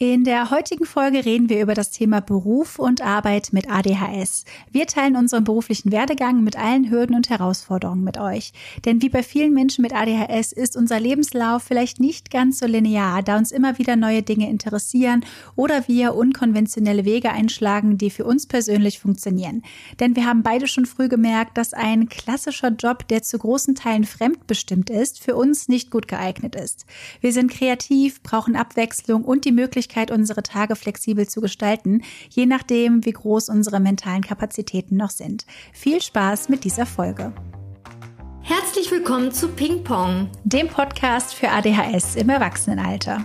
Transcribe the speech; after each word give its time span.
In 0.00 0.22
der 0.22 0.52
heutigen 0.52 0.86
Folge 0.86 1.24
reden 1.24 1.48
wir 1.48 1.60
über 1.60 1.74
das 1.74 1.90
Thema 1.90 2.20
Beruf 2.20 2.78
und 2.78 3.02
Arbeit 3.02 3.48
mit 3.50 3.68
ADHS. 3.68 4.44
Wir 4.70 4.86
teilen 4.86 5.16
unseren 5.16 5.42
beruflichen 5.42 5.90
Werdegang 5.90 6.44
mit 6.44 6.56
allen 6.56 6.88
Hürden 6.88 7.16
und 7.16 7.30
Herausforderungen 7.30 8.04
mit 8.04 8.16
euch. 8.16 8.52
Denn 8.84 9.02
wie 9.02 9.08
bei 9.08 9.24
vielen 9.24 9.52
Menschen 9.54 9.82
mit 9.82 9.92
ADHS 9.92 10.52
ist 10.52 10.76
unser 10.76 11.00
Lebenslauf 11.00 11.64
vielleicht 11.64 11.98
nicht 11.98 12.30
ganz 12.30 12.60
so 12.60 12.66
linear, 12.66 13.24
da 13.24 13.38
uns 13.38 13.50
immer 13.50 13.76
wieder 13.78 13.96
neue 13.96 14.22
Dinge 14.22 14.48
interessieren 14.48 15.24
oder 15.56 15.88
wir 15.88 16.14
unkonventionelle 16.14 17.04
Wege 17.04 17.32
einschlagen, 17.32 17.98
die 17.98 18.10
für 18.10 18.24
uns 18.24 18.46
persönlich 18.46 19.00
funktionieren. 19.00 19.64
Denn 19.98 20.14
wir 20.14 20.26
haben 20.26 20.44
beide 20.44 20.68
schon 20.68 20.86
früh 20.86 21.08
gemerkt, 21.08 21.58
dass 21.58 21.74
ein 21.74 22.08
klassischer 22.08 22.68
Job, 22.68 23.08
der 23.08 23.24
zu 23.24 23.36
großen 23.36 23.74
Teilen 23.74 24.04
fremdbestimmt 24.04 24.90
ist, 24.90 25.20
für 25.20 25.34
uns 25.34 25.66
nicht 25.66 25.90
gut 25.90 26.06
geeignet 26.06 26.54
ist. 26.54 26.86
Wir 27.20 27.32
sind 27.32 27.50
kreativ, 27.50 28.22
brauchen 28.22 28.54
Abwechslung 28.54 29.24
und 29.24 29.44
die 29.44 29.50
Möglichkeit, 29.50 29.87
Möglichkeit, 29.88 30.10
unsere 30.10 30.42
Tage 30.42 30.76
flexibel 30.76 31.26
zu 31.26 31.40
gestalten, 31.40 32.02
je 32.30 32.44
nachdem, 32.46 33.04
wie 33.06 33.12
groß 33.12 33.48
unsere 33.48 33.80
mentalen 33.80 34.22
Kapazitäten 34.22 34.96
noch 34.96 35.10
sind. 35.10 35.46
Viel 35.72 36.02
Spaß 36.02 36.50
mit 36.50 36.64
dieser 36.64 36.84
Folge. 36.84 37.32
Herzlich 38.42 38.90
willkommen 38.90 39.32
zu 39.32 39.48
Ping 39.48 39.84
Pong, 39.84 40.28
dem 40.44 40.68
Podcast 40.68 41.34
für 41.34 41.48
ADHS 41.48 42.16
im 42.16 42.28
Erwachsenenalter. 42.28 43.24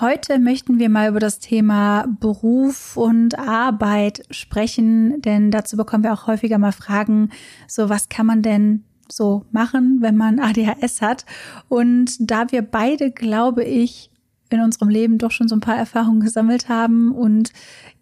Heute 0.00 0.40
möchten 0.40 0.80
wir 0.80 0.88
mal 0.88 1.08
über 1.08 1.20
das 1.20 1.38
Thema 1.38 2.06
Beruf 2.18 2.96
und 2.96 3.38
Arbeit 3.38 4.24
sprechen, 4.32 5.22
denn 5.22 5.52
dazu 5.52 5.76
bekommen 5.76 6.02
wir 6.02 6.12
auch 6.12 6.26
häufiger 6.26 6.58
mal 6.58 6.72
Fragen, 6.72 7.30
so 7.68 7.88
was 7.88 8.08
kann 8.08 8.26
man 8.26 8.42
denn 8.42 8.82
so 9.08 9.44
machen, 9.52 9.98
wenn 10.00 10.16
man 10.16 10.40
ADHS 10.40 11.00
hat? 11.00 11.24
Und 11.68 12.16
da 12.18 12.50
wir 12.50 12.62
beide, 12.62 13.12
glaube 13.12 13.62
ich, 13.62 14.10
in 14.50 14.60
unserem 14.60 14.88
Leben 14.88 15.18
doch 15.18 15.30
schon 15.30 15.46
so 15.46 15.54
ein 15.54 15.60
paar 15.60 15.76
Erfahrungen 15.76 16.20
gesammelt 16.20 16.68
haben 16.68 17.12
und 17.12 17.52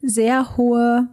sehr 0.00 0.56
hohe 0.56 1.08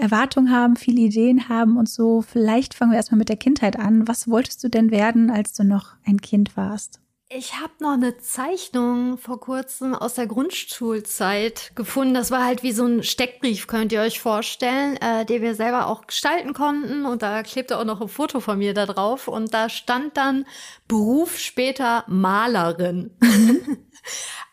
Erwartungen 0.00 0.52
haben, 0.52 0.76
viele 0.76 1.00
Ideen 1.00 1.48
haben 1.48 1.76
und 1.76 1.88
so, 1.88 2.22
vielleicht 2.22 2.74
fangen 2.74 2.92
wir 2.92 2.98
erstmal 2.98 3.18
mit 3.18 3.28
der 3.28 3.36
Kindheit 3.36 3.76
an. 3.76 4.06
Was 4.06 4.28
wolltest 4.28 4.62
du 4.62 4.68
denn 4.68 4.92
werden, 4.92 5.28
als 5.28 5.54
du 5.54 5.64
noch 5.64 5.94
ein 6.06 6.20
Kind 6.20 6.56
warst? 6.56 7.00
Ich 7.36 7.58
habe 7.58 7.72
noch 7.80 7.94
eine 7.94 8.16
Zeichnung 8.18 9.18
vor 9.18 9.40
kurzem 9.40 9.92
aus 9.92 10.14
der 10.14 10.28
Grundschulzeit 10.28 11.72
gefunden. 11.74 12.14
Das 12.14 12.30
war 12.30 12.44
halt 12.44 12.62
wie 12.62 12.70
so 12.70 12.86
ein 12.86 13.02
Steckbrief, 13.02 13.66
könnt 13.66 13.90
ihr 13.90 14.02
euch 14.02 14.20
vorstellen, 14.20 14.96
äh, 14.98 15.26
den 15.26 15.42
wir 15.42 15.56
selber 15.56 15.88
auch 15.88 16.06
gestalten 16.06 16.52
konnten. 16.52 17.04
Und 17.04 17.22
da 17.22 17.42
klebte 17.42 17.76
auch 17.76 17.84
noch 17.84 18.00
ein 18.00 18.06
Foto 18.06 18.38
von 18.38 18.58
mir 18.58 18.72
da 18.72 18.86
drauf. 18.86 19.26
Und 19.26 19.52
da 19.52 19.68
stand 19.68 20.16
dann 20.16 20.46
Beruf 20.86 21.36
später 21.36 22.04
Malerin. 22.06 23.10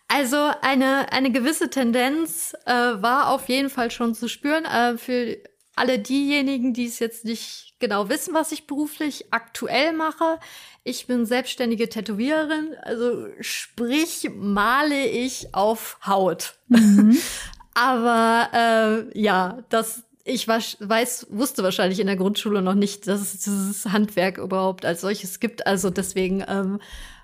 also 0.08 0.50
eine, 0.62 1.12
eine 1.12 1.30
gewisse 1.30 1.70
Tendenz 1.70 2.52
äh, 2.66 2.72
war 2.72 3.30
auf 3.30 3.48
jeden 3.48 3.70
Fall 3.70 3.92
schon 3.92 4.16
zu 4.16 4.26
spüren. 4.26 4.64
Äh, 4.64 4.98
für 4.98 5.38
alle 5.74 5.98
diejenigen, 5.98 6.74
die 6.74 6.86
es 6.86 6.98
jetzt 6.98 7.24
nicht 7.24 7.74
genau 7.78 8.08
wissen, 8.08 8.34
was 8.34 8.52
ich 8.52 8.66
beruflich 8.66 9.26
aktuell 9.32 9.92
mache. 9.92 10.38
Ich 10.84 11.06
bin 11.06 11.26
selbstständige 11.26 11.88
Tätowiererin, 11.88 12.74
also 12.82 13.26
sprich 13.40 14.30
male 14.34 15.06
ich 15.06 15.54
auf 15.54 15.98
Haut. 16.06 16.54
Mhm. 16.68 17.18
Aber 17.74 18.50
äh, 18.52 19.18
ja, 19.18 19.58
das 19.70 20.04
ich 20.24 20.46
weiß, 20.46 20.76
weiß, 20.80 21.28
wusste 21.30 21.62
wahrscheinlich 21.64 21.98
in 21.98 22.06
der 22.06 22.16
Grundschule 22.16 22.62
noch 22.62 22.74
nicht, 22.74 23.08
dass 23.08 23.20
es 23.20 23.38
dieses 23.40 23.86
Handwerk 23.86 24.38
überhaupt 24.38 24.84
als 24.84 25.00
solches 25.00 25.40
gibt. 25.40 25.66
Also 25.66 25.90
deswegen 25.90 26.44
ähm, 26.46 26.80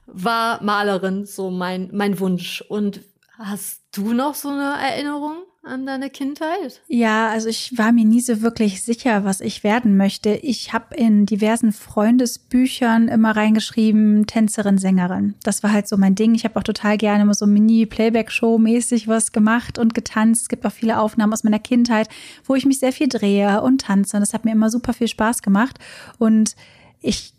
war 0.06 0.62
Malerin 0.65 1.25
so 1.25 1.51
mein 1.51 1.91
mein 1.93 2.19
Wunsch. 2.19 2.62
Und 2.69 3.03
hast 3.39 3.83
du 3.93 4.12
noch 4.12 4.34
so 4.34 4.49
eine 4.49 4.75
Erinnerung? 4.81 5.45
An 5.69 5.87
deine 5.87 6.11
Kindheit? 6.11 6.81
Ja, 6.89 7.29
also 7.29 7.49
ich 7.49 7.77
war 7.79 7.93
mir 7.93 8.05
nie 8.05 8.21
so 8.21 8.43
wirklich 8.43 8.83
sicher, 8.83 9.25
was 9.25 9.41
ich 9.41 9.62
werden 9.62 9.97
möchte. 9.97 10.31
Ich 10.31 10.73
habe 10.73 10.97
in 10.97 11.27
diversen 11.27 11.73
Freundesbüchern 11.73 13.09
immer 13.09 13.37
reingeschrieben, 13.37 14.27
Tänzerin, 14.27 14.78
Sängerin. 14.78 15.34
Das 15.43 15.62
war 15.62 15.73
halt 15.73 15.87
so 15.87 15.97
mein 15.97 16.15
Ding. 16.15 16.34
Ich 16.34 16.45
habe 16.45 16.57
auch 16.57 16.65
total 16.65 16.99
gerne 16.99 17.23
immer 17.23 17.34
so 17.34 17.47
Mini-Playback-Show-mäßig 17.47 19.07
was 19.07 19.33
gemacht 19.33 19.78
und 19.78 19.95
getanzt. 19.95 20.43
Es 20.43 20.49
gibt 20.49 20.67
auch 20.67 20.73
viele 20.73 20.99
Aufnahmen 20.99 21.33
aus 21.33 21.45
meiner 21.45 21.59
Kindheit, 21.59 22.09
wo 22.45 22.55
ich 22.55 22.67
mich 22.67 22.78
sehr 22.78 22.93
viel 22.93 23.09
drehe 23.09 23.62
und 23.62 23.83
tanze. 23.83 24.17
Und 24.17 24.23
das 24.23 24.34
hat 24.34 24.45
mir 24.45 24.53
immer 24.53 24.71
super 24.71 24.93
viel 24.93 25.09
Spaß 25.09 25.43
gemacht. 25.43 25.78
Und 26.19 26.57
ich 27.01 27.34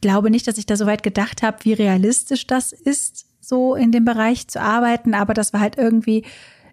glaube 0.00 0.30
nicht, 0.30 0.46
dass 0.46 0.58
ich 0.58 0.66
da 0.66 0.76
so 0.76 0.86
weit 0.86 1.02
gedacht 1.02 1.42
habe, 1.42 1.58
wie 1.62 1.72
realistisch 1.72 2.46
das 2.46 2.72
ist, 2.72 3.26
so 3.40 3.74
in 3.74 3.92
dem 3.92 4.04
Bereich 4.04 4.48
zu 4.48 4.60
arbeiten. 4.60 5.14
Aber 5.14 5.34
das 5.34 5.52
war 5.52 5.60
halt 5.60 5.78
irgendwie 5.78 6.24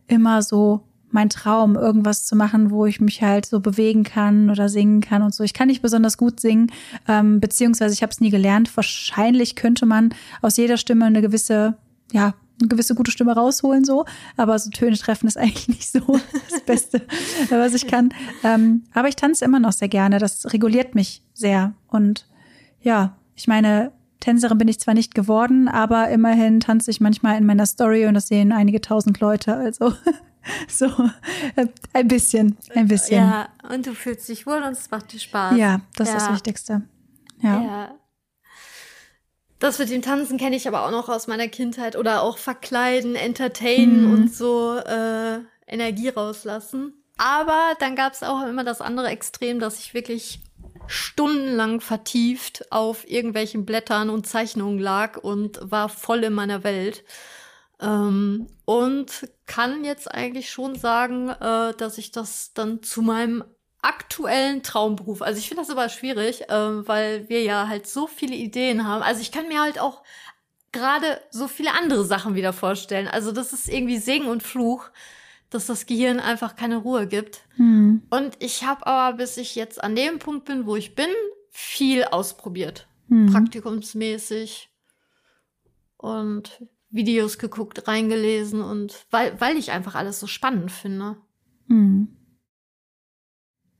immer 0.07 0.41
so 0.41 0.81
mein 1.13 1.29
Traum, 1.29 1.75
irgendwas 1.75 2.25
zu 2.25 2.35
machen, 2.35 2.71
wo 2.71 2.87
ich 2.87 2.99
mich 2.99 3.21
halt 3.21 3.45
so 3.45 3.59
bewegen 3.59 4.03
kann 4.03 4.49
oder 4.49 4.67
singen 4.67 4.99
kann 4.99 5.21
und 5.21 5.33
so. 5.33 5.43
Ich 5.43 5.53
kann 5.53 5.67
nicht 5.67 5.83
besonders 5.83 6.17
gut 6.17 6.39
singen, 6.39 6.71
ähm, 7.07 7.39
beziehungsweise 7.39 7.93
ich 7.93 8.01
habe 8.01 8.11
es 8.11 8.19
nie 8.19 8.31
gelernt. 8.31 8.75
Wahrscheinlich 8.75 9.55
könnte 9.55 9.85
man 9.85 10.13
aus 10.41 10.57
jeder 10.57 10.75
Stimme 10.77 11.05
eine 11.05 11.21
gewisse, 11.21 11.77
ja, 12.11 12.33
eine 12.59 12.67
gewisse 12.67 12.95
gute 12.95 13.11
Stimme 13.11 13.35
rausholen, 13.35 13.85
so. 13.85 14.05
Aber 14.37 14.57
so 14.57 14.71
Töne 14.71 14.97
treffen 14.97 15.27
ist 15.27 15.37
eigentlich 15.37 15.67
nicht 15.67 15.91
so 15.91 16.19
das 16.49 16.61
Beste, 16.65 17.01
was 17.49 17.75
ich 17.75 17.85
kann. 17.85 18.11
Ähm, 18.43 18.83
aber 18.93 19.07
ich 19.07 19.15
tanze 19.15 19.45
immer 19.45 19.59
noch 19.59 19.73
sehr 19.73 19.89
gerne. 19.89 20.17
Das 20.17 20.51
reguliert 20.51 20.95
mich 20.95 21.21
sehr. 21.33 21.73
Und 21.89 22.27
ja, 22.81 23.15
ich 23.35 23.47
meine, 23.47 23.91
Tänzerin 24.23 24.57
bin 24.57 24.69
ich 24.69 24.79
zwar 24.79 24.93
nicht 24.93 25.13
geworden, 25.13 25.67
aber 25.67 26.07
immerhin 26.07 26.61
tanze 26.61 26.89
ich 26.89 27.01
manchmal 27.01 27.37
in 27.37 27.45
meiner 27.45 27.65
Story 27.65 28.05
und 28.05 28.13
das 28.13 28.29
sehen 28.29 28.53
einige 28.53 28.79
tausend 28.79 29.19
Leute. 29.19 29.53
Also 29.53 29.93
so 30.69 30.85
äh, 31.57 31.67
ein 31.91 32.07
bisschen, 32.07 32.57
ein 32.73 32.87
bisschen. 32.87 33.17
Ja, 33.17 33.49
und 33.69 33.85
du 33.85 33.93
fühlst 33.93 34.29
dich 34.29 34.47
wohl 34.47 34.63
und 34.63 34.71
es 34.71 34.89
macht 34.89 35.11
dir 35.11 35.19
Spaß. 35.19 35.57
Ja, 35.57 35.81
das 35.97 36.07
ja. 36.07 36.15
ist 36.15 36.27
das 36.27 36.33
Wichtigste. 36.35 36.83
Ja. 37.41 37.61
ja. 37.61 37.95
Das 39.59 39.77
mit 39.79 39.89
dem 39.89 40.01
Tanzen 40.01 40.37
kenne 40.37 40.55
ich 40.55 40.69
aber 40.69 40.85
auch 40.85 40.91
noch 40.91 41.09
aus 41.09 41.27
meiner 41.27 41.49
Kindheit 41.49 41.97
oder 41.97 42.21
auch 42.21 42.37
verkleiden, 42.37 43.15
entertainen 43.15 44.07
mhm. 44.07 44.13
und 44.13 44.33
so 44.33 44.77
äh, 44.77 45.39
Energie 45.67 46.07
rauslassen. 46.09 46.93
Aber 47.17 47.73
dann 47.79 47.97
gab 47.97 48.13
es 48.13 48.23
auch 48.23 48.47
immer 48.47 48.63
das 48.63 48.79
andere 48.79 49.07
Extrem, 49.07 49.59
dass 49.59 49.79
ich 49.79 49.93
wirklich 49.93 50.39
stundenlang 50.87 51.81
vertieft 51.81 52.71
auf 52.71 53.09
irgendwelchen 53.09 53.65
Blättern 53.65 54.09
und 54.09 54.27
Zeichnungen 54.27 54.79
lag 54.79 55.17
und 55.17 55.59
war 55.61 55.89
voll 55.89 56.23
in 56.23 56.33
meiner 56.33 56.63
Welt. 56.63 57.03
Ähm, 57.81 58.47
und 58.65 59.27
kann 59.45 59.83
jetzt 59.83 60.09
eigentlich 60.09 60.49
schon 60.49 60.75
sagen, 60.75 61.29
äh, 61.29 61.73
dass 61.75 61.97
ich 61.97 62.11
das 62.11 62.53
dann 62.53 62.83
zu 62.83 63.01
meinem 63.01 63.43
aktuellen 63.81 64.63
Traumberuf, 64.63 65.21
also 65.21 65.37
ich 65.37 65.49
finde 65.49 65.63
das 65.63 65.69
aber 65.69 65.89
schwierig, 65.89 66.49
äh, 66.49 66.87
weil 66.87 67.27
wir 67.27 67.43
ja 67.43 67.67
halt 67.67 67.85
so 67.85 68.07
viele 68.07 68.35
Ideen 68.35 68.87
haben. 68.87 69.03
Also 69.03 69.21
ich 69.21 69.31
kann 69.31 69.49
mir 69.49 69.61
halt 69.61 69.79
auch 69.79 70.03
gerade 70.71 71.21
so 71.31 71.47
viele 71.47 71.73
andere 71.73 72.05
Sachen 72.05 72.35
wieder 72.35 72.53
vorstellen. 72.53 73.07
Also 73.07 73.31
das 73.31 73.53
ist 73.53 73.67
irgendwie 73.69 73.97
Segen 73.97 74.27
und 74.27 74.43
Fluch 74.43 74.89
dass 75.53 75.67
das 75.67 75.85
Gehirn 75.85 76.19
einfach 76.19 76.55
keine 76.55 76.77
Ruhe 76.77 77.07
gibt. 77.07 77.41
Mhm. 77.57 78.03
Und 78.09 78.37
ich 78.39 78.63
habe 78.63 78.85
aber, 78.87 79.17
bis 79.17 79.37
ich 79.37 79.55
jetzt 79.55 79.83
an 79.83 79.95
dem 79.95 80.19
Punkt 80.19 80.45
bin, 80.45 80.65
wo 80.65 80.75
ich 80.75 80.95
bin, 80.95 81.09
viel 81.49 82.03
ausprobiert. 82.03 82.87
Mhm. 83.07 83.31
Praktikumsmäßig. 83.31 84.69
Und 85.97 86.63
Videos 86.89 87.37
geguckt, 87.39 87.87
reingelesen 87.87 88.61
und 88.61 89.05
weil, 89.09 89.39
weil 89.39 89.57
ich 89.57 89.71
einfach 89.71 89.95
alles 89.95 90.19
so 90.19 90.27
spannend 90.27 90.71
finde. 90.71 91.17
Mhm. 91.67 92.09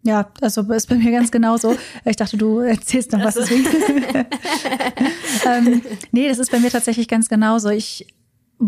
Ja, 0.05 0.31
also 0.41 0.61
ist 0.73 0.89
bei 0.89 0.95
mir 0.95 1.11
ganz 1.11 1.31
genauso. 1.31 1.77
Ich 2.05 2.17
dachte, 2.17 2.37
du 2.37 2.59
erzählst 2.59 3.11
noch 3.13 3.23
was. 3.23 3.37
Also. 3.37 3.53
ähm, 5.45 5.81
nee, 6.11 6.27
das 6.27 6.39
ist 6.39 6.51
bei 6.51 6.59
mir 6.59 6.71
tatsächlich 6.71 7.07
ganz 7.07 7.29
genauso. 7.29 7.69
Ich 7.69 8.07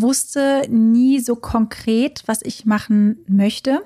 wusste 0.02 0.64
nie 0.70 1.20
so 1.20 1.36
konkret, 1.36 2.24
was 2.26 2.42
ich 2.44 2.66
machen 2.66 3.18
möchte. 3.28 3.82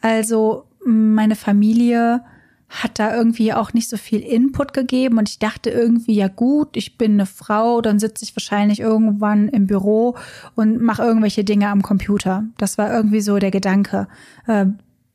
Also 0.00 0.64
meine 0.84 1.36
Familie 1.36 2.22
hat 2.68 2.98
da 2.98 3.14
irgendwie 3.14 3.52
auch 3.52 3.74
nicht 3.74 3.88
so 3.90 3.98
viel 3.98 4.20
Input 4.20 4.72
gegeben 4.72 5.18
und 5.18 5.28
ich 5.28 5.38
dachte 5.38 5.68
irgendwie, 5.68 6.14
ja 6.14 6.28
gut, 6.28 6.76
ich 6.76 6.96
bin 6.96 7.12
eine 7.12 7.26
Frau, 7.26 7.82
dann 7.82 7.98
sitze 7.98 8.24
ich 8.24 8.34
wahrscheinlich 8.34 8.80
irgendwann 8.80 9.48
im 9.48 9.66
Büro 9.66 10.16
und 10.54 10.80
mache 10.80 11.02
irgendwelche 11.02 11.44
Dinge 11.44 11.68
am 11.68 11.82
Computer. 11.82 12.44
Das 12.56 12.78
war 12.78 12.90
irgendwie 12.92 13.20
so 13.20 13.38
der 13.38 13.50
Gedanke. 13.50 14.08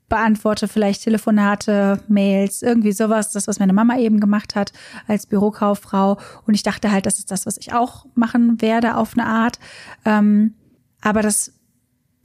Beantworte 0.09 0.67
vielleicht 0.67 1.03
Telefonate, 1.03 2.01
Mails, 2.07 2.61
irgendwie 2.61 2.93
sowas, 2.93 3.31
das, 3.31 3.47
was 3.47 3.59
meine 3.59 3.73
Mama 3.73 3.97
eben 3.97 4.19
gemacht 4.19 4.55
hat 4.55 4.71
als 5.07 5.25
Bürokauffrau. 5.25 6.17
Und 6.45 6.53
ich 6.53 6.63
dachte 6.63 6.91
halt, 6.91 7.05
das 7.05 7.19
ist 7.19 7.31
das, 7.31 7.45
was 7.45 7.57
ich 7.57 7.73
auch 7.73 8.05
machen 8.15 8.61
werde 8.61 8.95
auf 8.95 9.13
eine 9.17 9.25
Art. 9.25 9.59
Ähm, 10.05 10.53
aber 11.01 11.21
das 11.21 11.53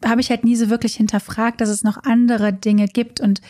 habe 0.04 0.20
ich 0.20 0.30
halt 0.30 0.44
nie 0.44 0.56
so 0.56 0.70
wirklich 0.70 0.96
hinterfragt, 0.96 1.60
dass 1.60 1.68
es 1.68 1.84
noch 1.84 2.02
andere 2.04 2.52
Dinge 2.52 2.86
gibt 2.86 3.20
und 3.20 3.40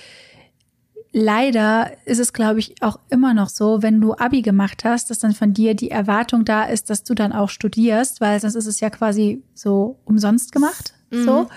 leider 1.13 1.93
ist 2.07 2.19
es, 2.19 2.33
glaube 2.33 2.59
ich, 2.61 2.83
auch 2.83 2.99
immer 3.11 3.35
noch 3.35 3.49
so, 3.49 3.83
wenn 3.83 4.01
du 4.01 4.15
Abi 4.15 4.43
gemacht 4.43 4.85
hast, 4.85 5.11
dass 5.11 5.19
dann 5.19 5.33
von 5.33 5.53
dir 5.53 5.75
die 5.75 5.91
Erwartung 5.91 6.45
da 6.45 6.65
ist, 6.65 6.91
dass 6.91 7.05
du 7.05 7.15
dann 7.15 7.33
auch 7.33 7.51
studierst, 7.51 8.21
weil 8.21 8.41
sonst 8.41 8.55
ist 8.55 8.67
es 8.67 8.81
ja 8.81 8.91
quasi 8.91 9.43
so 9.55 9.99
umsonst 10.05 10.53
gemacht. 10.53 10.95
Mhm. 11.11 11.25
So. 11.25 11.49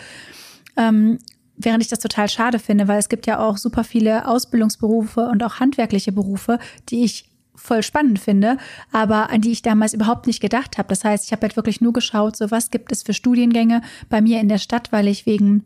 Ähm, 0.77 1.19
während 1.57 1.83
ich 1.83 1.89
das 1.89 1.99
total 1.99 2.29
schade 2.29 2.59
finde, 2.59 2.87
weil 2.87 2.99
es 2.99 3.09
gibt 3.09 3.27
ja 3.27 3.39
auch 3.39 3.57
super 3.57 3.83
viele 3.83 4.27
Ausbildungsberufe 4.27 5.27
und 5.27 5.43
auch 5.43 5.59
handwerkliche 5.59 6.11
Berufe, 6.11 6.59
die 6.89 7.03
ich 7.03 7.29
voll 7.55 7.83
spannend 7.83 8.19
finde, 8.19 8.57
aber 8.91 9.29
an 9.29 9.41
die 9.41 9.51
ich 9.51 9.61
damals 9.61 9.93
überhaupt 9.93 10.27
nicht 10.27 10.41
gedacht 10.41 10.77
habe. 10.77 10.89
Das 10.89 11.03
heißt, 11.03 11.25
ich 11.25 11.31
habe 11.31 11.43
halt 11.43 11.55
wirklich 11.55 11.81
nur 11.81 11.93
geschaut, 11.93 12.35
so 12.35 12.51
was 12.51 12.69
gibt 12.69 12.91
es 12.91 13.03
für 13.03 13.13
Studiengänge 13.13 13.81
bei 14.09 14.21
mir 14.21 14.39
in 14.41 14.49
der 14.49 14.57
Stadt, 14.57 14.91
weil 14.91 15.07
ich 15.07 15.25
wegen 15.25 15.63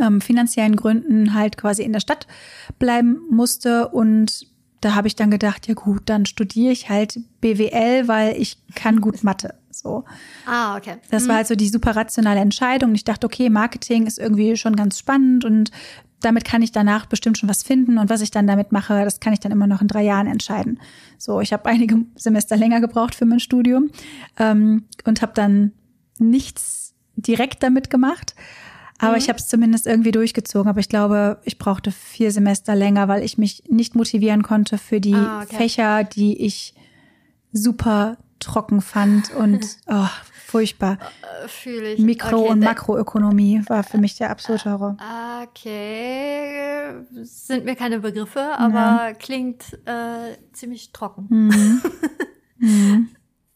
ähm, 0.00 0.20
finanziellen 0.20 0.76
Gründen 0.76 1.34
halt 1.34 1.56
quasi 1.56 1.82
in 1.82 1.92
der 1.92 2.00
Stadt 2.00 2.26
bleiben 2.78 3.20
musste 3.30 3.88
und 3.88 4.46
da 4.80 4.94
habe 4.94 5.08
ich 5.08 5.16
dann 5.16 5.30
gedacht, 5.30 5.66
ja 5.66 5.74
gut, 5.74 6.02
dann 6.06 6.26
studiere 6.26 6.72
ich 6.72 6.90
halt 6.90 7.18
BWL, 7.40 8.06
weil 8.06 8.36
ich 8.40 8.58
kann 8.74 9.00
gut 9.00 9.24
Mathe. 9.24 9.54
So. 9.78 10.04
Ah, 10.46 10.76
okay. 10.76 10.96
Das 11.10 11.24
mhm. 11.24 11.28
war 11.28 11.36
halt 11.36 11.46
so 11.46 11.54
die 11.54 11.68
super 11.68 11.96
rationale 11.96 12.40
Entscheidung. 12.40 12.94
Ich 12.94 13.04
dachte, 13.04 13.26
okay, 13.26 13.50
Marketing 13.50 14.06
ist 14.06 14.18
irgendwie 14.18 14.56
schon 14.56 14.76
ganz 14.76 14.98
spannend 14.98 15.44
und 15.44 15.70
damit 16.20 16.44
kann 16.44 16.62
ich 16.62 16.72
danach 16.72 17.06
bestimmt 17.06 17.38
schon 17.38 17.48
was 17.48 17.62
finden 17.62 17.98
und 17.98 18.08
was 18.08 18.22
ich 18.22 18.30
dann 18.30 18.46
damit 18.46 18.72
mache, 18.72 19.04
das 19.04 19.20
kann 19.20 19.32
ich 19.32 19.40
dann 19.40 19.52
immer 19.52 19.66
noch 19.66 19.82
in 19.82 19.88
drei 19.88 20.02
Jahren 20.02 20.26
entscheiden. 20.26 20.80
So, 21.18 21.40
ich 21.40 21.52
habe 21.52 21.66
einige 21.68 21.98
Semester 22.16 22.56
länger 22.56 22.80
gebraucht 22.80 23.14
für 23.14 23.26
mein 23.26 23.40
Studium 23.40 23.90
ähm, 24.38 24.84
und 25.04 25.22
habe 25.22 25.32
dann 25.34 25.72
nichts 26.18 26.94
direkt 27.16 27.62
damit 27.62 27.90
gemacht. 27.90 28.34
Aber 28.98 29.12
mhm. 29.12 29.18
ich 29.18 29.28
habe 29.28 29.38
es 29.38 29.48
zumindest 29.48 29.86
irgendwie 29.86 30.12
durchgezogen. 30.12 30.68
Aber 30.68 30.80
ich 30.80 30.88
glaube, 30.88 31.38
ich 31.44 31.58
brauchte 31.58 31.90
vier 31.90 32.30
Semester 32.30 32.74
länger, 32.74 33.08
weil 33.08 33.22
ich 33.22 33.38
mich 33.38 33.64
nicht 33.68 33.94
motivieren 33.94 34.42
konnte 34.42 34.78
für 34.78 35.00
die 35.00 35.14
ah, 35.14 35.42
okay. 35.42 35.56
Fächer, 35.56 36.04
die 36.04 36.40
ich 36.40 36.74
super 37.52 38.16
trocken 38.44 38.80
fand 38.80 39.34
und 39.34 39.66
oh, 39.86 40.08
furchtbar. 40.46 40.98
Äh, 41.44 41.48
Fühle 41.48 41.92
ich. 41.92 42.00
Mikro- 42.00 42.42
okay, 42.42 42.50
und 42.50 42.60
Makroökonomie 42.60 43.62
war 43.66 43.82
für 43.82 43.98
mich 43.98 44.16
der 44.16 44.30
absolute 44.30 44.70
Horror. 44.70 44.96
Okay, 45.42 46.94
sind 47.22 47.64
mir 47.64 47.76
keine 47.76 48.00
Begriffe, 48.00 48.56
aber 48.58 49.08
ja. 49.08 49.12
klingt 49.14 49.78
äh, 49.84 50.36
ziemlich 50.52 50.92
trocken. 50.92 51.26
Mhm. 51.28 51.82
mhm. 52.58 53.08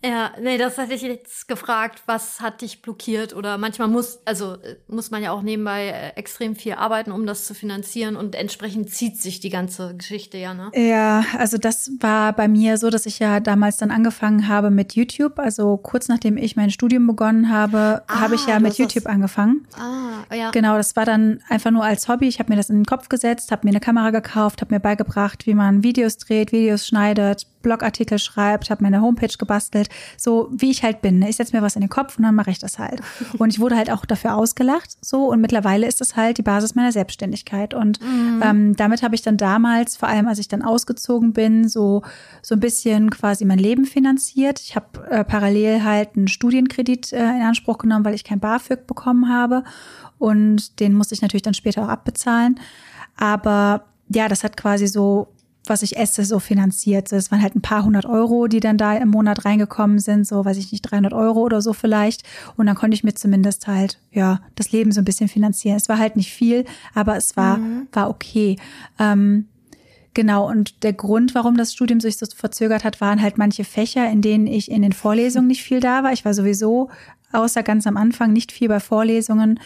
Ja, 0.04 0.30
nee, 0.40 0.58
das 0.58 0.78
hatte 0.78 0.94
ich 0.94 1.02
jetzt 1.02 1.48
gefragt, 1.48 2.02
was 2.06 2.40
hat 2.40 2.62
dich 2.62 2.82
blockiert 2.82 3.34
oder 3.34 3.58
manchmal 3.58 3.88
muss, 3.88 4.20
also 4.24 4.52
äh, 4.54 4.76
muss 4.86 5.10
man 5.10 5.24
ja 5.24 5.32
auch 5.32 5.42
nebenbei 5.42 5.88
äh, 5.88 6.08
extrem 6.16 6.54
viel 6.54 6.74
arbeiten, 6.74 7.10
um 7.10 7.26
das 7.26 7.46
zu 7.46 7.54
finanzieren 7.54 8.14
und 8.14 8.36
entsprechend 8.36 8.90
zieht 8.90 9.20
sich 9.20 9.40
die 9.40 9.50
ganze 9.50 9.96
Geschichte 9.96 10.38
ja, 10.38 10.54
ne? 10.54 10.70
Ja, 10.74 11.24
also 11.36 11.58
das 11.58 11.90
war 11.98 12.32
bei 12.32 12.46
mir 12.46 12.78
so, 12.78 12.90
dass 12.90 13.06
ich 13.06 13.18
ja 13.18 13.40
damals 13.40 13.78
dann 13.78 13.90
angefangen 13.90 14.46
habe 14.46 14.70
mit 14.70 14.94
YouTube, 14.94 15.40
also 15.40 15.76
kurz 15.76 16.06
nachdem 16.06 16.36
ich 16.36 16.54
mein 16.54 16.70
Studium 16.70 17.08
begonnen 17.08 17.50
habe, 17.50 18.02
ah, 18.06 18.20
habe 18.20 18.36
ich 18.36 18.46
ja 18.46 18.60
mit 18.60 18.78
YouTube 18.78 19.04
das... 19.04 19.12
angefangen. 19.12 19.66
Ah, 19.76 20.32
ja. 20.32 20.52
Genau, 20.52 20.76
das 20.76 20.94
war 20.94 21.06
dann 21.06 21.40
einfach 21.48 21.72
nur 21.72 21.82
als 21.82 22.06
Hobby, 22.06 22.28
ich 22.28 22.38
habe 22.38 22.52
mir 22.52 22.56
das 22.56 22.70
in 22.70 22.76
den 22.76 22.86
Kopf 22.86 23.08
gesetzt, 23.08 23.50
habe 23.50 23.66
mir 23.66 23.70
eine 23.70 23.80
Kamera 23.80 24.10
gekauft, 24.10 24.60
habe 24.60 24.72
mir 24.72 24.80
beigebracht, 24.80 25.44
wie 25.46 25.54
man 25.54 25.82
Videos 25.82 26.18
dreht, 26.18 26.52
Videos 26.52 26.86
schneidet, 26.86 27.48
Blogartikel 27.62 28.18
schreibt, 28.18 28.70
habe 28.70 28.82
meine 28.82 29.00
Homepage 29.00 29.36
gebastelt, 29.36 29.87
so 30.16 30.48
wie 30.52 30.70
ich 30.70 30.82
halt 30.82 31.00
bin. 31.00 31.18
Ne? 31.18 31.28
Ich 31.28 31.36
setze 31.36 31.56
mir 31.56 31.62
was 31.62 31.76
in 31.76 31.80
den 31.80 31.90
Kopf 31.90 32.18
und 32.18 32.24
dann 32.24 32.34
mache 32.34 32.50
ich 32.50 32.58
das 32.58 32.78
halt. 32.78 33.00
Und 33.38 33.52
ich 33.52 33.60
wurde 33.60 33.76
halt 33.76 33.90
auch 33.90 34.04
dafür 34.04 34.34
ausgelacht, 34.34 34.96
so 35.00 35.30
und 35.30 35.40
mittlerweile 35.40 35.86
ist 35.86 36.00
das 36.00 36.16
halt 36.16 36.38
die 36.38 36.42
Basis 36.42 36.74
meiner 36.74 36.92
Selbstständigkeit. 36.92 37.74
Und 37.74 38.00
mhm. 38.00 38.42
ähm, 38.42 38.76
damit 38.76 39.02
habe 39.02 39.14
ich 39.14 39.22
dann 39.22 39.36
damals, 39.36 39.96
vor 39.96 40.08
allem 40.08 40.26
als 40.26 40.38
ich 40.38 40.48
dann 40.48 40.62
ausgezogen 40.62 41.32
bin, 41.32 41.68
so 41.68 42.02
so 42.42 42.54
ein 42.54 42.60
bisschen 42.60 43.10
quasi 43.10 43.44
mein 43.44 43.58
Leben 43.58 43.84
finanziert. 43.84 44.60
Ich 44.60 44.76
habe 44.76 45.06
äh, 45.10 45.24
parallel 45.24 45.84
halt 45.84 46.16
einen 46.16 46.28
Studienkredit 46.28 47.12
äh, 47.12 47.18
in 47.18 47.42
Anspruch 47.42 47.78
genommen, 47.78 48.04
weil 48.04 48.14
ich 48.14 48.24
kein 48.24 48.40
BAföG 48.40 48.86
bekommen 48.86 49.28
habe 49.28 49.64
und 50.18 50.80
den 50.80 50.94
musste 50.94 51.14
ich 51.14 51.22
natürlich 51.22 51.42
dann 51.42 51.54
später 51.54 51.84
auch 51.84 51.88
abbezahlen. 51.88 52.60
Aber 53.16 53.84
ja, 54.08 54.28
das 54.28 54.44
hat 54.44 54.56
quasi 54.56 54.86
so 54.86 55.28
was 55.68 55.82
ich 55.82 55.96
esse, 55.96 56.24
so 56.24 56.38
finanziert. 56.38 57.12
Es 57.12 57.30
waren 57.30 57.42
halt 57.42 57.54
ein 57.54 57.62
paar 57.62 57.84
hundert 57.84 58.06
Euro, 58.06 58.46
die 58.46 58.60
dann 58.60 58.78
da 58.78 58.96
im 58.96 59.08
Monat 59.08 59.44
reingekommen 59.44 59.98
sind, 59.98 60.26
so 60.26 60.44
weiß 60.44 60.56
ich 60.56 60.72
nicht, 60.72 60.82
300 60.82 61.12
Euro 61.12 61.40
oder 61.40 61.62
so 61.62 61.72
vielleicht. 61.72 62.22
Und 62.56 62.66
dann 62.66 62.76
konnte 62.76 62.94
ich 62.94 63.04
mir 63.04 63.14
zumindest 63.14 63.66
halt, 63.66 63.98
ja, 64.12 64.40
das 64.54 64.72
Leben 64.72 64.92
so 64.92 65.00
ein 65.00 65.04
bisschen 65.04 65.28
finanzieren. 65.28 65.76
Es 65.76 65.88
war 65.88 65.98
halt 65.98 66.16
nicht 66.16 66.32
viel, 66.32 66.64
aber 66.94 67.16
es 67.16 67.36
war, 67.36 67.58
mhm. 67.58 67.88
war 67.92 68.10
okay. 68.10 68.56
Ähm, 68.98 69.46
Genau, 70.14 70.48
und 70.48 70.82
der 70.82 70.94
Grund, 70.94 71.36
warum 71.36 71.56
das 71.56 71.72
Studium 71.72 72.00
sich 72.00 72.16
so 72.16 72.26
verzögert 72.34 72.82
hat, 72.82 73.00
waren 73.00 73.22
halt 73.22 73.38
manche 73.38 73.62
Fächer, 73.62 74.10
in 74.10 74.20
denen 74.20 74.48
ich 74.48 74.68
in 74.68 74.82
den 74.82 74.92
Vorlesungen 74.92 75.46
nicht 75.46 75.62
viel 75.62 75.78
da 75.78 76.02
war. 76.02 76.12
Ich 76.12 76.24
war 76.24 76.34
sowieso, 76.34 76.90
außer 77.30 77.62
ganz 77.62 77.86
am 77.86 77.96
Anfang, 77.96 78.32
nicht 78.32 78.50
viel 78.50 78.66
bei 78.66 78.80
Vorlesungen, 78.80 79.60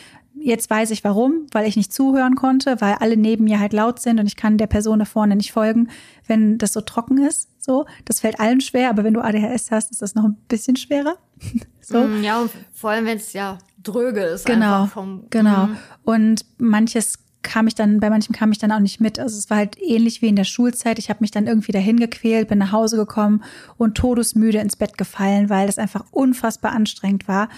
Jetzt 0.45 0.69
weiß 0.71 0.91
ich 0.91 1.05
warum, 1.05 1.47
weil 1.53 1.67
ich 1.67 1.77
nicht 1.77 1.93
zuhören 1.93 2.35
konnte, 2.35 2.81
weil 2.81 2.95
alle 2.95 3.17
neben 3.17 3.45
mir 3.45 3.61
halt 3.61 3.73
laut 3.73 4.01
sind 4.01 4.19
und 4.19 4.27
ich 4.27 4.37
kann 4.37 4.59
der 4.59 4.67
Person 4.67 4.99
da 4.99 5.05
vorne 5.05 5.37
nicht 5.37 5.53
folgen, 5.53 5.89
wenn 6.27 6.59
das 6.59 6.73
so 6.73 6.81
trocken 6.81 7.19
ist. 7.19 7.49
So, 7.59 7.87
das 8.05 8.21
fällt 8.21 8.41
allen 8.41 8.61
schwer, 8.61 8.91
aber 8.91 9.05
wenn 9.05 9.15
du 9.15 9.21
ADHS 9.21 9.71
hast, 9.71 9.93
ist 9.93 10.03
das 10.03 10.15
noch 10.15 10.25
ein 10.25 10.37
bisschen 10.49 10.77
schwerer. 10.77 11.17
so. 11.81 12.03
Mm, 12.03 12.23
ja, 12.23 12.41
und 12.41 12.51
vor 12.73 12.91
allem 12.91 13.07
wenn 13.07 13.19
es 13.19 13.33
ja 13.33 13.59
dröge 13.83 14.21
ist. 14.21 14.47
Genau, 14.47 14.87
vom, 14.87 15.25
genau. 15.31 15.67
Mm. 15.67 15.77
Und 16.05 16.45
manches 16.59 17.19
kam 17.43 17.67
ich 17.67 17.75
dann, 17.75 18.01
bei 18.01 18.09
manchem 18.09 18.35
kam 18.35 18.53
ich 18.53 18.59
dann 18.59 18.73
auch 18.73 18.81
nicht 18.81 19.01
mit. 19.01 19.19
Also 19.19 19.37
es 19.37 19.51
war 19.51 19.59
halt 19.59 19.77
ähnlich 19.81 20.23
wie 20.23 20.29
in 20.29 20.37
der 20.37 20.45
Schulzeit. 20.45 20.99
Ich 20.99 21.11
habe 21.11 21.19
mich 21.21 21.31
dann 21.31 21.47
irgendwie 21.47 21.73
dahin 21.73 21.99
gequält, 21.99 22.49
bin 22.49 22.59
nach 22.59 22.73
Hause 22.73 22.97
gekommen 22.97 23.43
und 23.77 23.97
todesmüde 23.97 24.59
ins 24.59 24.77
Bett 24.77 24.97
gefallen, 24.97 25.51
weil 25.51 25.67
das 25.67 25.79
einfach 25.79 26.05
unfassbar 26.11 26.73
anstrengend 26.73 27.29
war. 27.29 27.49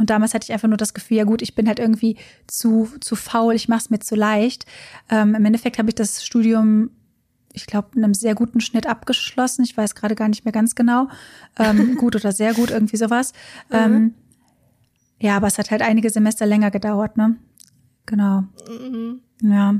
Und 0.00 0.08
damals 0.08 0.32
hatte 0.32 0.44
ich 0.44 0.52
einfach 0.52 0.66
nur 0.66 0.78
das 0.78 0.94
Gefühl, 0.94 1.18
ja 1.18 1.24
gut, 1.24 1.42
ich 1.42 1.54
bin 1.54 1.68
halt 1.68 1.78
irgendwie 1.78 2.16
zu, 2.46 2.88
zu 3.00 3.16
faul, 3.16 3.54
ich 3.54 3.68
mache 3.68 3.80
es 3.80 3.90
mir 3.90 3.98
zu 3.98 4.14
leicht. 4.14 4.64
Ähm, 5.10 5.34
Im 5.34 5.44
Endeffekt 5.44 5.78
habe 5.78 5.90
ich 5.90 5.94
das 5.94 6.24
Studium, 6.24 6.90
ich 7.52 7.66
glaube, 7.66 7.88
in 7.96 8.02
einem 8.02 8.14
sehr 8.14 8.34
guten 8.34 8.62
Schnitt 8.62 8.86
abgeschlossen. 8.86 9.62
Ich 9.62 9.76
weiß 9.76 9.94
gerade 9.94 10.14
gar 10.14 10.28
nicht 10.28 10.46
mehr 10.46 10.52
ganz 10.52 10.74
genau. 10.74 11.08
Ähm, 11.58 11.96
gut 11.98 12.16
oder 12.16 12.32
sehr 12.32 12.54
gut, 12.54 12.70
irgendwie 12.70 12.96
sowas. 12.96 13.34
Mhm. 13.68 13.76
Ähm, 13.76 14.14
ja, 15.18 15.36
aber 15.36 15.48
es 15.48 15.58
hat 15.58 15.70
halt 15.70 15.82
einige 15.82 16.08
Semester 16.08 16.46
länger 16.46 16.70
gedauert, 16.70 17.18
ne? 17.18 17.36
Genau. 18.06 18.44
Mhm. 18.70 19.20
Ja. 19.42 19.74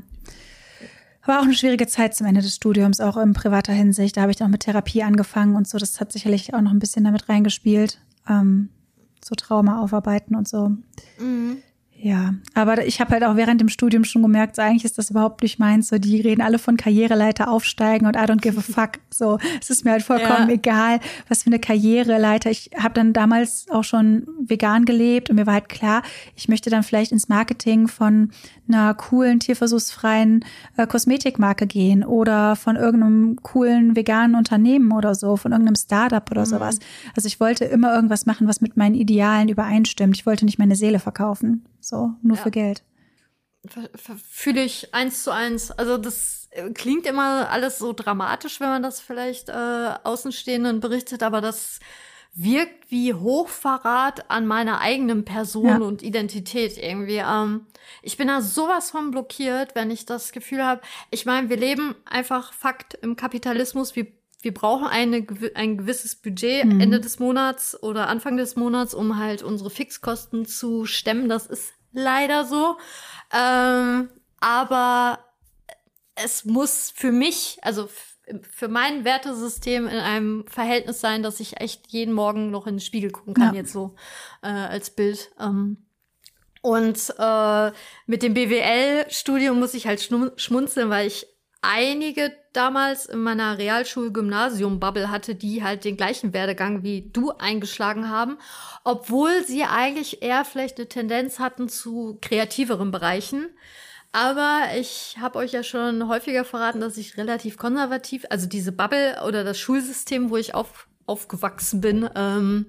War 1.25 1.39
auch 1.39 1.45
eine 1.45 1.55
schwierige 1.55 1.87
Zeit 1.87 2.15
zum 2.15 2.27
Ende 2.27 2.43
des 2.43 2.57
Studiums, 2.57 3.01
auch 3.01 3.17
in 3.17 3.33
privater 3.33 3.73
Hinsicht. 3.73 4.19
Da 4.19 4.21
habe 4.21 4.33
ich 4.33 4.37
dann 4.37 4.49
auch 4.49 4.53
mit 4.53 4.65
Therapie 4.65 5.03
angefangen 5.03 5.57
und 5.57 5.67
so. 5.67 5.79
Das 5.79 5.99
hat 5.99 6.13
sicherlich 6.13 6.53
auch 6.53 6.61
noch 6.61 6.73
ein 6.73 6.79
bisschen 6.79 7.05
damit 7.05 7.31
reingespielt. 7.31 8.03
Ähm, 8.29 8.69
so 9.25 9.35
Trauma 9.35 9.81
aufarbeiten 9.81 10.35
und 10.35 10.49
so. 10.49 10.71
Mhm. 11.19 11.63
Ja, 12.03 12.35
aber 12.55 12.87
ich 12.87 12.99
habe 12.99 13.11
halt 13.11 13.25
auch 13.25 13.37
während 13.37 13.61
dem 13.61 13.69
Studium 13.69 14.05
schon 14.05 14.23
gemerkt, 14.23 14.57
so 14.57 14.63
eigentlich 14.63 14.87
ist 14.87 14.97
das 14.97 15.11
überhaupt 15.11 15.43
nicht 15.43 15.59
meins. 15.59 15.89
So, 15.89 15.99
die 15.99 16.23
reden 16.23 16.41
alle 16.41 16.59
von 16.59 16.79
Karriereleiter 16.79 17.51
aufsteigen 17.51 18.07
und 18.07 18.17
I 18.17 18.21
don't 18.21 18.41
give 18.41 18.59
a 18.59 18.63
fuck. 18.63 18.93
So, 19.11 19.39
es 19.61 19.69
ist 19.69 19.85
mir 19.85 19.91
halt 19.91 20.03
vollkommen 20.03 20.49
ja. 20.49 20.55
egal, 20.55 21.01
was 21.29 21.43
für 21.43 21.49
eine 21.49 21.59
Karriereleiter. 21.59 22.51
Ich 22.51 22.71
habe 22.75 22.95
dann 22.95 23.13
damals 23.13 23.67
auch 23.69 23.85
schon 23.85 24.27
vegan 24.41 24.87
gelebt 24.87 25.29
und 25.29 25.37
mir 25.37 25.47
war 25.47 25.55
halt 25.55 25.69
klar, 25.69 26.03
ich 26.37 26.49
möchte 26.49 26.71
dann 26.71 26.85
vielleicht 26.85 27.13
ins 27.13 27.29
Marketing 27.29 27.87
von 27.87 28.31
einer 28.75 28.95
coolen, 28.95 29.41
tierversuchsfreien 29.41 30.45
äh, 30.77 30.87
Kosmetikmarke 30.87 31.67
gehen 31.67 32.05
oder 32.05 32.57
von 32.57 32.77
irgendeinem 32.77 33.37
coolen 33.43 33.97
veganen 33.97 34.37
Unternehmen 34.37 34.93
oder 34.93 35.15
so, 35.15 35.37
von 35.37 35.53
irgendeinem 35.53 35.77
Startup 35.77 36.29
oder 36.31 36.43
mhm. 36.43 36.47
sowas. 36.47 36.79
Also 37.17 37.27
ich 37.27 37.41
wollte 37.41 37.65
immer 37.65 37.95
irgendwas 37.95 38.27
machen, 38.27 38.49
was 38.49 38.61
mit 38.61 38.77
meinen 38.77 38.95
Idealen 38.95 39.49
übereinstimmt. 39.49 40.17
Ich 40.17 40.27
wollte 40.27 40.45
nicht 40.45 40.59
meine 40.59 40.77
Seele 40.77 40.99
verkaufen. 40.99 41.65
So, 41.81 42.13
nur 42.23 42.37
ja. 42.37 42.43
für 42.43 42.51
Geld. 42.51 42.83
Fühle 44.31 44.65
ich 44.65 44.95
eins 44.95 45.23
zu 45.23 45.33
eins. 45.33 45.71
Also 45.71 45.99
das 45.99 46.49
äh, 46.51 46.71
klingt 46.71 47.07
immer 47.07 47.51
alles 47.51 47.79
so 47.79 47.93
dramatisch, 47.93 48.61
wenn 48.61 48.69
man 48.69 48.83
das 48.83 49.01
vielleicht 49.01 49.49
äh, 49.49 49.95
Außenstehenden 50.03 50.81
berichtet, 50.81 51.23
aber 51.23 51.41
das 51.41 51.79
wirkt 52.35 52.91
wie 52.91 53.13
Hochverrat 53.13 54.31
an 54.31 54.47
meiner 54.47 54.81
eigenen 54.81 55.25
Person 55.25 55.67
ja. 55.67 55.79
und 55.79 56.03
Identität 56.03 56.79
irgendwie. 56.79 57.23
Ähm, 57.25 57.67
ich 58.03 58.17
bin 58.17 58.29
da 58.29 58.41
sowas 58.41 58.91
von 58.91 59.11
blockiert, 59.11 59.75
wenn 59.75 59.91
ich 59.91 60.07
das 60.07 60.33
Gefühl 60.33 60.65
habe. 60.65 60.81
Ich 61.11 61.27
meine, 61.27 61.49
wir 61.49 61.57
leben 61.57 61.95
einfach 62.05 62.53
Fakt 62.53 62.95
im 62.95 63.17
Kapitalismus. 63.17 63.97
Wir, 63.97 64.07
wir 64.43 64.55
brauchen 64.55 64.87
eine, 64.87 65.27
ein 65.55 65.79
gewisses 65.79 66.15
Budget 66.17 66.65
mhm. 66.65 66.81
Ende 66.81 67.01
des 67.01 67.19
Monats 67.19 67.81
oder 67.83 68.09
Anfang 68.09 68.37
des 68.37 68.57
Monats, 68.57 68.95
um 68.95 69.19
halt 69.19 69.43
unsere 69.43 69.71
Fixkosten 69.71 70.47
zu 70.47 70.87
stemmen. 70.87 71.29
Das 71.29 71.47
ist 71.47 71.73
leider 71.93 72.45
so. 72.45 72.77
Ähm, 73.33 74.09
aber 74.41 75.19
es 76.15 76.45
muss 76.45 76.93
für 76.95 77.13
mich, 77.13 77.59
also 77.63 77.89
für 78.51 78.69
mein 78.69 79.05
Wertesystem 79.05 79.87
in 79.87 79.99
einem 79.99 80.47
Verhältnis 80.47 81.01
sein, 81.01 81.23
dass 81.23 81.41
ich 81.41 81.61
echt 81.61 81.89
jeden 81.89 82.15
Morgen 82.15 82.51
noch 82.51 82.67
in 82.67 82.75
den 82.75 82.81
Spiegel 82.81 83.11
gucken 83.11 83.35
kann, 83.35 83.55
ja. 83.55 83.61
jetzt 83.61 83.73
so 83.73 83.95
äh, 84.43 84.49
als 84.49 84.91
Bild. 84.91 85.31
Ähm, 85.41 85.79
und 86.63 87.15
äh, 87.19 87.73
mit 88.07 88.23
dem 88.23 88.35
BWL-Studium 88.35 89.59
muss 89.59 89.75
ich 89.75 89.87
halt 89.87 90.03
schmunzeln, 90.37 90.91
weil 90.91 91.07
ich 91.07 91.27
einige 91.63 92.33
damals 92.53 93.07
in 93.07 93.21
meiner 93.21 93.59
Realschul-Gymnasium-Bubble 93.59 95.11
hatte, 95.11 95.35
die 95.35 95.63
halt 95.63 95.85
den 95.85 95.97
gleichen 95.97 96.33
Werdegang 96.33 96.83
wie 96.83 97.11
du 97.13 97.33
eingeschlagen 97.33 98.09
haben, 98.09 98.39
obwohl 98.85 99.45
sie 99.45 99.65
eigentlich 99.65 100.23
eher 100.23 100.45
vielleicht 100.45 100.79
eine 100.79 100.89
Tendenz 100.89 101.39
hatten 101.39 101.69
zu 101.69 102.19
kreativeren 102.21 102.91
Bereichen. 102.91 103.49
Aber 104.13 104.69
ich 104.77 105.17
habe 105.21 105.39
euch 105.39 105.53
ja 105.53 105.63
schon 105.63 106.09
häufiger 106.09 106.45
verraten, 106.45 106.81
dass 106.81 106.97
ich 106.97 107.17
relativ 107.17 107.57
konservativ, 107.57 108.25
also 108.29 108.49
diese 108.49 108.73
Bubble 108.73 109.23
oder 109.27 109.45
das 109.45 109.59
Schulsystem, 109.59 110.31
wo 110.31 110.37
ich 110.37 110.55
auf, 110.55 110.89
aufgewachsen 111.07 111.81
bin, 111.81 112.11
ähm, 112.17 112.67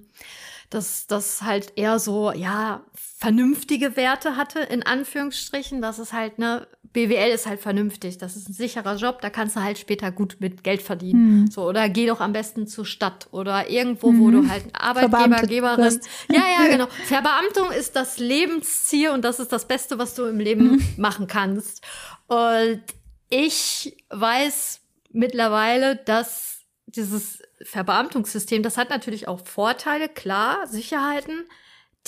dass 0.72 1.06
das 1.06 1.42
halt 1.42 1.74
eher 1.76 2.00
so, 2.00 2.32
ja, 2.32 2.82
vernünftige 2.96 3.98
Werte 3.98 4.38
hatte, 4.38 4.62
in 4.62 4.84
Anführungsstrichen. 4.84 5.82
Das 5.82 6.00
ist 6.00 6.14
halt, 6.14 6.40
ne, 6.40 6.66
BWL 6.94 7.30
ist 7.30 7.46
halt 7.46 7.60
vernünftig. 7.60 8.18
Das 8.18 8.38
ist 8.38 8.50
ein 8.50 8.54
sicherer 8.54 8.96
Job, 8.96 9.22
da 9.22 9.30
kannst 9.30 9.58
du 9.58 9.62
halt 9.62 9.78
später 9.78 10.12
gut 10.12 10.38
mit 10.40 10.64
Geld 10.64 10.82
verdienen. 10.82 11.42
Mhm. 11.42 11.52
So, 11.52 11.68
oder 11.68 11.90
geh 11.90 12.08
doch 12.08 12.22
am 12.22 12.32
besten 12.32 12.68
zur 12.68 12.86
Stadt 12.86 13.28
oder 13.32 13.70
irgendwo, 13.70 14.14
mhm. 14.14 14.20
wo 14.22 14.32
du 14.32 14.50
halt 14.50 14.64
Arbeitgeber, 14.72 15.76
Geberin. 15.76 16.00
Ja, 16.30 16.44
ja, 16.60 16.68
genau. 16.72 16.88
Verbeamtung 17.06 17.70
ist 17.72 17.98
das 17.98 18.18
Lebensziel 18.18 19.10
und 19.10 19.26
das 19.26 19.42
ist 19.42 19.52
das 19.52 19.68
Beste, 19.68 20.00
was 20.00 20.16
du 20.16 20.24
im 20.24 20.40
Leben 20.40 20.72
mhm. 20.72 20.84
machen 20.96 21.28
kannst. 21.28 21.84
Und 22.28 22.82
ich 23.30 23.98
weiß 24.10 24.80
mittlerweile, 25.12 25.98
dass 25.98 26.61
dieses 26.96 27.42
Verbeamtungssystem, 27.64 28.64
das 28.64 28.78
hat 28.78 28.90
natürlich 28.90 29.28
auch 29.28 29.46
Vorteile, 29.46 30.10
klar, 30.10 30.68
Sicherheiten, 30.68 31.46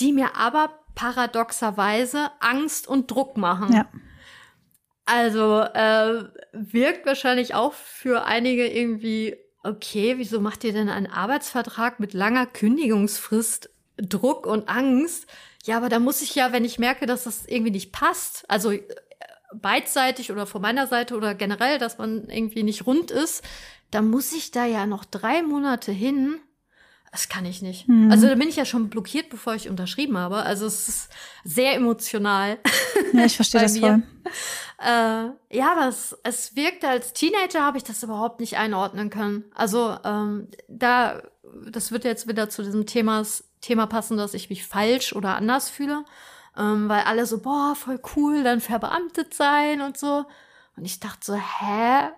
die 0.00 0.12
mir 0.12 0.36
aber 0.36 0.80
paradoxerweise 0.94 2.30
Angst 2.40 2.88
und 2.88 3.10
Druck 3.10 3.36
machen. 3.36 3.72
Ja. 3.72 3.88
Also 5.06 5.60
äh, 5.60 6.24
wirkt 6.52 7.04
wahrscheinlich 7.06 7.54
auch 7.54 7.74
für 7.74 8.24
einige 8.24 8.66
irgendwie, 8.66 9.36
okay, 9.62 10.14
wieso 10.16 10.40
macht 10.40 10.64
ihr 10.64 10.72
denn 10.72 10.88
einen 10.88 11.06
Arbeitsvertrag 11.06 12.00
mit 12.00 12.14
langer 12.14 12.46
Kündigungsfrist 12.46 13.70
Druck 13.96 14.46
und 14.46 14.68
Angst? 14.68 15.26
Ja, 15.64 15.76
aber 15.76 15.88
da 15.88 15.98
muss 15.98 16.22
ich 16.22 16.34
ja, 16.34 16.52
wenn 16.52 16.64
ich 16.64 16.78
merke, 16.78 17.06
dass 17.06 17.24
das 17.24 17.46
irgendwie 17.46 17.70
nicht 17.70 17.92
passt, 17.92 18.44
also 18.48 18.72
äh, 18.72 18.82
beidseitig 19.54 20.32
oder 20.32 20.46
von 20.46 20.62
meiner 20.62 20.86
Seite 20.86 21.16
oder 21.16 21.34
generell, 21.34 21.78
dass 21.78 21.98
man 21.98 22.28
irgendwie 22.28 22.62
nicht 22.62 22.86
rund 22.86 23.10
ist, 23.10 23.44
dann 23.94 24.10
muss 24.10 24.32
ich 24.32 24.50
da 24.50 24.64
ja 24.64 24.86
noch 24.86 25.04
drei 25.04 25.42
Monate 25.42 25.92
hin. 25.92 26.40
Das 27.12 27.28
kann 27.28 27.46
ich 27.46 27.62
nicht. 27.62 27.86
Mhm. 27.86 28.10
Also 28.10 28.26
da 28.26 28.34
bin 28.34 28.48
ich 28.48 28.56
ja 28.56 28.64
schon 28.64 28.90
blockiert, 28.90 29.30
bevor 29.30 29.54
ich 29.54 29.68
unterschrieben 29.68 30.18
habe. 30.18 30.38
Also 30.38 30.66
es 30.66 30.88
ist 30.88 31.12
sehr 31.44 31.74
emotional. 31.74 32.58
Ja, 33.12 33.24
ich 33.24 33.36
verstehe 33.36 33.60
das 33.62 33.78
voll. 33.78 34.02
Äh, 34.80 35.56
ja, 35.56 35.72
aber 35.72 35.86
es, 35.88 36.18
es 36.24 36.56
wirkte 36.56 36.88
als 36.88 37.12
Teenager 37.12 37.62
habe 37.62 37.78
ich 37.78 37.84
das 37.84 38.02
überhaupt 38.02 38.40
nicht 38.40 38.56
einordnen 38.56 39.10
können. 39.10 39.44
Also 39.54 39.96
ähm, 40.04 40.48
da, 40.66 41.22
das 41.70 41.92
wird 41.92 42.02
jetzt 42.02 42.26
wieder 42.26 42.48
zu 42.48 42.64
diesem 42.64 42.86
Themas, 42.86 43.44
Thema 43.60 43.86
passen, 43.86 44.16
dass 44.16 44.34
ich 44.34 44.50
mich 44.50 44.66
falsch 44.66 45.12
oder 45.12 45.36
anders 45.36 45.70
fühle. 45.70 46.04
Ähm, 46.58 46.88
weil 46.88 47.04
alle 47.04 47.26
so, 47.26 47.40
boah, 47.40 47.76
voll 47.76 48.00
cool, 48.16 48.42
dann 48.42 48.60
verbeamtet 48.60 49.34
sein 49.34 49.82
und 49.82 49.96
so. 49.96 50.24
Und 50.76 50.84
ich 50.84 50.98
dachte 50.98 51.24
so, 51.24 51.34
hä? 51.34 52.10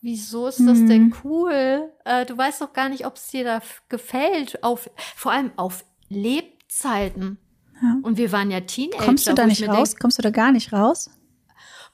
Wieso 0.00 0.46
ist 0.46 0.60
das 0.60 0.78
mhm. 0.78 0.88
denn 0.88 1.14
cool? 1.24 1.90
Äh, 2.04 2.26
du 2.26 2.36
weißt 2.36 2.60
doch 2.60 2.72
gar 2.72 2.88
nicht, 2.88 3.06
ob 3.06 3.16
es 3.16 3.28
dir 3.28 3.44
da 3.44 3.60
gefällt. 3.88 4.62
Auf, 4.62 4.90
vor 5.16 5.32
allem 5.32 5.50
auf 5.56 5.84
Lebzeiten. 6.08 7.38
Ja. 7.82 7.96
Und 8.02 8.16
wir 8.16 8.32
waren 8.32 8.50
ja 8.50 8.60
Teenager. 8.60 9.04
Kommst 9.04 9.26
du 9.26 9.34
da 9.34 9.46
nicht 9.46 9.68
raus? 9.68 9.90
Denk, 9.90 10.00
Kommst 10.00 10.18
du 10.18 10.22
da 10.22 10.30
gar 10.30 10.52
nicht 10.52 10.72
raus? 10.72 11.10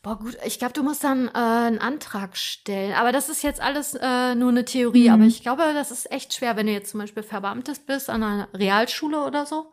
Boah, 0.02 0.18
gut, 0.18 0.37
ich 0.44 0.59
glaube, 0.59 0.75
du 0.75 0.82
musst 0.82 1.04
dann 1.04 1.28
äh, 1.28 1.30
einen 1.32 1.78
Antrag 1.78 2.37
stellen. 2.37 2.92
Aber 2.94 3.12
das 3.12 3.28
ist 3.28 3.42
jetzt 3.42 3.61
alles 3.61 3.94
äh, 3.94 4.35
nur 4.35 4.50
eine 4.50 4.64
Theorie. 4.64 5.09
Mhm. 5.09 5.14
Aber 5.14 5.25
ich 5.25 5.42
glaube, 5.42 5.62
das 5.75 5.92
ist 5.92 6.11
echt 6.11 6.35
schwer, 6.35 6.56
wenn 6.56 6.66
du 6.66 6.73
jetzt 6.73 6.90
zum 6.90 7.00
Beispiel 7.00 7.23
Verbeamtet 7.23 7.87
bist 7.87 8.11
an 8.11 8.23
einer 8.23 8.49
Realschule 8.52 9.25
oder 9.25 9.47
so. 9.47 9.73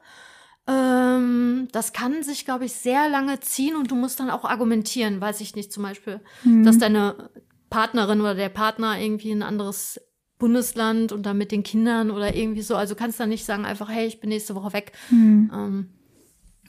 Ähm, 0.67 1.67
das 1.71 1.93
kann 1.93 2.21
sich, 2.21 2.45
glaube 2.45 2.65
ich, 2.65 2.73
sehr 2.73 3.09
lange 3.09 3.39
ziehen 3.39 3.75
und 3.75 3.89
du 3.89 3.95
musst 3.95 4.19
dann 4.19 4.29
auch 4.29 4.45
argumentieren, 4.45 5.19
weiß 5.19 5.41
ich 5.41 5.55
nicht, 5.55 5.73
zum 5.73 5.81
Beispiel, 5.81 6.21
mhm. 6.43 6.63
dass 6.63 6.77
deine 6.77 7.31
Partnerin 7.69 8.21
oder 8.21 8.35
der 8.35 8.49
Partner 8.49 8.99
irgendwie 8.99 9.31
ein 9.31 9.43
anderes 9.43 9.99
Bundesland 10.39 11.11
und 11.11 11.25
dann 11.25 11.37
mit 11.37 11.51
den 11.51 11.63
Kindern 11.63 12.11
oder 12.11 12.35
irgendwie 12.35 12.61
so. 12.61 12.75
Also 12.75 12.95
kannst 12.95 13.19
dann 13.19 13.29
nicht 13.29 13.45
sagen 13.45 13.65
einfach, 13.65 13.89
hey, 13.89 14.07
ich 14.07 14.19
bin 14.19 14.29
nächste 14.29 14.55
Woche 14.55 14.73
weg. 14.73 14.93
Mhm. 15.09 15.51
Ähm, 15.53 15.89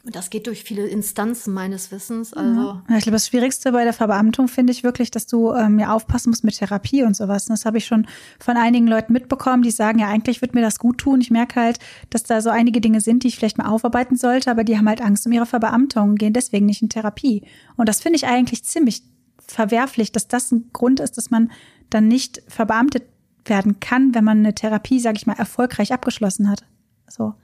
und 0.02 0.16
das 0.16 0.30
geht 0.30 0.47
durch 0.47 0.64
viele 0.64 0.87
Instanzen 0.87 1.52
meines 1.52 1.92
Wissens. 1.92 2.33
Also 2.33 2.80
ja, 2.88 2.97
ich 2.97 3.02
glaube, 3.02 3.16
das 3.16 3.26
Schwierigste 3.26 3.71
bei 3.71 3.85
der 3.85 3.92
Verbeamtung 3.92 4.49
finde 4.49 4.73
ich 4.73 4.83
wirklich, 4.83 5.11
dass 5.11 5.26
du 5.26 5.52
ähm, 5.52 5.78
ja 5.78 5.92
aufpassen 5.92 6.30
musst 6.30 6.42
mit 6.42 6.57
Therapie 6.57 7.02
und 7.02 7.14
sowas. 7.14 7.49
Und 7.49 7.52
das 7.52 7.66
habe 7.66 7.76
ich 7.76 7.85
schon 7.85 8.07
von 8.38 8.57
einigen 8.57 8.87
Leuten 8.87 9.12
mitbekommen, 9.12 9.62
die 9.62 9.71
sagen, 9.71 9.99
ja, 9.99 10.09
eigentlich 10.09 10.40
wird 10.40 10.54
mir 10.54 10.62
das 10.62 10.78
gut 10.78 10.99
tun. 10.99 11.21
Ich 11.21 11.30
merke 11.30 11.61
halt, 11.61 11.78
dass 12.09 12.23
da 12.23 12.40
so 12.40 12.49
einige 12.49 12.80
Dinge 12.80 13.02
sind, 13.02 13.25
die 13.25 13.28
ich 13.28 13.37
vielleicht 13.37 13.59
mal 13.59 13.69
aufarbeiten 13.69 14.16
sollte, 14.16 14.50
aber 14.50 14.64
die 14.64 14.78
haben 14.78 14.88
halt 14.88 15.02
Angst 15.02 15.26
um 15.26 15.33
ihre 15.33 15.47
Verbeamtung, 15.47 16.14
gehen 16.14 16.33
deswegen 16.33 16.64
nicht 16.64 16.80
in 16.80 16.88
Therapie. 16.88 17.42
Und 17.76 17.87
das 17.87 18.00
finde 18.00 18.16
ich 18.16 18.26
eigentlich 18.26 18.64
ziemlich 18.64 19.02
verwerflich, 19.50 20.12
dass 20.12 20.28
das 20.28 20.52
ein 20.52 20.71
Grund 20.73 21.00
ist, 21.00 21.16
dass 21.16 21.30
man 21.30 21.50
dann 21.90 22.09
nicht 22.09 22.42
verbeamtet 22.49 23.04
werden 23.45 23.80
kann, 23.80 24.14
wenn 24.14 24.25
man 24.25 24.38
eine 24.38 24.54
Therapie, 24.54 25.00
sage 25.00 25.16
ich 25.16 25.26
mal, 25.26 25.38
erfolgreich 25.38 25.92
abgeschlossen 25.92 26.49
hat. 26.49 26.64
So. 27.09 27.35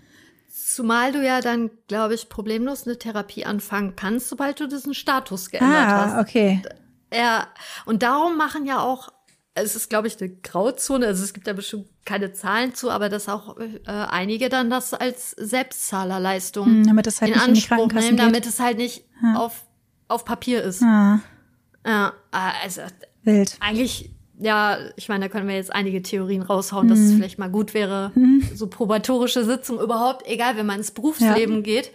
Zumal 0.48 1.12
du 1.12 1.24
ja 1.24 1.40
dann, 1.40 1.70
glaube 1.88 2.14
ich, 2.14 2.28
problemlos 2.28 2.86
eine 2.86 2.98
Therapie 2.98 3.44
anfangen 3.44 3.94
kannst, 3.96 4.28
sobald 4.28 4.60
du 4.60 4.66
diesen 4.66 4.94
Status 4.94 5.50
geändert 5.50 5.76
ah, 5.76 6.04
hast. 6.04 6.14
Ah, 6.14 6.20
okay. 6.20 6.62
Ja, 7.12 7.48
und 7.84 8.02
darum 8.02 8.36
machen 8.36 8.66
ja 8.66 8.80
auch, 8.80 9.10
es 9.54 9.74
ist, 9.74 9.88
glaube 9.88 10.06
ich, 10.06 10.20
eine 10.20 10.30
Grauzone, 10.30 11.06
also 11.06 11.24
es 11.24 11.32
gibt 11.32 11.46
da 11.46 11.52
bestimmt 11.52 11.86
keine 12.04 12.32
Zahlen 12.32 12.74
zu, 12.74 12.90
aber 12.90 13.08
dass 13.08 13.28
auch 13.28 13.56
äh, 13.58 13.78
einige 13.86 14.48
dann 14.48 14.70
das 14.70 14.92
als 14.92 15.30
Selbstzahlerleistung 15.32 16.66
hm, 16.66 16.86
damit 16.86 17.06
es 17.06 17.20
halt 17.20 17.34
in 17.34 17.40
Anspruch 17.40 17.90
in 17.90 17.98
nehmen, 17.98 18.16
damit 18.16 18.46
es 18.46 18.60
halt 18.60 18.76
nicht 18.76 19.04
ja. 19.22 19.36
auf, 19.36 19.64
auf 20.08 20.24
Papier 20.24 20.62
ist. 20.62 20.82
Ja. 20.82 21.20
Ja, 21.86 22.14
also 22.32 22.82
Wild. 23.22 23.56
eigentlich, 23.60 24.10
ja, 24.38 24.78
ich 24.96 25.08
meine, 25.08 25.26
da 25.26 25.28
können 25.30 25.48
wir 25.48 25.54
jetzt 25.54 25.72
einige 25.72 26.02
Theorien 26.02 26.42
raushauen, 26.42 26.86
mhm. 26.86 26.90
dass 26.90 26.98
es 26.98 27.12
mhm. 27.12 27.16
vielleicht 27.16 27.38
mal 27.38 27.50
gut 27.50 27.74
wäre, 27.74 28.12
mhm. 28.14 28.42
so 28.54 28.66
probatorische 28.66 29.44
Sitzung 29.44 29.80
überhaupt, 29.80 30.26
egal, 30.26 30.56
wenn 30.56 30.66
man 30.66 30.78
ins 30.78 30.90
Berufsleben 30.90 31.56
ja. 31.56 31.62
geht. 31.62 31.92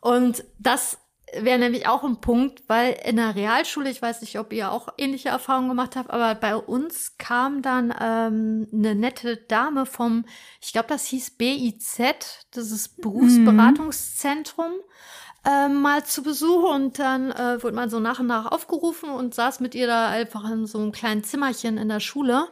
Und 0.00 0.44
das 0.58 0.98
wäre 1.32 1.58
nämlich 1.58 1.86
auch 1.86 2.04
ein 2.04 2.20
Punkt, 2.20 2.62
weil 2.68 2.96
in 3.04 3.16
der 3.16 3.36
Realschule, 3.36 3.90
ich 3.90 4.00
weiß 4.00 4.22
nicht, 4.22 4.38
ob 4.38 4.52
ihr 4.52 4.72
auch 4.72 4.88
ähnliche 4.96 5.28
Erfahrungen 5.28 5.68
gemacht 5.68 5.94
habt, 5.94 6.10
aber 6.10 6.34
bei 6.34 6.56
uns 6.56 7.16
kam 7.18 7.62
dann 7.62 7.94
ähm, 8.00 8.66
eine 8.72 8.94
nette 8.94 9.36
Dame 9.36 9.86
vom, 9.86 10.24
ich 10.60 10.72
glaube, 10.72 10.88
das 10.88 11.06
hieß 11.06 11.32
BIZ, 11.32 12.00
das 12.50 12.70
ist 12.72 13.00
Berufsberatungszentrum. 13.00 14.72
Mhm 14.72 14.88
äh, 15.44 15.68
mal 15.68 16.04
zu 16.04 16.22
Besuch 16.22 16.74
und 16.74 16.98
dann 16.98 17.30
äh, 17.30 17.62
wurde 17.62 17.76
man 17.76 17.90
so 17.90 18.00
nach 18.00 18.20
und 18.20 18.26
nach 18.26 18.50
aufgerufen 18.50 19.10
und 19.10 19.34
saß 19.34 19.60
mit 19.60 19.74
ihr 19.74 19.86
da 19.86 20.08
einfach 20.08 20.50
in 20.50 20.66
so 20.66 20.78
einem 20.78 20.92
kleinen 20.92 21.24
Zimmerchen 21.24 21.78
in 21.78 21.88
der 21.88 22.00
Schule 22.00 22.48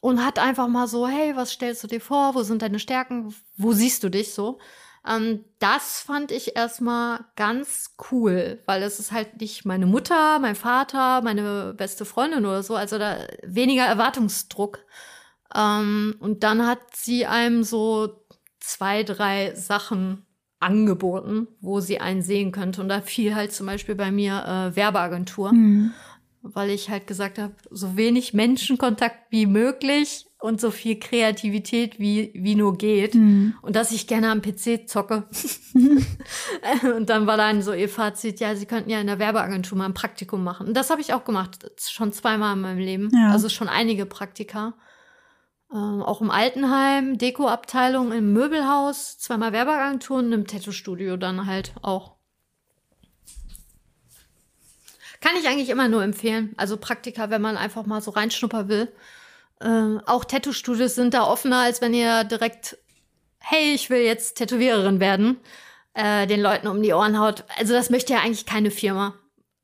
und 0.00 0.24
hat 0.24 0.38
einfach 0.38 0.68
mal 0.68 0.86
so, 0.88 1.06
hey, 1.06 1.36
was 1.36 1.52
stellst 1.52 1.82
du 1.84 1.88
dir 1.88 2.00
vor? 2.00 2.34
Wo 2.34 2.42
sind 2.42 2.62
deine 2.62 2.78
Stärken? 2.78 3.34
Wo 3.56 3.72
siehst 3.72 4.02
du 4.02 4.08
dich 4.08 4.34
so? 4.34 4.58
Ähm, 5.06 5.44
das 5.58 6.00
fand 6.00 6.32
ich 6.32 6.56
erstmal 6.56 7.24
ganz 7.36 7.96
cool, 8.10 8.62
weil 8.66 8.82
es 8.82 8.98
ist 8.98 9.12
halt 9.12 9.40
nicht 9.40 9.64
meine 9.64 9.86
Mutter, 9.86 10.38
mein 10.40 10.56
Vater, 10.56 11.22
meine 11.22 11.74
beste 11.74 12.04
Freundin 12.04 12.44
oder 12.44 12.62
so, 12.62 12.74
also 12.74 12.98
da 12.98 13.18
weniger 13.42 13.84
Erwartungsdruck. 13.84 14.80
Ähm, 15.54 16.16
und 16.20 16.42
dann 16.42 16.66
hat 16.66 16.80
sie 16.94 17.26
einem 17.26 17.62
so 17.62 18.24
zwei, 18.60 19.04
drei 19.04 19.54
Sachen 19.54 20.25
angeboten, 20.66 21.46
wo 21.60 21.80
sie 21.80 22.00
einen 22.00 22.22
sehen 22.22 22.52
könnte. 22.52 22.80
Und 22.80 22.88
da 22.88 23.00
fiel 23.00 23.34
halt 23.34 23.52
zum 23.52 23.66
Beispiel 23.66 23.94
bei 23.94 24.10
mir 24.10 24.44
äh, 24.72 24.76
Werbeagentur, 24.76 25.52
mhm. 25.52 25.92
weil 26.42 26.70
ich 26.70 26.90
halt 26.90 27.06
gesagt 27.06 27.38
habe, 27.38 27.54
so 27.70 27.96
wenig 27.96 28.34
Menschenkontakt 28.34 29.30
wie 29.30 29.46
möglich, 29.46 30.26
und 30.38 30.60
so 30.60 30.70
viel 30.70 30.98
Kreativität 30.98 31.98
wie, 31.98 32.30
wie 32.34 32.54
nur 32.54 32.76
geht. 32.76 33.14
Mhm. 33.14 33.54
Und 33.62 33.74
dass 33.74 33.90
ich 33.90 34.06
gerne 34.06 34.30
am 34.30 34.42
PC 34.42 34.88
zocke. 34.88 35.24
und 36.96 37.08
dann 37.08 37.26
war 37.26 37.36
dann 37.36 37.62
so 37.62 37.72
ihr 37.72 37.88
Fazit, 37.88 38.40
ja, 38.40 38.54
sie 38.54 38.66
könnten 38.66 38.90
ja 38.90 39.00
in 39.00 39.06
der 39.06 39.18
Werbeagentur 39.18 39.78
mal 39.78 39.86
ein 39.86 39.94
Praktikum 39.94 40.44
machen. 40.44 40.68
Und 40.68 40.74
das 40.74 40.90
habe 40.90 41.00
ich 41.00 41.14
auch 41.14 41.24
gemacht, 41.24 41.70
schon 41.80 42.12
zweimal 42.12 42.54
in 42.54 42.60
meinem 42.60 42.78
Leben. 42.78 43.10
Ja. 43.14 43.32
Also 43.32 43.48
schon 43.48 43.68
einige 43.68 44.06
Praktika. 44.06 44.74
Ähm, 45.72 46.02
auch 46.02 46.20
im 46.20 46.30
Altenheim, 46.30 47.18
Dekoabteilung, 47.18 48.12
im 48.12 48.32
Möbelhaus, 48.32 49.18
zweimal 49.18 49.52
Werbeagenturen, 49.52 50.32
im 50.32 50.46
Tattoo-Studio 50.46 51.16
dann 51.16 51.46
halt 51.46 51.72
auch. 51.82 52.14
Kann 55.20 55.36
ich 55.40 55.48
eigentlich 55.48 55.70
immer 55.70 55.88
nur 55.88 56.04
empfehlen. 56.04 56.54
Also 56.56 56.76
Praktika, 56.76 57.30
wenn 57.30 57.42
man 57.42 57.56
einfach 57.56 57.84
mal 57.84 58.00
so 58.00 58.12
reinschnuppern 58.12 58.68
will. 58.68 58.92
Äh, 59.60 59.98
auch 60.06 60.24
Tattoo-Studios 60.24 60.94
sind 60.94 61.14
da 61.14 61.24
offener, 61.24 61.60
als 61.60 61.80
wenn 61.80 61.94
ihr 61.94 62.22
direkt, 62.24 62.78
hey, 63.38 63.74
ich 63.74 63.90
will 63.90 64.02
jetzt 64.02 64.36
Tätowiererin 64.36 65.00
werden, 65.00 65.40
äh, 65.94 66.28
den 66.28 66.40
Leuten 66.40 66.68
um 66.68 66.80
die 66.80 66.92
Ohren 66.92 67.18
haut. 67.18 67.44
Also 67.58 67.72
das 67.72 67.90
möchte 67.90 68.12
ja 68.12 68.20
eigentlich 68.20 68.46
keine 68.46 68.70
Firma. 68.70 69.14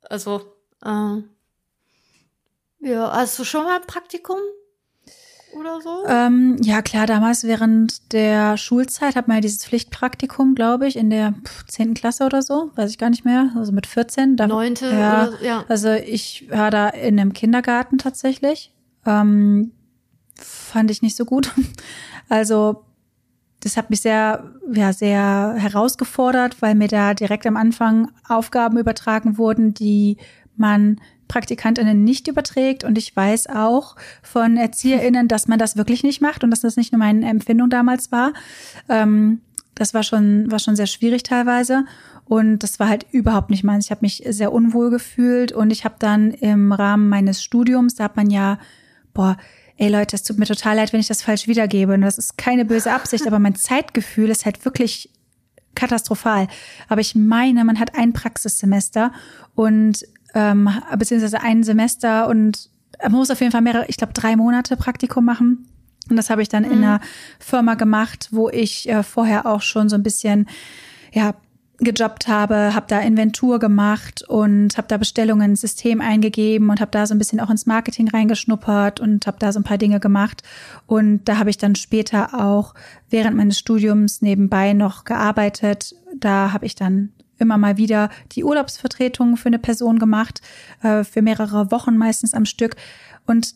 Also, 0.08 0.56
äh, 0.84 1.22
ja, 2.80 3.12
hast 3.12 3.38
du 3.38 3.44
schon 3.44 3.64
mal 3.64 3.76
ein 3.76 3.86
Praktikum 3.86 4.38
oder 5.54 5.80
so? 5.80 6.04
Ähm, 6.06 6.56
ja, 6.60 6.82
klar, 6.82 7.06
damals 7.06 7.44
während 7.44 8.12
der 8.12 8.56
Schulzeit 8.56 9.16
hat 9.16 9.28
man 9.28 9.38
ja 9.38 9.40
dieses 9.40 9.64
Pflichtpraktikum, 9.64 10.54
glaube 10.54 10.86
ich, 10.86 10.96
in 10.96 11.10
der 11.10 11.34
zehnten 11.68 11.94
Klasse 11.94 12.24
oder 12.24 12.42
so, 12.42 12.70
weiß 12.74 12.90
ich 12.90 12.98
gar 12.98 13.10
nicht 13.10 13.24
mehr, 13.24 13.50
also 13.56 13.72
mit 13.72 13.86
14. 13.86 14.36
Neunte, 14.36 14.86
ja, 14.86 15.28
oder, 15.28 15.42
ja. 15.42 15.64
Also 15.68 15.92
ich 15.92 16.48
war 16.50 16.70
da 16.70 16.88
in 16.88 17.18
einem 17.18 17.32
Kindergarten 17.32 17.98
tatsächlich. 17.98 18.72
Ähm, 19.06 19.72
fand 20.36 20.90
ich 20.90 21.02
nicht 21.02 21.16
so 21.16 21.24
gut. 21.24 21.50
Also 22.28 22.84
das 23.60 23.76
hat 23.76 23.90
mich 23.90 24.00
sehr, 24.00 24.52
ja, 24.72 24.92
sehr 24.94 25.54
herausgefordert, 25.58 26.62
weil 26.62 26.74
mir 26.74 26.88
da 26.88 27.12
direkt 27.12 27.46
am 27.46 27.58
Anfang 27.58 28.10
Aufgaben 28.26 28.78
übertragen 28.78 29.36
wurden, 29.36 29.74
die 29.74 30.16
man 30.56 30.98
PraktikantInnen 31.32 32.04
nicht 32.04 32.28
überträgt. 32.28 32.84
Und 32.84 32.98
ich 32.98 33.16
weiß 33.16 33.48
auch 33.48 33.96
von 34.22 34.58
ErzieherInnen, 34.58 35.28
dass 35.28 35.48
man 35.48 35.58
das 35.58 35.76
wirklich 35.76 36.02
nicht 36.02 36.20
macht 36.20 36.44
und 36.44 36.50
dass 36.50 36.60
das 36.60 36.76
nicht 36.76 36.92
nur 36.92 36.98
meine 36.98 37.28
Empfindung 37.28 37.70
damals 37.70 38.12
war. 38.12 38.34
Ähm, 38.90 39.40
das 39.74 39.94
war 39.94 40.02
schon, 40.02 40.50
war 40.50 40.58
schon 40.58 40.76
sehr 40.76 40.86
schwierig 40.86 41.22
teilweise. 41.22 41.84
Und 42.26 42.58
das 42.58 42.78
war 42.78 42.88
halt 42.88 43.06
überhaupt 43.10 43.48
nicht 43.48 43.64
meins. 43.64 43.86
Ich 43.86 43.90
habe 43.90 44.02
mich 44.02 44.22
sehr 44.28 44.52
unwohl 44.52 44.90
gefühlt 44.90 45.52
und 45.52 45.70
ich 45.70 45.84
habe 45.86 45.96
dann 45.98 46.32
im 46.32 46.70
Rahmen 46.72 47.08
meines 47.08 47.42
Studiums, 47.42 47.94
da 47.94 48.04
hat 48.04 48.16
man 48.16 48.30
ja, 48.30 48.58
boah, 49.14 49.38
ey 49.78 49.88
Leute, 49.88 50.16
es 50.16 50.22
tut 50.22 50.38
mir 50.38 50.44
total 50.44 50.76
leid, 50.76 50.92
wenn 50.92 51.00
ich 51.00 51.08
das 51.08 51.22
falsch 51.22 51.48
wiedergebe. 51.48 51.94
Und 51.94 52.02
das 52.02 52.18
ist 52.18 52.36
keine 52.36 52.66
böse 52.66 52.92
Absicht, 52.92 53.26
aber 53.26 53.38
mein 53.38 53.54
Zeitgefühl 53.54 54.28
ist 54.28 54.44
halt 54.44 54.64
wirklich 54.66 55.10
katastrophal. 55.74 56.48
Aber 56.88 57.00
ich 57.00 57.14
meine, 57.14 57.64
man 57.64 57.80
hat 57.80 57.96
ein 57.96 58.12
Praxissemester 58.12 59.12
und 59.54 60.04
ähm, 60.34 60.68
beziehungsweise 60.96 61.40
ein 61.40 61.62
Semester 61.62 62.28
und 62.28 62.70
man 63.02 63.12
muss 63.12 63.30
auf 63.30 63.40
jeden 63.40 63.52
Fall 63.52 63.62
mehrere, 63.62 63.86
ich 63.88 63.96
glaube, 63.96 64.12
drei 64.12 64.36
Monate 64.36 64.76
Praktikum 64.76 65.24
machen. 65.24 65.66
Und 66.10 66.16
das 66.16 66.30
habe 66.30 66.42
ich 66.42 66.48
dann 66.48 66.64
mhm. 66.64 66.70
in 66.70 66.78
einer 66.78 67.00
Firma 67.38 67.74
gemacht, 67.74 68.28
wo 68.30 68.48
ich 68.48 68.88
äh, 68.88 69.02
vorher 69.02 69.46
auch 69.46 69.62
schon 69.62 69.88
so 69.88 69.96
ein 69.96 70.02
bisschen 70.02 70.46
ja 71.12 71.34
gejobbt 71.78 72.28
habe, 72.28 72.74
habe 72.74 72.86
da 72.88 73.00
Inventur 73.00 73.58
gemacht 73.58 74.22
und 74.28 74.76
habe 74.76 74.88
da 74.88 74.96
Bestellungen 74.98 75.50
ins 75.50 75.62
System 75.62 76.00
eingegeben 76.00 76.70
und 76.70 76.80
habe 76.80 76.90
da 76.90 77.06
so 77.06 77.14
ein 77.14 77.18
bisschen 77.18 77.40
auch 77.40 77.50
ins 77.50 77.66
Marketing 77.66 78.08
reingeschnuppert 78.08 79.00
und 79.00 79.26
habe 79.26 79.38
da 79.40 79.52
so 79.52 79.60
ein 79.60 79.64
paar 79.64 79.78
Dinge 79.78 79.98
gemacht. 79.98 80.42
Und 80.86 81.24
da 81.24 81.38
habe 81.38 81.50
ich 81.50 81.58
dann 81.58 81.74
später 81.74 82.40
auch 82.40 82.74
während 83.10 83.36
meines 83.36 83.58
Studiums 83.58 84.22
nebenbei 84.22 84.74
noch 84.74 85.04
gearbeitet. 85.04 85.94
Da 86.16 86.52
habe 86.52 86.66
ich 86.66 86.74
dann 86.74 87.12
immer 87.42 87.58
mal 87.58 87.76
wieder 87.76 88.08
die 88.32 88.44
Urlaubsvertretung 88.44 89.36
für 89.36 89.48
eine 89.48 89.58
Person 89.58 89.98
gemacht, 89.98 90.40
äh, 90.82 91.04
für 91.04 91.22
mehrere 91.22 91.70
Wochen 91.70 91.96
meistens 91.96 92.34
am 92.34 92.46
Stück. 92.46 92.76
Und 93.26 93.54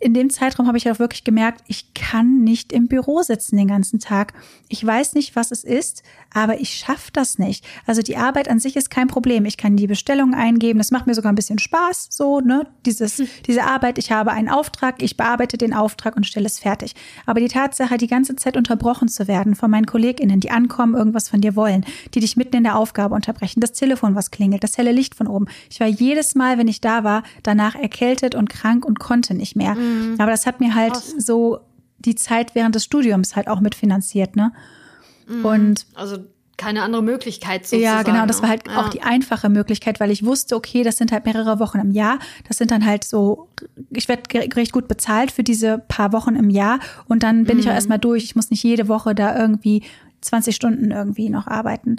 in 0.00 0.14
dem 0.14 0.30
Zeitraum 0.30 0.66
habe 0.66 0.78
ich 0.78 0.90
auch 0.90 0.98
wirklich 0.98 1.24
gemerkt, 1.24 1.62
ich 1.66 1.92
kann 1.94 2.44
nicht 2.44 2.72
im 2.72 2.86
Büro 2.86 3.22
sitzen 3.22 3.56
den 3.56 3.68
ganzen 3.68 3.98
Tag. 3.98 4.32
Ich 4.68 4.84
weiß 4.84 5.14
nicht, 5.14 5.34
was 5.34 5.50
es 5.50 5.64
ist, 5.64 6.02
aber 6.32 6.60
ich 6.60 6.70
schaffe 6.70 7.10
das 7.12 7.38
nicht. 7.38 7.64
Also 7.86 8.02
die 8.02 8.16
Arbeit 8.16 8.48
an 8.48 8.60
sich 8.60 8.76
ist 8.76 8.90
kein 8.90 9.08
Problem. 9.08 9.44
Ich 9.44 9.56
kann 9.56 9.76
die 9.76 9.86
Bestellung 9.86 10.34
eingeben. 10.34 10.78
Das 10.78 10.90
macht 10.90 11.06
mir 11.06 11.14
sogar 11.14 11.32
ein 11.32 11.36
bisschen 11.36 11.58
Spaß, 11.58 12.08
so, 12.10 12.40
ne? 12.40 12.66
Dieses, 12.86 13.18
hm. 13.18 13.28
diese 13.46 13.64
Arbeit. 13.64 13.98
Ich 13.98 14.12
habe 14.12 14.30
einen 14.30 14.48
Auftrag, 14.48 15.02
ich 15.02 15.16
bearbeite 15.16 15.58
den 15.58 15.74
Auftrag 15.74 16.16
und 16.16 16.26
stelle 16.26 16.46
es 16.46 16.60
fertig. 16.60 16.94
Aber 17.26 17.40
die 17.40 17.48
Tatsache, 17.48 17.96
die 17.96 18.06
ganze 18.06 18.36
Zeit 18.36 18.56
unterbrochen 18.56 19.08
zu 19.08 19.26
werden 19.26 19.56
von 19.56 19.70
meinen 19.70 19.86
KollegInnen, 19.86 20.40
die 20.40 20.50
ankommen, 20.50 20.94
irgendwas 20.94 21.28
von 21.28 21.40
dir 21.40 21.56
wollen, 21.56 21.84
die 22.14 22.20
dich 22.20 22.36
mitten 22.36 22.56
in 22.56 22.64
der 22.64 22.76
Aufgabe 22.76 23.14
unterbrechen, 23.14 23.60
das 23.60 23.72
Telefon, 23.72 24.14
was 24.14 24.30
klingelt, 24.30 24.62
das 24.62 24.78
helle 24.78 24.92
Licht 24.92 25.14
von 25.16 25.26
oben. 25.26 25.46
Ich 25.70 25.80
war 25.80 25.88
jedes 25.88 26.34
Mal, 26.34 26.58
wenn 26.58 26.68
ich 26.68 26.80
da 26.80 27.02
war, 27.02 27.22
danach 27.42 27.74
erkältet 27.74 28.34
und 28.34 28.48
krank 28.48 28.84
und 28.84 29.00
konnte 29.00 29.34
nicht 29.34 29.56
mehr. 29.56 29.74
Mhm. 29.74 29.87
Aber 30.18 30.30
das 30.30 30.46
hat 30.46 30.60
mir 30.60 30.74
halt 30.74 30.94
Krass. 30.94 31.14
so 31.18 31.60
die 31.98 32.14
Zeit 32.14 32.54
während 32.54 32.74
des 32.74 32.84
Studiums 32.84 33.36
halt 33.36 33.48
auch 33.48 33.60
mitfinanziert, 33.60 34.36
ne? 34.36 34.52
Mhm. 35.26 35.44
Und 35.44 35.86
also 35.94 36.18
keine 36.58 36.82
andere 36.82 37.02
Möglichkeit 37.02 37.66
sozusagen. 37.66 37.82
Ja, 37.84 38.02
genau, 38.02 38.26
das 38.26 38.42
war 38.42 38.48
halt 38.48 38.66
ja. 38.66 38.80
auch 38.80 38.88
die 38.88 39.02
einfache 39.02 39.48
Möglichkeit, 39.48 40.00
weil 40.00 40.10
ich 40.10 40.24
wusste, 40.24 40.56
okay, 40.56 40.82
das 40.82 40.96
sind 40.96 41.12
halt 41.12 41.24
mehrere 41.24 41.60
Wochen 41.60 41.78
im 41.78 41.92
Jahr. 41.92 42.18
Das 42.48 42.58
sind 42.58 42.72
dann 42.72 42.84
halt 42.84 43.04
so, 43.04 43.48
ich 43.90 44.08
werde 44.08 44.22
recht 44.56 44.72
gut 44.72 44.88
bezahlt 44.88 45.30
für 45.30 45.44
diese 45.44 45.78
paar 45.78 46.12
Wochen 46.12 46.34
im 46.34 46.50
Jahr 46.50 46.80
und 47.06 47.22
dann 47.22 47.44
bin 47.44 47.56
mhm. 47.56 47.60
ich 47.60 47.68
auch 47.68 47.74
erstmal 47.74 48.00
durch. 48.00 48.24
Ich 48.24 48.36
muss 48.36 48.50
nicht 48.50 48.64
jede 48.64 48.88
Woche 48.88 49.14
da 49.14 49.38
irgendwie 49.38 49.84
20 50.20 50.54
Stunden 50.54 50.90
irgendwie 50.90 51.30
noch 51.30 51.46
arbeiten. 51.46 51.96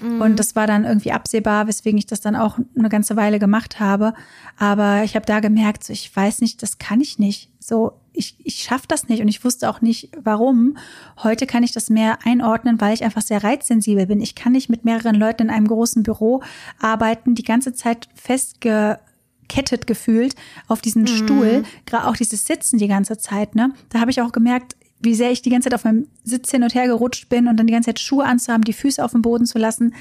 Mhm. 0.00 0.20
Und 0.20 0.36
das 0.36 0.56
war 0.56 0.66
dann 0.66 0.84
irgendwie 0.84 1.12
absehbar, 1.12 1.66
weswegen 1.66 1.98
ich 1.98 2.06
das 2.06 2.20
dann 2.20 2.36
auch 2.36 2.58
eine 2.76 2.88
ganze 2.88 3.16
Weile 3.16 3.38
gemacht 3.38 3.80
habe. 3.80 4.14
Aber 4.56 5.02
ich 5.04 5.14
habe 5.14 5.26
da 5.26 5.40
gemerkt, 5.40 5.84
so, 5.84 5.92
ich 5.92 6.14
weiß 6.14 6.40
nicht, 6.40 6.62
das 6.62 6.78
kann 6.78 7.00
ich 7.00 7.18
nicht. 7.18 7.50
So, 7.60 7.92
ich, 8.12 8.36
ich 8.42 8.62
schaffe 8.62 8.86
das 8.88 9.08
nicht 9.08 9.20
und 9.22 9.28
ich 9.28 9.44
wusste 9.44 9.68
auch 9.68 9.80
nicht, 9.80 10.10
warum. 10.22 10.76
Heute 11.22 11.46
kann 11.46 11.62
ich 11.62 11.72
das 11.72 11.90
mehr 11.90 12.18
einordnen, 12.24 12.80
weil 12.80 12.94
ich 12.94 13.04
einfach 13.04 13.22
sehr 13.22 13.44
reizsensibel 13.44 14.06
bin. 14.06 14.20
Ich 14.20 14.34
kann 14.34 14.52
nicht 14.52 14.68
mit 14.68 14.84
mehreren 14.84 15.14
Leuten 15.14 15.44
in 15.44 15.50
einem 15.50 15.68
großen 15.68 16.02
Büro 16.02 16.42
arbeiten, 16.80 17.34
die 17.34 17.44
ganze 17.44 17.74
Zeit 17.74 18.08
festgekettet 18.14 19.86
gefühlt 19.86 20.34
auf 20.66 20.80
diesen 20.80 21.02
mhm. 21.02 21.08
Stuhl, 21.08 21.62
gerade 21.86 22.08
auch 22.08 22.16
dieses 22.16 22.46
Sitzen 22.46 22.78
die 22.78 22.88
ganze 22.88 23.18
Zeit, 23.18 23.54
ne? 23.54 23.72
Da 23.90 24.00
habe 24.00 24.10
ich 24.10 24.20
auch 24.20 24.32
gemerkt, 24.32 24.74
wie 25.00 25.14
sehr 25.14 25.30
ich 25.30 25.42
die 25.42 25.50
ganze 25.50 25.68
Zeit 25.68 25.74
auf 25.74 25.84
meinem 25.84 26.08
Sitz 26.24 26.50
hin 26.50 26.62
und 26.62 26.74
her 26.74 26.86
gerutscht 26.86 27.28
bin 27.28 27.46
und 27.46 27.56
dann 27.56 27.66
die 27.66 27.72
ganze 27.72 27.88
Zeit 27.88 28.00
Schuhe 28.00 28.24
anzuhaben, 28.24 28.64
die 28.64 28.72
Füße 28.72 29.04
auf 29.04 29.12
dem 29.12 29.22
Boden 29.22 29.46
zu 29.46 29.58
lassen. 29.58 29.94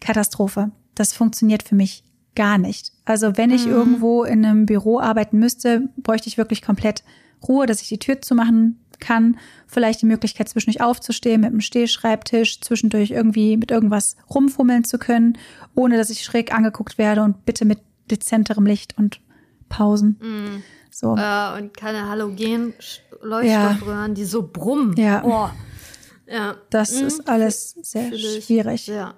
Katastrophe. 0.00 0.70
Das 0.94 1.12
funktioniert 1.12 1.62
für 1.62 1.74
mich 1.74 2.04
gar 2.34 2.58
nicht. 2.58 2.92
Also 3.04 3.36
wenn 3.36 3.50
ich 3.50 3.66
mhm. 3.66 3.72
irgendwo 3.72 4.24
in 4.24 4.44
einem 4.44 4.66
Büro 4.66 4.98
arbeiten 4.98 5.38
müsste, 5.38 5.88
bräuchte 5.96 6.28
ich 6.28 6.38
wirklich 6.38 6.62
komplett 6.62 7.04
Ruhe, 7.46 7.66
dass 7.66 7.82
ich 7.82 7.88
die 7.88 7.98
Tür 7.98 8.22
zumachen 8.22 8.80
kann. 9.00 9.38
Vielleicht 9.66 10.02
die 10.02 10.06
Möglichkeit, 10.06 10.48
zwischendurch 10.48 10.82
aufzustehen 10.82 11.40
mit 11.40 11.50
einem 11.50 11.60
Stehschreibtisch, 11.60 12.60
zwischendurch 12.60 13.10
irgendwie 13.10 13.56
mit 13.56 13.70
irgendwas 13.70 14.16
rumfummeln 14.32 14.84
zu 14.84 14.98
können, 14.98 15.36
ohne 15.74 15.96
dass 15.96 16.10
ich 16.10 16.24
schräg 16.24 16.54
angeguckt 16.54 16.98
werde 16.98 17.22
und 17.22 17.44
bitte 17.44 17.64
mit 17.64 17.80
dezenterem 18.10 18.66
Licht 18.66 18.96
und 18.96 19.20
Pausen. 19.68 20.18
Mhm. 20.20 20.62
So. 20.94 21.16
Äh, 21.16 21.58
und 21.58 21.76
keine 21.76 22.08
Halogen-Leuchtstoffröhren, 22.08 24.10
ja. 24.10 24.14
die 24.14 24.24
so 24.24 24.46
brummen. 24.46 24.96
Ja. 24.96 25.24
Oh. 25.24 25.50
ja. 26.30 26.54
Das 26.70 26.92
mhm. 26.92 27.08
ist 27.08 27.28
alles 27.28 27.70
sehr 27.82 28.16
schwierig. 28.16 28.86
Ja. 28.86 29.14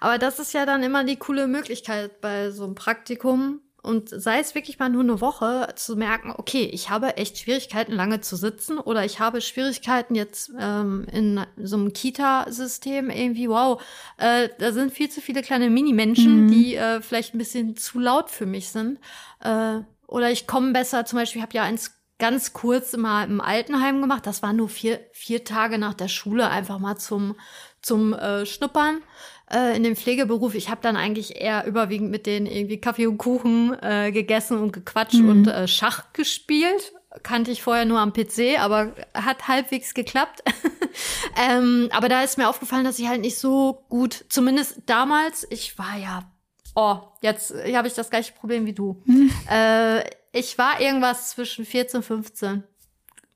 Aber 0.00 0.16
das 0.16 0.38
ist 0.38 0.54
ja 0.54 0.64
dann 0.64 0.82
immer 0.82 1.04
die 1.04 1.16
coole 1.16 1.46
Möglichkeit 1.46 2.22
bei 2.22 2.50
so 2.50 2.64
einem 2.64 2.74
Praktikum. 2.74 3.60
Und 3.82 4.10
sei 4.10 4.40
es 4.40 4.54
wirklich 4.54 4.78
mal 4.78 4.88
nur 4.88 5.02
eine 5.02 5.20
Woche, 5.20 5.68
zu 5.74 5.96
merken, 5.96 6.32
okay, 6.36 6.64
ich 6.64 6.90
habe 6.90 7.16
echt 7.16 7.38
Schwierigkeiten, 7.38 7.92
lange 7.92 8.20
zu 8.20 8.36
sitzen 8.36 8.78
oder 8.78 9.06
ich 9.06 9.20
habe 9.20 9.40
Schwierigkeiten 9.40 10.14
jetzt 10.14 10.52
ähm, 10.58 11.06
in 11.10 11.40
so 11.56 11.76
einem 11.76 11.94
Kita-System 11.94 13.08
irgendwie, 13.08 13.48
wow, 13.48 13.80
äh, 14.18 14.50
da 14.58 14.72
sind 14.72 14.92
viel 14.92 15.10
zu 15.10 15.22
viele 15.22 15.40
kleine 15.40 15.70
Mini-Menschen, 15.70 16.44
mhm. 16.44 16.50
die 16.50 16.76
äh, 16.76 17.00
vielleicht 17.00 17.34
ein 17.34 17.38
bisschen 17.38 17.74
zu 17.76 17.98
laut 17.98 18.28
für 18.28 18.44
mich 18.44 18.68
sind. 18.68 18.98
Äh, 19.42 19.80
oder 20.10 20.30
ich 20.30 20.46
komme 20.46 20.72
besser, 20.72 21.04
zum 21.04 21.18
Beispiel, 21.18 21.38
ich 21.38 21.42
habe 21.42 21.56
ja 21.56 21.62
eins 21.62 22.00
ganz 22.18 22.52
kurz 22.52 22.96
mal 22.96 23.24
im 23.24 23.40
Altenheim 23.40 24.00
gemacht. 24.00 24.26
Das 24.26 24.42
war 24.42 24.52
nur 24.52 24.68
vier, 24.68 25.00
vier 25.12 25.44
Tage 25.44 25.78
nach 25.78 25.94
der 25.94 26.08
Schule, 26.08 26.48
einfach 26.50 26.78
mal 26.78 26.96
zum, 26.96 27.34
zum 27.80 28.12
äh, 28.12 28.44
Schnuppern 28.44 29.02
äh, 29.50 29.74
in 29.76 29.82
dem 29.82 29.96
Pflegeberuf. 29.96 30.54
Ich 30.54 30.68
habe 30.68 30.82
dann 30.82 30.96
eigentlich 30.96 31.36
eher 31.36 31.66
überwiegend 31.66 32.10
mit 32.10 32.26
denen 32.26 32.46
irgendwie 32.46 32.80
Kaffee 32.80 33.06
und 33.06 33.18
Kuchen 33.18 33.76
äh, 33.82 34.12
gegessen 34.12 34.58
und 34.58 34.72
gequatscht 34.72 35.14
mhm. 35.14 35.28
und 35.28 35.46
äh, 35.46 35.66
Schach 35.66 36.12
gespielt. 36.12 36.92
Kannte 37.24 37.50
ich 37.50 37.62
vorher 37.62 37.86
nur 37.86 37.98
am 37.98 38.12
PC, 38.12 38.60
aber 38.60 38.94
hat 39.14 39.48
halbwegs 39.48 39.94
geklappt. 39.94 40.42
ähm, 41.50 41.88
aber 41.90 42.08
da 42.08 42.22
ist 42.22 42.38
mir 42.38 42.48
aufgefallen, 42.48 42.84
dass 42.84 43.00
ich 43.00 43.08
halt 43.08 43.22
nicht 43.22 43.38
so 43.38 43.84
gut, 43.88 44.26
zumindest 44.28 44.82
damals, 44.86 45.44
ich 45.50 45.76
war 45.76 45.96
ja 45.96 46.30
Oh, 46.74 46.98
jetzt 47.20 47.52
habe 47.74 47.88
ich 47.88 47.94
das 47.94 48.10
gleiche 48.10 48.32
Problem 48.32 48.66
wie 48.66 48.72
du. 48.72 49.02
Hm. 49.06 49.30
Äh, 49.50 50.04
ich 50.32 50.56
war 50.58 50.80
irgendwas 50.80 51.30
zwischen 51.30 51.64
14 51.64 51.98
und 51.98 52.04
15. 52.04 52.64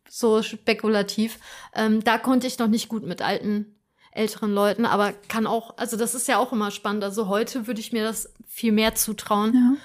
so 0.08 0.42
spekulativ. 0.42 1.38
Ähm, 1.74 2.04
da 2.04 2.18
konnte 2.18 2.46
ich 2.46 2.58
noch 2.58 2.68
nicht 2.68 2.88
gut 2.88 3.04
mit 3.04 3.22
alten, 3.22 3.74
älteren 4.12 4.52
Leuten, 4.52 4.86
aber 4.86 5.12
kann 5.12 5.46
auch, 5.46 5.76
also 5.76 5.96
das 5.96 6.14
ist 6.14 6.28
ja 6.28 6.38
auch 6.38 6.52
immer 6.52 6.70
spannend. 6.70 7.02
Also 7.02 7.28
heute 7.28 7.66
würde 7.66 7.80
ich 7.80 7.92
mir 7.92 8.04
das 8.04 8.32
viel 8.46 8.72
mehr 8.72 8.94
zutrauen. 8.94 9.78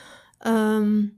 Ja, 0.44 0.78
ähm, 0.78 1.18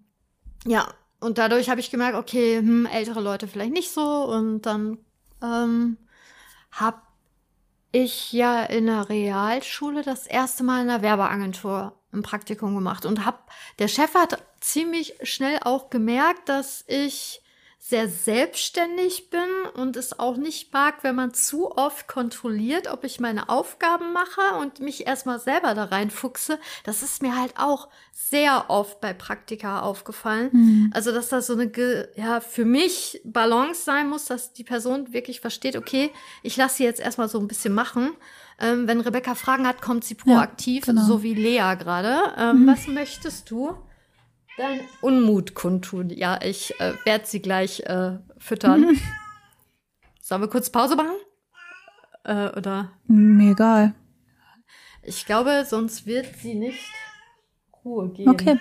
ja. 0.65 0.87
und 1.19 1.37
dadurch 1.37 1.69
habe 1.69 1.81
ich 1.81 1.91
gemerkt, 1.91 2.15
okay, 2.15 2.57
hm, 2.59 2.85
ältere 2.85 3.19
Leute 3.19 3.47
vielleicht 3.47 3.73
nicht 3.73 3.91
so. 3.91 4.01
Und 4.01 4.61
dann 4.61 4.97
ähm, 5.43 5.97
habe 6.71 7.01
ich 7.91 8.31
ja 8.31 8.63
in 8.63 8.85
der 8.85 9.09
Realschule 9.09 10.03
das 10.03 10.25
erste 10.25 10.63
Mal 10.63 10.83
in 10.83 10.87
der 10.87 11.01
Werbeagentur 11.01 12.00
ein 12.13 12.23
Praktikum 12.23 12.75
gemacht 12.75 13.05
und 13.05 13.25
hab 13.25 13.49
der 13.79 13.87
Chef 13.87 14.13
hat 14.13 14.43
ziemlich 14.59 15.15
schnell 15.23 15.59
auch 15.63 15.89
gemerkt, 15.89 16.49
dass 16.49 16.83
ich 16.87 17.41
sehr 17.83 18.07
selbstständig 18.07 19.31
bin 19.31 19.49
und 19.73 19.97
es 19.97 20.19
auch 20.19 20.37
nicht 20.37 20.71
mag, 20.71 21.03
wenn 21.03 21.15
man 21.15 21.33
zu 21.33 21.75
oft 21.75 22.07
kontrolliert, 22.07 22.87
ob 22.87 23.03
ich 23.03 23.19
meine 23.19 23.49
Aufgaben 23.49 24.13
mache 24.13 24.55
und 24.59 24.79
mich 24.81 25.07
erstmal 25.07 25.39
selber 25.39 25.73
da 25.73 25.85
reinfuchse. 25.85 26.59
Das 26.83 27.01
ist 27.01 27.23
mir 27.23 27.35
halt 27.35 27.55
auch 27.57 27.89
sehr 28.13 28.69
oft 28.69 29.01
bei 29.01 29.13
Praktika 29.13 29.81
aufgefallen. 29.81 30.49
Mhm. 30.53 30.91
Also, 30.93 31.11
dass 31.11 31.29
da 31.29 31.41
so 31.41 31.53
eine, 31.53 31.71
ja, 32.15 32.39
für 32.39 32.65
mich 32.65 33.19
Balance 33.23 33.83
sein 33.83 34.09
muss, 34.09 34.25
dass 34.25 34.53
die 34.53 34.63
Person 34.63 35.11
wirklich 35.11 35.41
versteht, 35.41 35.75
okay, 35.75 36.11
ich 36.43 36.57
lasse 36.57 36.77
sie 36.77 36.83
jetzt 36.83 37.01
erstmal 37.01 37.29
so 37.29 37.39
ein 37.39 37.47
bisschen 37.47 37.73
machen. 37.73 38.11
Ähm, 38.61 38.87
wenn 38.87 39.01
Rebecca 39.01 39.33
Fragen 39.33 39.65
hat, 39.65 39.81
kommt 39.81 40.03
sie 40.03 40.13
proaktiv, 40.13 40.85
ja, 40.85 40.93
genau. 40.93 41.05
so 41.05 41.23
wie 41.23 41.33
Lea 41.33 41.75
gerade. 41.79 42.33
Ähm, 42.37 42.61
mhm. 42.63 42.67
Was 42.67 42.87
möchtest 42.87 43.49
du? 43.49 43.75
Dein 44.57 44.81
Unmut 45.01 45.55
kundtun. 45.55 46.11
Ja, 46.11 46.39
ich 46.43 46.79
äh, 46.79 46.93
werde 47.03 47.25
sie 47.25 47.41
gleich 47.41 47.79
äh, 47.81 48.19
füttern. 48.37 48.81
Mhm. 48.81 48.99
Sollen 50.21 50.41
wir 50.41 50.47
kurz 50.49 50.69
Pause 50.69 50.95
machen? 50.95 51.15
Äh, 52.23 52.55
oder? 52.55 52.91
Mir 53.07 53.53
egal. 53.53 53.95
Ich 55.01 55.25
glaube, 55.25 55.65
sonst 55.67 56.05
wird 56.05 56.27
sie 56.37 56.53
nicht 56.53 56.91
Ruhe 57.83 58.09
geben. 58.09 58.29
Okay. 58.29 58.59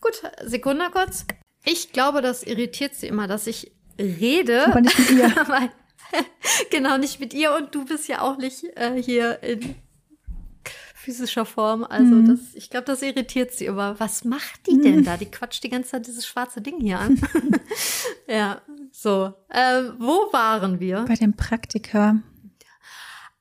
Gut, 0.00 0.22
Sekunde 0.42 0.86
kurz. 0.90 1.26
Ich 1.64 1.92
glaube, 1.92 2.22
das 2.22 2.42
irritiert 2.42 2.94
sie 2.94 3.08
immer, 3.08 3.26
dass 3.26 3.46
ich 3.46 3.72
rede. 3.98 4.68
Aber 4.68 4.80
nicht 4.80 4.98
mit 4.98 5.10
ihr. 5.10 5.34
genau, 6.70 6.98
nicht 6.98 7.20
mit 7.20 7.34
ihr 7.34 7.54
und 7.54 7.74
du 7.74 7.84
bist 7.84 8.08
ja 8.08 8.20
auch 8.20 8.36
nicht 8.36 8.64
äh, 8.76 9.02
hier 9.02 9.42
in 9.42 9.74
physischer 11.02 11.44
Form. 11.44 11.84
Also 11.84 12.14
mhm. 12.14 12.28
das, 12.28 12.54
ich 12.54 12.70
glaube, 12.70 12.86
das 12.86 13.02
irritiert 13.02 13.52
sie 13.52 13.66
immer. 13.66 13.98
Was 13.98 14.24
macht 14.24 14.66
die 14.68 14.80
denn 14.80 14.98
mhm. 14.98 15.04
da? 15.04 15.16
Die 15.16 15.26
quatscht 15.26 15.62
die 15.64 15.68
ganze 15.68 15.90
Zeit 15.90 16.06
dieses 16.06 16.26
schwarze 16.26 16.60
Ding 16.60 16.80
hier 16.80 17.00
an. 17.00 17.20
ja, 18.28 18.62
so. 18.92 19.32
Äh, 19.48 19.82
wo 19.98 20.32
waren 20.32 20.80
wir? 20.80 21.04
Bei 21.06 21.14
dem 21.14 21.34
Praktiker. 21.34 22.20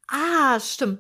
Ah, 0.08 0.60
stimmt. 0.60 1.00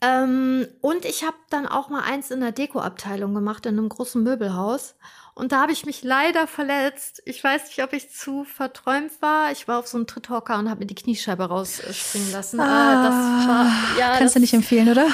Ähm, 0.00 0.66
und 0.80 1.04
ich 1.04 1.22
habe 1.22 1.36
dann 1.48 1.66
auch 1.66 1.88
mal 1.88 2.02
eins 2.02 2.30
in 2.32 2.40
der 2.40 2.52
Dekoabteilung 2.52 3.34
gemacht, 3.34 3.64
in 3.66 3.78
einem 3.78 3.88
großen 3.88 4.22
Möbelhaus. 4.22 4.96
Und 5.34 5.52
da 5.52 5.62
habe 5.62 5.72
ich 5.72 5.86
mich 5.86 6.02
leider 6.02 6.46
verletzt. 6.46 7.22
Ich 7.24 7.42
weiß 7.42 7.66
nicht, 7.68 7.82
ob 7.82 7.94
ich 7.94 8.10
zu 8.10 8.44
verträumt 8.44 9.12
war. 9.20 9.50
Ich 9.50 9.66
war 9.66 9.78
auf 9.78 9.86
so 9.86 9.96
einem 9.96 10.06
Tritthocker 10.06 10.58
und 10.58 10.68
habe 10.68 10.80
mir 10.80 10.86
die 10.86 10.94
Kniescheibe 10.94 11.44
rausspringen 11.44 12.32
lassen. 12.32 12.60
Ah, 12.60 13.02
das 13.04 13.48
war, 13.48 13.98
ja, 13.98 14.08
kannst 14.18 14.22
das, 14.22 14.32
du 14.34 14.40
nicht 14.40 14.52
empfehlen, 14.52 14.90
oder? 14.90 15.06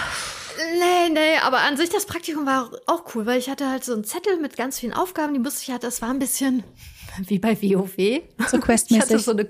Nee, 0.59 1.11
nee, 1.11 1.39
aber 1.45 1.59
an 1.59 1.77
sich 1.77 1.89
das 1.89 2.05
Praktikum 2.05 2.45
war 2.45 2.71
auch 2.87 3.15
cool, 3.15 3.27
weil 3.27 3.39
ich 3.39 3.49
hatte 3.49 3.71
halt 3.71 3.85
so 3.85 3.93
einen 3.93 4.03
Zettel 4.03 4.39
mit 4.39 4.57
ganz 4.57 4.81
vielen 4.81 4.93
Aufgaben, 4.93 5.33
die 5.33 5.39
musste 5.39 5.63
ich 5.63 5.71
halt, 5.71 5.85
das 5.85 6.03
war 6.03 6.11
ein 6.11 6.19
bisschen 6.19 6.65
wie 7.27 7.39
bei 7.39 7.61
WoW. 7.61 8.23
So 8.49 8.59
questmäßig. 8.61 9.23
So 9.23 9.33
eine, 9.33 9.49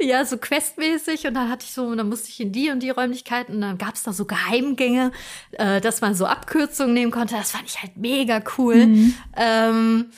ja, 0.00 0.24
so 0.24 0.38
questmäßig 0.38 1.26
und 1.26 1.34
dann 1.34 1.50
hatte 1.50 1.66
ich 1.66 1.72
so, 1.72 1.84
und 1.86 1.98
dann 1.98 2.08
musste 2.08 2.30
ich 2.30 2.40
in 2.40 2.52
die 2.52 2.70
und 2.70 2.82
die 2.82 2.90
Räumlichkeiten 2.90 3.56
und 3.56 3.60
dann 3.60 3.78
gab 3.78 3.94
es 3.94 4.02
da 4.02 4.12
so 4.12 4.24
Geheimgänge, 4.24 5.12
äh, 5.52 5.80
dass 5.80 6.00
man 6.00 6.14
so 6.14 6.24
Abkürzungen 6.24 6.94
nehmen 6.94 7.12
konnte. 7.12 7.34
Das 7.34 7.50
fand 7.50 7.64
ich 7.66 7.82
halt 7.82 7.96
mega 7.96 8.42
cool. 8.56 8.86
Mhm. 8.86 9.14
Ähm, 9.36 10.10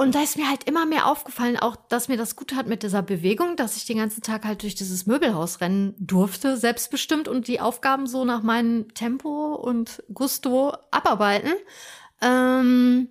und 0.00 0.14
da 0.14 0.22
ist 0.22 0.38
mir 0.38 0.48
halt 0.48 0.64
immer 0.64 0.86
mehr 0.86 1.06
aufgefallen, 1.06 1.58
auch, 1.58 1.76
dass 1.76 2.08
mir 2.08 2.16
das 2.16 2.34
gut 2.34 2.54
hat 2.54 2.66
mit 2.66 2.82
dieser 2.82 3.02
Bewegung, 3.02 3.56
dass 3.56 3.76
ich 3.76 3.84
den 3.84 3.98
ganzen 3.98 4.22
Tag 4.22 4.46
halt 4.46 4.62
durch 4.62 4.74
dieses 4.74 5.04
Möbelhaus 5.04 5.60
rennen 5.60 5.94
durfte, 5.98 6.56
selbstbestimmt 6.56 7.28
und 7.28 7.48
die 7.48 7.60
Aufgaben 7.60 8.06
so 8.06 8.24
nach 8.24 8.42
meinem 8.42 8.94
Tempo 8.94 9.54
und 9.56 10.02
Gusto 10.14 10.72
abarbeiten. 10.90 11.52
Ähm, 12.22 13.10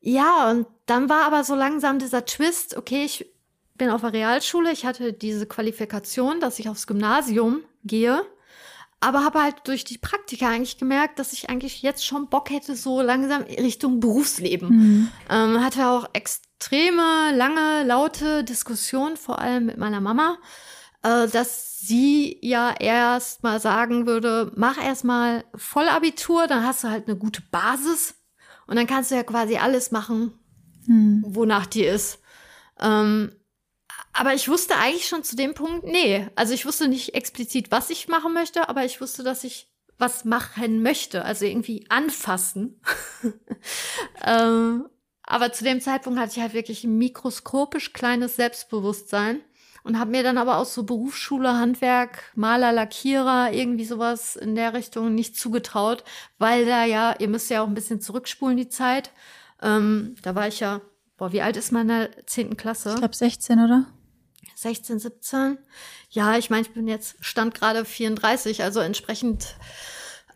ja, 0.00 0.50
und 0.50 0.66
dann 0.86 1.10
war 1.10 1.26
aber 1.26 1.44
so 1.44 1.54
langsam 1.54 1.98
dieser 1.98 2.24
Twist, 2.24 2.74
okay, 2.74 3.04
ich 3.04 3.26
bin 3.74 3.90
auf 3.90 4.00
der 4.00 4.14
Realschule, 4.14 4.72
ich 4.72 4.86
hatte 4.86 5.12
diese 5.12 5.44
Qualifikation, 5.44 6.40
dass 6.40 6.58
ich 6.58 6.70
aufs 6.70 6.86
Gymnasium 6.86 7.60
gehe, 7.84 8.24
aber 9.04 9.22
habe 9.22 9.42
halt 9.42 9.56
durch 9.64 9.84
die 9.84 9.98
Praktika 9.98 10.48
eigentlich 10.48 10.78
gemerkt, 10.78 11.18
dass 11.18 11.34
ich 11.34 11.50
eigentlich 11.50 11.82
jetzt 11.82 12.06
schon 12.06 12.28
Bock 12.28 12.50
hätte, 12.50 12.74
so 12.74 13.02
langsam 13.02 13.42
Richtung 13.42 14.00
Berufsleben. 14.00 14.68
Mhm. 14.68 15.08
Ähm, 15.28 15.62
hatte 15.62 15.88
auch 15.88 16.08
extreme, 16.14 17.30
lange, 17.34 17.84
laute 17.84 18.44
Diskussionen, 18.44 19.18
vor 19.18 19.40
allem 19.40 19.66
mit 19.66 19.76
meiner 19.76 20.00
Mama, 20.00 20.38
äh, 21.02 21.28
dass 21.28 21.78
sie 21.80 22.38
ja 22.40 22.74
erst 22.80 23.42
mal 23.42 23.60
sagen 23.60 24.06
würde, 24.06 24.50
mach 24.56 24.82
erst 24.82 25.04
mal 25.04 25.44
Vollabitur, 25.54 26.46
dann 26.46 26.64
hast 26.64 26.82
du 26.82 26.88
halt 26.88 27.06
eine 27.06 27.18
gute 27.18 27.42
Basis 27.50 28.14
und 28.66 28.76
dann 28.76 28.86
kannst 28.86 29.10
du 29.10 29.16
ja 29.16 29.22
quasi 29.22 29.58
alles 29.58 29.90
machen, 29.90 30.32
hm. 30.86 31.22
wonach 31.26 31.66
dir 31.66 31.92
ist. 31.92 32.20
Ähm, 32.80 33.32
aber 34.14 34.32
ich 34.32 34.48
wusste 34.48 34.76
eigentlich 34.76 35.08
schon 35.08 35.24
zu 35.24 35.34
dem 35.34 35.54
Punkt, 35.54 35.84
nee. 35.84 36.28
Also 36.36 36.54
ich 36.54 36.64
wusste 36.64 36.88
nicht 36.88 37.14
explizit, 37.14 37.70
was 37.70 37.90
ich 37.90 38.06
machen 38.06 38.32
möchte, 38.32 38.68
aber 38.68 38.84
ich 38.84 39.00
wusste, 39.00 39.24
dass 39.24 39.42
ich 39.42 39.68
was 39.98 40.24
machen 40.24 40.82
möchte. 40.82 41.24
Also 41.24 41.44
irgendwie 41.44 41.84
anfassen. 41.88 42.80
ähm, 44.24 44.86
aber 45.24 45.52
zu 45.52 45.64
dem 45.64 45.80
Zeitpunkt 45.80 46.18
hatte 46.18 46.32
ich 46.36 46.40
halt 46.40 46.54
wirklich 46.54 46.84
ein 46.84 46.96
mikroskopisch 46.96 47.92
kleines 47.92 48.36
Selbstbewusstsein 48.36 49.40
und 49.82 49.98
habe 49.98 50.12
mir 50.12 50.22
dann 50.22 50.38
aber 50.38 50.58
aus 50.58 50.74
so 50.74 50.84
Berufsschule, 50.84 51.58
Handwerk, 51.58 52.30
Maler, 52.36 52.72
Lackierer, 52.72 53.52
irgendwie 53.52 53.84
sowas 53.84 54.36
in 54.36 54.54
der 54.54 54.74
Richtung 54.74 55.14
nicht 55.14 55.36
zugetraut, 55.36 56.04
weil 56.38 56.66
da 56.66 56.84
ja, 56.84 57.16
ihr 57.18 57.28
müsst 57.28 57.50
ja 57.50 57.62
auch 57.62 57.66
ein 57.66 57.74
bisschen 57.74 58.00
zurückspulen 58.00 58.56
die 58.56 58.68
Zeit. 58.68 59.10
Ähm, 59.60 60.14
da 60.22 60.36
war 60.36 60.46
ich 60.46 60.60
ja, 60.60 60.82
boah, 61.16 61.32
wie 61.32 61.42
alt 61.42 61.56
ist 61.56 61.72
man 61.72 61.82
in 61.82 61.88
der 61.88 62.26
zehnten 62.26 62.56
Klasse? 62.56 62.90
Ich 62.90 62.96
glaube 62.96 63.16
16, 63.16 63.58
oder? 63.58 63.86
16, 64.54 64.98
17. 64.98 65.58
Ja, 66.10 66.36
ich 66.36 66.50
meine, 66.50 66.62
ich 66.62 66.72
bin 66.72 66.88
jetzt 66.88 67.16
stand 67.20 67.54
gerade 67.54 67.84
34, 67.84 68.62
also 68.62 68.80
entsprechend 68.80 69.56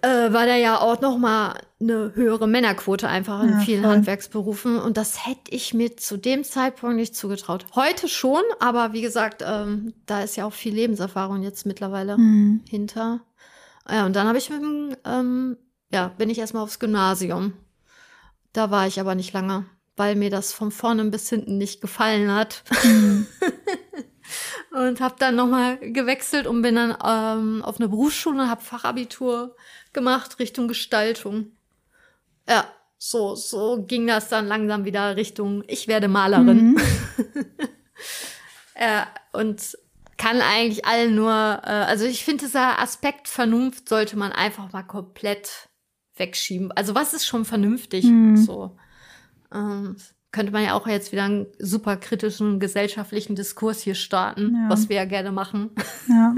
äh, 0.03 0.33
war 0.33 0.47
da 0.47 0.55
ja 0.55 0.81
auch 0.81 1.01
noch 1.01 1.19
mal 1.19 1.61
eine 1.81 2.13
höhere 2.15 2.47
Männerquote 2.47 3.09
einfach 3.09 3.43
in 3.43 3.51
ja, 3.51 3.61
vielen 3.61 3.83
voll. 3.83 3.93
Handwerksberufen 3.93 4.79
und 4.79 4.97
das 4.97 5.27
hätte 5.27 5.51
ich 5.51 5.75
mir 5.75 5.97
zu 5.97 6.17
dem 6.17 6.45
Zeitpunkt 6.45 6.97
nicht 6.97 7.17
zugetraut. 7.17 7.67
Heute 7.75 8.09
schon, 8.09 8.43
aber 8.61 8.93
wie 8.93 9.01
gesagt, 9.01 9.43
ähm, 9.47 9.95
da 10.07 10.23
ist 10.23 10.37
ja 10.37 10.45
auch 10.47 10.53
viel 10.53 10.75
Lebenserfahrung 10.75 11.43
jetzt 11.43 11.67
mittlerweile 11.67 12.17
mhm. 12.17 12.63
hinter. 12.69 13.21
Ja, 13.89 14.07
und 14.07 14.15
dann 14.15 14.29
habe 14.29 14.39
ich 14.39 14.51
mit 14.51 14.61
dem, 14.61 14.97
ähm, 15.05 15.57
ja, 15.93 16.09
bin 16.09 16.31
ich 16.31 16.39
erstmal 16.39 16.63
aufs 16.63 16.79
Gymnasium. 16.79 17.55
Da 18.53 18.71
war 18.71 18.87
ich 18.87 19.01
aber 19.01 19.15
nicht 19.15 19.33
lange, 19.33 19.67
weil 19.97 20.15
mir 20.15 20.31
das 20.31 20.53
von 20.53 20.71
vorne 20.71 21.05
bis 21.07 21.29
hinten 21.29 21.59
nicht 21.59 21.81
gefallen 21.81 22.33
hat. 22.33 22.63
Mhm. 22.85 23.27
und 24.71 25.01
habe 25.01 25.15
dann 25.19 25.37
nochmal 25.37 25.79
gewechselt 25.79 26.47
und 26.47 26.63
bin 26.63 26.75
dann 26.75 26.97
ähm, 27.05 27.63
auf 27.63 27.79
eine 27.79 27.89
Berufsschule 27.89 28.43
und 28.43 28.51
habe 28.51 28.63
Fachabitur 28.63 29.57
gemacht 29.93 30.39
Richtung 30.39 30.69
Gestaltung. 30.69 31.53
Ja, 32.49 32.67
so, 32.99 33.35
so 33.35 33.85
ging 33.87 34.07
das 34.07 34.29
dann 34.29 34.47
langsam 34.47 34.85
wieder 34.85 35.17
Richtung, 35.17 35.65
ich 35.69 35.89
werde 35.89 36.09
Malerin. 36.09 36.73
Mhm. 36.73 36.77
ja, 38.79 39.07
und 39.33 39.79
kann 40.17 40.41
eigentlich 40.41 40.85
allen 40.85 41.15
nur, 41.15 41.31
äh, 41.31 41.71
also 41.71 42.05
ich 42.05 42.25
finde, 42.25 42.47
dieser 42.47 42.81
Aspekt 42.81 43.29
Vernunft 43.29 43.89
sollte 43.89 44.19
man 44.19 44.33
einfach 44.33 44.73
mal 44.73 44.83
komplett 44.83 45.69
wegschieben. 46.17 46.73
Also 46.73 46.95
was 46.95 47.15
ist 47.15 47.27
schon 47.27 47.45
vernünftig? 47.45 48.05
Mhm. 48.05 48.37
So. 48.37 48.77
Ähm, 49.55 49.97
könnte 50.31 50.53
man 50.53 50.63
ja 50.63 50.75
auch 50.75 50.87
jetzt 50.87 51.11
wieder 51.11 51.25
einen 51.25 51.47
super 51.59 51.97
kritischen 51.97 52.61
gesellschaftlichen 52.61 53.35
Diskurs 53.35 53.81
hier 53.81 53.95
starten, 53.95 54.55
ja. 54.55 54.69
was 54.69 54.91
wir 54.91 54.97
ja 54.97 55.07
gerne 55.07 55.33
machen. 55.33 55.71
Ja, 56.07 56.35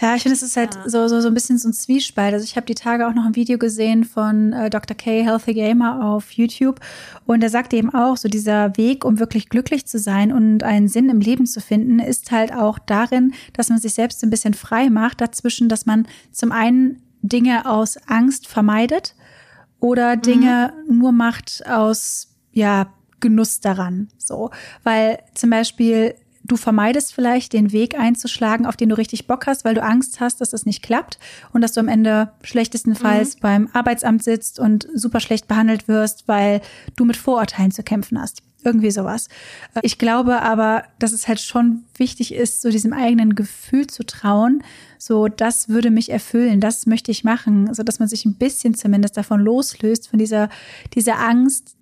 ja 0.00 0.14
ich 0.14 0.22
finde, 0.22 0.36
es 0.36 0.42
ist 0.42 0.56
halt 0.56 0.76
ja. 0.76 0.88
so, 0.88 1.08
so, 1.08 1.20
so 1.20 1.26
ein 1.26 1.34
bisschen 1.34 1.58
so 1.58 1.68
ein 1.68 1.72
Zwiespalt. 1.72 2.34
Also 2.34 2.44
ich 2.44 2.54
habe 2.56 2.66
die 2.66 2.76
Tage 2.76 3.08
auch 3.08 3.14
noch 3.14 3.24
ein 3.24 3.34
Video 3.34 3.58
gesehen 3.58 4.04
von 4.04 4.52
äh, 4.52 4.70
Dr. 4.70 4.96
K, 4.96 5.24
Healthy 5.24 5.54
Gamer 5.54 6.04
auf 6.04 6.30
YouTube. 6.32 6.78
Und 7.26 7.42
er 7.42 7.50
sagt 7.50 7.74
eben 7.74 7.92
auch, 7.92 8.16
so 8.16 8.28
dieser 8.28 8.76
Weg, 8.76 9.04
um 9.04 9.18
wirklich 9.18 9.48
glücklich 9.48 9.86
zu 9.86 9.98
sein 9.98 10.32
und 10.32 10.62
einen 10.62 10.86
Sinn 10.86 11.08
im 11.08 11.20
Leben 11.20 11.46
zu 11.46 11.60
finden, 11.60 11.98
ist 11.98 12.30
halt 12.30 12.52
auch 12.52 12.78
darin, 12.78 13.32
dass 13.54 13.70
man 13.70 13.78
sich 13.78 13.94
selbst 13.94 14.22
ein 14.22 14.30
bisschen 14.30 14.54
frei 14.54 14.88
macht, 14.88 15.20
dazwischen, 15.20 15.68
dass 15.68 15.84
man 15.84 16.06
zum 16.30 16.52
einen 16.52 17.02
Dinge 17.22 17.68
aus 17.68 17.96
Angst 18.06 18.46
vermeidet 18.46 19.16
oder 19.80 20.16
Dinge 20.16 20.72
mhm. 20.86 20.98
nur 20.98 21.12
macht 21.12 21.64
aus 21.66 22.28
ja, 22.52 22.92
Genuss 23.20 23.60
daran. 23.60 24.08
So, 24.18 24.50
weil 24.82 25.18
zum 25.34 25.50
Beispiel 25.50 26.14
du 26.44 26.56
vermeidest 26.56 27.14
vielleicht 27.14 27.52
den 27.52 27.72
Weg 27.72 27.98
einzuschlagen, 27.98 28.66
auf 28.66 28.76
den 28.76 28.88
du 28.88 28.96
richtig 28.96 29.26
Bock 29.26 29.46
hast, 29.46 29.64
weil 29.64 29.74
du 29.74 29.82
Angst 29.82 30.20
hast, 30.20 30.40
dass 30.40 30.52
es 30.52 30.66
nicht 30.66 30.82
klappt 30.82 31.18
und 31.52 31.60
dass 31.60 31.72
du 31.72 31.80
am 31.80 31.88
Ende 31.88 32.32
schlechtestenfalls 32.42 33.36
mhm. 33.36 33.40
beim 33.40 33.68
Arbeitsamt 33.72 34.24
sitzt 34.24 34.58
und 34.58 34.88
super 34.94 35.20
schlecht 35.20 35.48
behandelt 35.48 35.86
wirst, 35.88 36.26
weil 36.26 36.60
du 36.96 37.04
mit 37.04 37.16
Vorurteilen 37.16 37.70
zu 37.70 37.82
kämpfen 37.82 38.20
hast. 38.20 38.42
Irgendwie 38.62 38.90
sowas. 38.90 39.28
Ich 39.80 39.96
glaube 39.96 40.42
aber, 40.42 40.84
dass 40.98 41.12
es 41.12 41.28
halt 41.28 41.40
schon 41.40 41.84
wichtig 41.96 42.34
ist, 42.34 42.60
so 42.60 42.68
diesem 42.68 42.92
eigenen 42.92 43.34
Gefühl 43.34 43.86
zu 43.86 44.04
trauen. 44.04 44.62
So, 44.98 45.28
das 45.28 45.70
würde 45.70 45.90
mich 45.90 46.10
erfüllen, 46.10 46.60
das 46.60 46.84
möchte 46.84 47.10
ich 47.10 47.24
machen, 47.24 47.72
so 47.72 47.82
dass 47.82 48.00
man 48.00 48.08
sich 48.08 48.26
ein 48.26 48.34
bisschen 48.34 48.74
zumindest 48.74 49.16
davon 49.16 49.40
loslöst, 49.40 50.08
von 50.08 50.18
dieser, 50.18 50.50
dieser 50.94 51.18
Angst, 51.20 51.74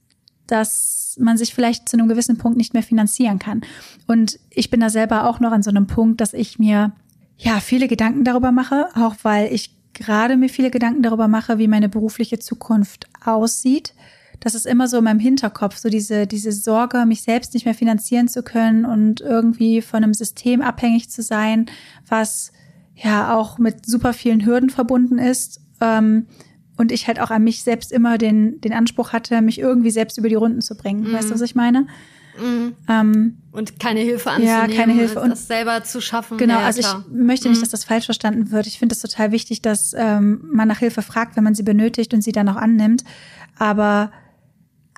dass 0.46 1.07
man 1.18 1.38
sich 1.38 1.54
vielleicht 1.54 1.88
zu 1.88 1.96
einem 1.96 2.08
gewissen 2.08 2.38
Punkt 2.38 2.58
nicht 2.58 2.74
mehr 2.74 2.82
finanzieren 2.82 3.38
kann. 3.38 3.62
Und 4.06 4.38
ich 4.50 4.70
bin 4.70 4.80
da 4.80 4.90
selber 4.90 5.28
auch 5.28 5.40
noch 5.40 5.52
an 5.52 5.62
so 5.62 5.70
einem 5.70 5.86
Punkt, 5.86 6.20
dass 6.20 6.34
ich 6.34 6.58
mir 6.58 6.92
ja 7.36 7.60
viele 7.60 7.88
Gedanken 7.88 8.24
darüber 8.24 8.52
mache, 8.52 8.88
auch 8.94 9.16
weil 9.22 9.52
ich 9.52 9.76
gerade 9.94 10.36
mir 10.36 10.48
viele 10.48 10.70
Gedanken 10.70 11.02
darüber 11.02 11.28
mache, 11.28 11.58
wie 11.58 11.68
meine 11.68 11.88
berufliche 11.88 12.38
Zukunft 12.38 13.06
aussieht. 13.24 13.94
Das 14.40 14.54
ist 14.54 14.66
immer 14.66 14.86
so 14.86 14.98
in 14.98 15.04
meinem 15.04 15.18
Hinterkopf, 15.18 15.76
so 15.76 15.88
diese, 15.88 16.26
diese 16.26 16.52
Sorge, 16.52 17.04
mich 17.06 17.22
selbst 17.22 17.54
nicht 17.54 17.64
mehr 17.64 17.74
finanzieren 17.74 18.28
zu 18.28 18.42
können 18.42 18.84
und 18.84 19.20
irgendwie 19.20 19.82
von 19.82 20.04
einem 20.04 20.14
System 20.14 20.62
abhängig 20.62 21.10
zu 21.10 21.22
sein, 21.22 21.66
was 22.06 22.52
ja 22.94 23.34
auch 23.34 23.58
mit 23.58 23.86
super 23.86 24.12
vielen 24.12 24.44
Hürden 24.44 24.70
verbunden 24.70 25.18
ist. 25.18 25.60
Ähm, 25.80 26.26
und 26.78 26.92
ich 26.92 27.08
halt 27.08 27.20
auch 27.20 27.30
an 27.30 27.44
mich 27.44 27.62
selbst 27.62 27.92
immer 27.92 28.16
den, 28.16 28.60
den 28.60 28.72
Anspruch 28.72 29.12
hatte, 29.12 29.42
mich 29.42 29.58
irgendwie 29.58 29.90
selbst 29.90 30.16
über 30.16 30.28
die 30.28 30.36
Runden 30.36 30.62
zu 30.62 30.76
bringen. 30.76 31.08
Mhm. 31.08 31.12
Weißt 31.12 31.28
du, 31.28 31.34
was 31.34 31.40
ich 31.42 31.54
meine? 31.54 31.86
Mhm. 32.40 32.76
Ähm, 32.88 33.38
und 33.50 33.80
keine 33.80 33.98
Hilfe 34.00 34.30
anzunehmen, 34.30 34.70
ja, 34.70 34.76
keine 34.76 34.92
Hilfe. 34.92 35.20
und 35.20 35.30
das 35.30 35.48
selber 35.48 35.82
zu 35.82 36.00
schaffen. 36.00 36.38
Genau, 36.38 36.60
ja, 36.60 36.66
also 36.66 36.80
ich 36.80 37.12
möchte 37.12 37.48
nicht, 37.48 37.58
mhm. 37.58 37.62
dass 37.62 37.70
das 37.70 37.84
falsch 37.84 38.04
verstanden 38.04 38.52
wird. 38.52 38.68
Ich 38.68 38.78
finde 38.78 38.94
es 38.94 39.00
total 39.00 39.32
wichtig, 39.32 39.60
dass 39.60 39.92
ähm, 39.96 40.40
man 40.52 40.68
nach 40.68 40.78
Hilfe 40.78 41.02
fragt, 41.02 41.36
wenn 41.36 41.42
man 41.42 41.56
sie 41.56 41.64
benötigt 41.64 42.14
und 42.14 42.22
sie 42.22 42.32
dann 42.32 42.48
auch 42.48 42.56
annimmt. 42.56 43.02
Aber 43.58 44.12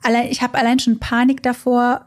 allein, 0.03 0.29
ich 0.29 0.43
habe 0.43 0.59
allein 0.59 0.79
schon 0.79 0.99
Panik 0.99 1.43
davor, 1.43 2.07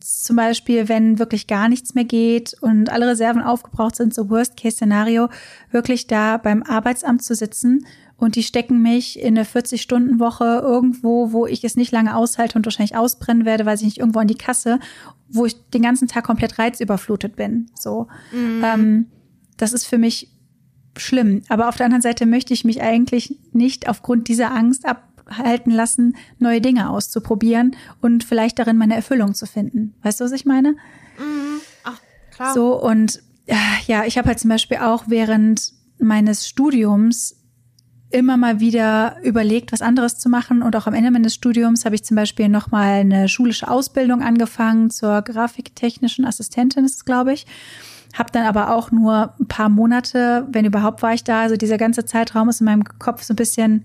zum 0.00 0.36
Beispiel, 0.36 0.88
wenn 0.88 1.20
wirklich 1.20 1.46
gar 1.46 1.68
nichts 1.68 1.94
mehr 1.94 2.04
geht 2.04 2.54
und 2.60 2.90
alle 2.90 3.08
Reserven 3.08 3.42
aufgebraucht 3.42 3.96
sind, 3.96 4.14
so 4.14 4.30
Worst-Case-Szenario, 4.30 5.28
wirklich 5.70 6.08
da 6.08 6.38
beim 6.38 6.64
Arbeitsamt 6.64 7.22
zu 7.22 7.34
sitzen 7.36 7.86
und 8.18 8.36
die 8.36 8.42
stecken 8.42 8.80
mich 8.80 9.20
in 9.20 9.36
eine 9.36 9.44
40-Stunden-Woche 9.44 10.60
irgendwo, 10.62 11.32
wo 11.32 11.46
ich 11.46 11.64
es 11.64 11.76
nicht 11.76 11.92
lange 11.92 12.16
aushalte 12.16 12.56
und 12.56 12.64
wahrscheinlich 12.64 12.96
ausbrennen 12.96 13.44
werde, 13.44 13.66
weil 13.66 13.76
ich 13.76 13.82
nicht 13.82 13.98
irgendwo 13.98 14.20
an 14.20 14.28
die 14.28 14.38
Kasse, 14.38 14.78
wo 15.28 15.44
ich 15.44 15.56
den 15.70 15.82
ganzen 15.82 16.08
Tag 16.08 16.24
komplett 16.24 16.58
reizüberflutet 16.58 17.36
bin. 17.36 17.70
So, 17.74 18.08
mhm. 18.32 18.62
ähm, 18.64 19.06
das 19.56 19.72
ist 19.72 19.86
für 19.86 19.98
mich 19.98 20.30
schlimm. 20.96 21.42
Aber 21.48 21.68
auf 21.68 21.76
der 21.76 21.86
anderen 21.86 22.02
Seite 22.02 22.24
möchte 22.24 22.54
ich 22.54 22.64
mich 22.64 22.80
eigentlich 22.80 23.38
nicht 23.52 23.88
aufgrund 23.88 24.28
dieser 24.28 24.50
Angst 24.50 24.86
abhalten 24.86 25.72
lassen, 25.72 26.16
neue 26.38 26.62
Dinge 26.62 26.88
auszuprobieren 26.88 27.76
und 28.00 28.24
vielleicht 28.24 28.58
darin 28.58 28.78
meine 28.78 28.94
Erfüllung 28.94 29.34
zu 29.34 29.46
finden. 29.46 29.94
Weißt 30.02 30.20
du, 30.20 30.24
was 30.24 30.32
ich 30.32 30.46
meine? 30.46 30.72
Mhm. 31.18 31.60
Ach, 31.84 32.00
klar. 32.30 32.54
So, 32.54 32.80
und 32.80 33.20
äh, 33.44 33.54
ja, 33.86 34.04
ich 34.04 34.16
habe 34.16 34.28
halt 34.28 34.38
zum 34.38 34.48
Beispiel 34.48 34.78
auch 34.78 35.04
während 35.08 35.72
meines 35.98 36.48
Studiums 36.48 37.35
immer 38.16 38.38
mal 38.38 38.60
wieder 38.60 39.16
überlegt, 39.22 39.72
was 39.72 39.82
anderes 39.82 40.18
zu 40.18 40.30
machen. 40.30 40.62
Und 40.62 40.74
auch 40.74 40.86
am 40.86 40.94
Ende 40.94 41.10
meines 41.10 41.34
Studiums 41.34 41.84
habe 41.84 41.94
ich 41.94 42.02
zum 42.02 42.16
Beispiel 42.16 42.48
nochmal 42.48 43.00
eine 43.00 43.28
schulische 43.28 43.68
Ausbildung 43.68 44.22
angefangen 44.22 44.90
zur 44.90 45.20
grafiktechnischen 45.20 46.24
Assistentin, 46.24 46.86
ist 46.86 46.96
es, 46.96 47.04
glaube 47.04 47.34
ich. 47.34 47.46
Habe 48.14 48.32
dann 48.32 48.46
aber 48.46 48.74
auch 48.74 48.90
nur 48.90 49.34
ein 49.38 49.46
paar 49.46 49.68
Monate, 49.68 50.48
wenn 50.50 50.64
überhaupt, 50.64 51.02
war 51.02 51.12
ich 51.12 51.24
da. 51.24 51.42
Also 51.42 51.56
dieser 51.56 51.76
ganze 51.76 52.06
Zeitraum 52.06 52.48
ist 52.48 52.60
in 52.60 52.64
meinem 52.64 52.84
Kopf 52.84 53.22
so 53.22 53.34
ein 53.34 53.36
bisschen, 53.36 53.82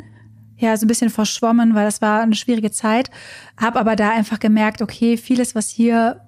ja, 0.57 0.77
so 0.77 0.85
ein 0.85 0.87
bisschen 0.87 1.09
verschwommen, 1.09 1.75
weil 1.75 1.83
das 1.83 2.01
war 2.01 2.21
eine 2.21 2.35
schwierige 2.35 2.71
Zeit. 2.71 3.11
Habe 3.57 3.79
aber 3.79 3.97
da 3.97 4.11
einfach 4.11 4.39
gemerkt, 4.39 4.81
okay, 4.81 5.17
vieles, 5.17 5.55
was 5.55 5.67
hier, 5.67 6.21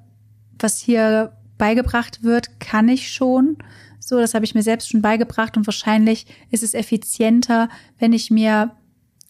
was 0.60 0.80
hier 0.80 1.32
beigebracht 1.58 2.24
wird, 2.24 2.60
kann 2.60 2.90
ich 2.90 3.14
schon. 3.14 3.58
So, 4.06 4.20
das 4.20 4.34
habe 4.34 4.46
ich 4.46 4.56
mir 4.56 4.64
selbst 4.64 4.90
schon 4.90 5.02
beigebracht 5.02 5.56
und 5.58 5.66
wahrscheinlich 5.66 6.26
ist 6.52 6.64
es 6.64 6.74
effizienter, 6.74 7.70
wenn 8.00 8.14
ich 8.14 8.30
mir, 8.32 8.72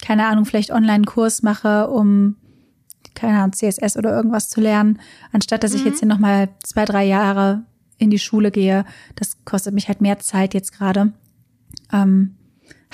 keine 0.02 0.28
Ahnung, 0.28 0.46
vielleicht 0.46 0.72
online 0.72 0.94
einen 0.94 1.06
Kurs 1.06 1.44
mache, 1.44 1.90
um, 1.90 2.38
keine 3.14 3.40
Ahnung, 3.40 3.54
CSS 3.54 3.98
oder 3.98 4.16
irgendwas 4.16 4.50
zu 4.50 4.62
lernen, 4.62 5.00
anstatt 5.32 5.64
dass 5.64 5.74
mhm. 5.74 5.78
ich 5.78 5.86
jetzt 5.86 6.00
hier 6.00 6.08
nochmal 6.08 6.50
zwei, 6.64 6.86
drei 6.86 7.06
Jahre 7.06 7.64
in 7.98 8.10
die 8.10 8.20
Schule 8.20 8.52
gehe. 8.52 8.86
Das 9.16 9.44
kostet 9.46 9.74
mich 9.74 9.88
halt 9.88 10.02
mehr 10.02 10.20
Zeit 10.20 10.54
jetzt 10.54 10.72
gerade. 10.72 11.14
Ähm, 11.92 12.36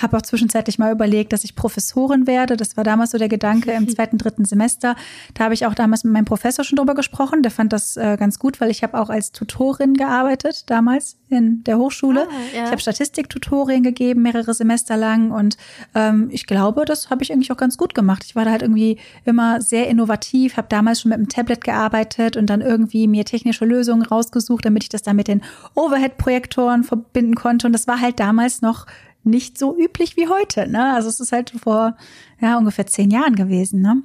habe 0.02 0.18
auch 0.18 0.22
zwischenzeitlich 0.22 0.80
mal 0.80 0.92
überlegt, 0.92 1.34
dass 1.34 1.44
ich 1.44 1.56
Professorin 1.56 2.28
werde. 2.28 2.58
Das 2.58 2.78
war 2.78 2.84
damals 2.84 3.12
so 3.12 3.18
der 3.18 3.30
Gedanke 3.30 3.72
im 3.72 3.88
zweiten, 3.96 4.18
dritten 4.18 4.46
Semester. 4.46 4.96
Da 5.34 5.46
habe 5.46 5.54
ich 5.54 5.66
auch 5.66 5.74
damals 5.74 6.04
mit 6.04 6.14
meinem 6.14 6.26
Professor 6.26 6.64
schon 6.64 6.78
drüber 6.78 6.96
gesprochen. 6.96 7.44
Der 7.44 7.52
fand 7.52 7.74
das 7.74 7.98
äh, 7.98 8.18
ganz 8.18 8.40
gut, 8.40 8.62
weil 8.62 8.70
ich 8.72 8.84
habe 8.84 9.00
auch 9.00 9.10
als 9.10 9.32
Tutorin 9.32 9.94
gearbeitet 9.94 10.70
damals 10.70 11.18
in 11.30 11.64
der 11.64 11.78
Hochschule. 11.78 12.28
Ah, 12.30 12.56
ja. 12.56 12.64
Ich 12.66 12.72
habe 12.72 12.82
Statistiktutorien 12.82 13.84
gegeben, 13.84 14.24
mehrere 14.24 14.54
Semester 14.54 14.98
lang. 14.98 15.32
Und 15.32 15.58
ähm, 15.96 16.30
ich 16.32 16.48
glaube, 16.48 16.86
das 16.86 17.10
habe 17.10 17.24
ich 17.24 17.32
eigentlich 17.32 17.52
auch 17.52 17.58
ganz 17.58 17.78
gut 17.78 17.94
gemacht. 17.94 18.24
Ich 18.26 18.36
war 18.36 18.46
da 18.46 18.52
halt 18.52 18.62
irgendwie 18.62 18.98
immer 19.26 19.62
sehr 19.62 19.88
innovativ, 19.88 20.58
habe 20.58 20.68
damals 20.70 21.02
schon 21.02 21.10
mit 21.10 21.20
dem 21.20 21.30
Tablet 21.30 21.64
gearbeitet 21.64 22.38
und 22.38 22.48
dann 22.50 22.62
irgendwie 22.62 23.08
mir 23.08 23.26
technische 23.26 23.66
Lösungen 23.66 24.04
rausgesucht, 24.04 24.66
damit 24.66 24.84
ich 24.84 24.90
das 24.90 25.02
dann 25.02 25.16
mit 25.16 25.28
den 25.28 25.42
Overhead-Projektoren 25.76 26.84
verbinden 26.84 27.36
konnte. 27.36 27.68
Und 27.68 27.74
das 27.74 27.88
war 27.88 28.02
halt 28.02 28.20
damals 28.20 28.62
noch 28.62 28.86
nicht 29.24 29.58
so 29.58 29.78
üblich 29.78 30.18
wie 30.18 30.28
heute. 30.28 30.68
Ne? 30.68 30.94
Also 30.94 31.10
es 31.10 31.20
ist 31.20 31.32
halt 31.32 31.52
vor 31.52 31.96
ja, 32.42 32.58
ungefähr 32.58 32.88
zehn 32.88 33.12
Jahren 33.12 33.36
gewesen, 33.36 33.82
ne? 33.82 34.02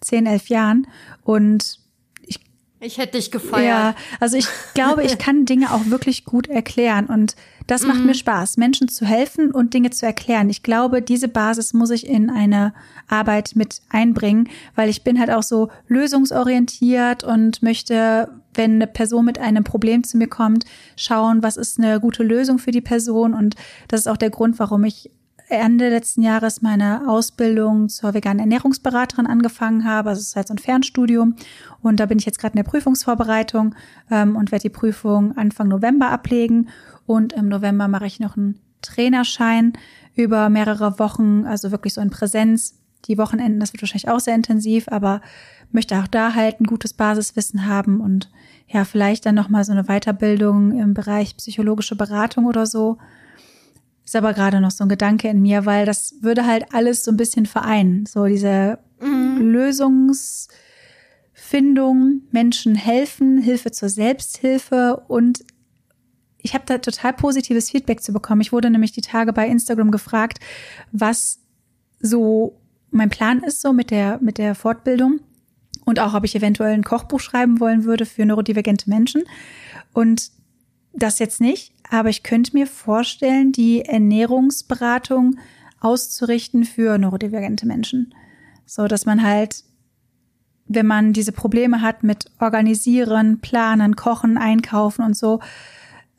Zehn, 0.00 0.26
elf 0.26 0.48
Jahren. 0.48 0.86
Und 1.24 1.78
ich. 2.26 2.40
Ich 2.80 2.98
hätte 2.98 3.18
dich 3.18 3.30
gefeiert. 3.30 3.66
Ja, 3.66 3.94
also 4.18 4.36
ich 4.36 4.46
glaube, 4.74 5.04
ich 5.04 5.18
kann 5.18 5.44
Dinge 5.44 5.72
auch 5.72 5.86
wirklich 5.86 6.24
gut 6.24 6.48
erklären. 6.48 7.06
Und 7.06 7.36
das 7.66 7.84
macht 7.84 8.00
mhm. 8.00 8.06
mir 8.06 8.14
Spaß, 8.14 8.56
Menschen 8.56 8.88
zu 8.88 9.04
helfen 9.04 9.50
und 9.50 9.74
Dinge 9.74 9.90
zu 9.90 10.06
erklären. 10.06 10.48
Ich 10.50 10.62
glaube, 10.62 11.02
diese 11.02 11.28
Basis 11.28 11.72
muss 11.72 11.90
ich 11.90 12.06
in 12.06 12.30
eine 12.30 12.72
Arbeit 13.08 13.52
mit 13.54 13.82
einbringen, 13.90 14.48
weil 14.74 14.88
ich 14.88 15.04
bin 15.04 15.20
halt 15.20 15.30
auch 15.30 15.42
so 15.42 15.68
lösungsorientiert 15.86 17.22
und 17.22 17.62
möchte 17.62 18.39
wenn 18.54 18.76
eine 18.76 18.86
Person 18.86 19.24
mit 19.24 19.38
einem 19.38 19.64
Problem 19.64 20.04
zu 20.04 20.16
mir 20.16 20.28
kommt, 20.28 20.64
schauen, 20.96 21.42
was 21.42 21.56
ist 21.56 21.78
eine 21.78 22.00
gute 22.00 22.22
Lösung 22.22 22.58
für 22.58 22.72
die 22.72 22.80
Person. 22.80 23.34
Und 23.34 23.54
das 23.88 24.00
ist 24.00 24.06
auch 24.06 24.16
der 24.16 24.30
Grund, 24.30 24.58
warum 24.58 24.84
ich 24.84 25.10
Ende 25.50 25.88
letzten 25.88 26.22
Jahres 26.22 26.62
meine 26.62 27.08
Ausbildung 27.08 27.88
zur 27.88 28.14
veganen 28.14 28.38
Ernährungsberaterin 28.38 29.26
angefangen 29.26 29.84
habe. 29.84 30.10
Also 30.10 30.20
es 30.20 30.28
ist 30.28 30.36
halt 30.36 30.48
so 30.48 30.54
ein 30.54 30.58
Fernstudium. 30.58 31.34
Und 31.82 31.98
da 31.98 32.06
bin 32.06 32.18
ich 32.18 32.26
jetzt 32.26 32.38
gerade 32.38 32.52
in 32.52 32.64
der 32.64 32.70
Prüfungsvorbereitung 32.70 33.74
ähm, 34.10 34.36
und 34.36 34.52
werde 34.52 34.62
die 34.62 34.68
Prüfung 34.70 35.36
Anfang 35.36 35.68
November 35.68 36.10
ablegen. 36.10 36.68
Und 37.06 37.32
im 37.32 37.48
November 37.48 37.88
mache 37.88 38.06
ich 38.06 38.20
noch 38.20 38.36
einen 38.36 38.60
Trainerschein 38.80 39.72
über 40.14 40.48
mehrere 40.48 40.98
Wochen, 40.98 41.44
also 41.46 41.70
wirklich 41.70 41.94
so 41.94 42.00
in 42.00 42.10
Präsenz. 42.10 42.79
Die 43.06 43.18
Wochenenden, 43.18 43.60
das 43.60 43.72
wird 43.72 43.82
wahrscheinlich 43.82 44.08
auch 44.08 44.20
sehr 44.20 44.34
intensiv, 44.34 44.88
aber 44.88 45.20
möchte 45.72 45.98
auch 45.98 46.06
da 46.06 46.34
halt 46.34 46.60
ein 46.60 46.66
gutes 46.66 46.92
Basiswissen 46.92 47.66
haben 47.66 48.00
und 48.00 48.30
ja, 48.68 48.84
vielleicht 48.84 49.26
dann 49.26 49.34
nochmal 49.34 49.64
so 49.64 49.72
eine 49.72 49.84
Weiterbildung 49.84 50.78
im 50.78 50.94
Bereich 50.94 51.36
psychologische 51.36 51.96
Beratung 51.96 52.46
oder 52.46 52.66
so. 52.66 52.98
Ist 54.04 54.16
aber 54.16 54.32
gerade 54.32 54.60
noch 54.60 54.70
so 54.70 54.84
ein 54.84 54.88
Gedanke 54.88 55.28
in 55.28 55.42
mir, 55.42 55.66
weil 55.66 55.86
das 55.86 56.14
würde 56.20 56.46
halt 56.46 56.72
alles 56.72 57.04
so 57.04 57.10
ein 57.10 57.16
bisschen 57.16 57.46
vereinen. 57.46 58.06
So 58.06 58.26
diese 58.26 58.78
mhm. 59.00 59.38
Lösungsfindung, 59.40 62.22
Menschen 62.30 62.74
helfen, 62.74 63.38
Hilfe 63.38 63.72
zur 63.72 63.88
Selbsthilfe 63.88 65.02
und 65.08 65.44
ich 66.42 66.54
habe 66.54 66.64
da 66.66 66.78
total 66.78 67.12
positives 67.12 67.70
Feedback 67.70 68.02
zu 68.02 68.12
bekommen. 68.12 68.40
Ich 68.40 68.52
wurde 68.52 68.70
nämlich 68.70 68.92
die 68.92 69.02
Tage 69.02 69.32
bei 69.32 69.46
Instagram 69.46 69.90
gefragt, 69.90 70.40
was 70.90 71.40
so 72.00 72.59
mein 72.90 73.10
Plan 73.10 73.42
ist 73.42 73.60
so 73.60 73.72
mit 73.72 73.90
der 73.90 74.18
mit 74.20 74.38
der 74.38 74.54
Fortbildung 74.54 75.20
und 75.84 75.98
auch, 75.98 76.14
ob 76.14 76.24
ich 76.24 76.36
eventuell 76.36 76.72
ein 76.72 76.84
Kochbuch 76.84 77.20
schreiben 77.20 77.60
wollen 77.60 77.84
würde 77.84 78.06
für 78.06 78.24
neurodivergente 78.24 78.88
Menschen. 78.88 79.24
Und 79.92 80.30
das 80.92 81.18
jetzt 81.18 81.40
nicht, 81.40 81.72
aber 81.90 82.08
ich 82.08 82.22
könnte 82.22 82.52
mir 82.54 82.66
vorstellen, 82.66 83.52
die 83.52 83.82
Ernährungsberatung 83.84 85.36
auszurichten 85.80 86.64
für 86.64 86.98
neurodivergente 86.98 87.66
Menschen. 87.66 88.14
So, 88.66 88.86
dass 88.86 89.06
man 89.06 89.22
halt, 89.22 89.64
wenn 90.66 90.86
man 90.86 91.12
diese 91.12 91.32
Probleme 91.32 91.80
hat 91.80 92.02
mit 92.02 92.30
Organisieren, 92.38 93.40
Planen, 93.40 93.96
Kochen, 93.96 94.36
Einkaufen 94.36 95.04
und 95.04 95.16
so, 95.16 95.40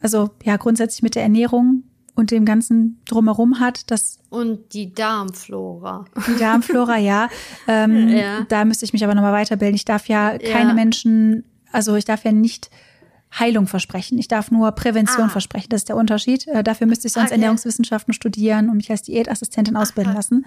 also 0.01 0.31
ja, 0.43 0.57
grundsätzlich 0.57 1.03
mit 1.03 1.15
der 1.15 1.23
Ernährung 1.23 1.83
und 2.15 2.31
dem 2.31 2.45
ganzen 2.45 3.01
drumherum 3.05 3.59
hat. 3.59 3.89
Das 3.91 4.19
und 4.29 4.73
die 4.73 4.93
Darmflora. 4.93 6.05
Die 6.27 6.39
Darmflora, 6.39 6.97
ja. 6.97 7.29
Ähm, 7.67 8.09
ja. 8.09 8.45
Da 8.49 8.65
müsste 8.65 8.85
ich 8.85 8.93
mich 8.93 9.03
aber 9.03 9.13
nochmal 9.13 9.33
weiterbilden. 9.33 9.75
Ich 9.75 9.85
darf 9.85 10.07
ja 10.07 10.37
keine 10.37 10.69
ja. 10.69 10.73
Menschen, 10.73 11.43
also 11.71 11.95
ich 11.95 12.05
darf 12.05 12.23
ja 12.25 12.31
nicht 12.31 12.69
Heilung 13.37 13.67
versprechen. 13.67 14.17
Ich 14.17 14.27
darf 14.27 14.51
nur 14.51 14.71
Prävention 14.71 15.27
ah. 15.27 15.29
versprechen. 15.29 15.67
Das 15.69 15.81
ist 15.81 15.89
der 15.89 15.95
Unterschied. 15.95 16.47
Äh, 16.47 16.63
dafür 16.63 16.87
müsste 16.87 17.07
ich 17.07 17.13
sonst 17.13 17.27
okay. 17.27 17.35
Ernährungswissenschaften 17.35 18.13
studieren 18.13 18.69
und 18.69 18.77
mich 18.77 18.91
als 18.91 19.03
Diätassistentin 19.03 19.77
ausbilden 19.77 20.13
lassen. 20.13 20.45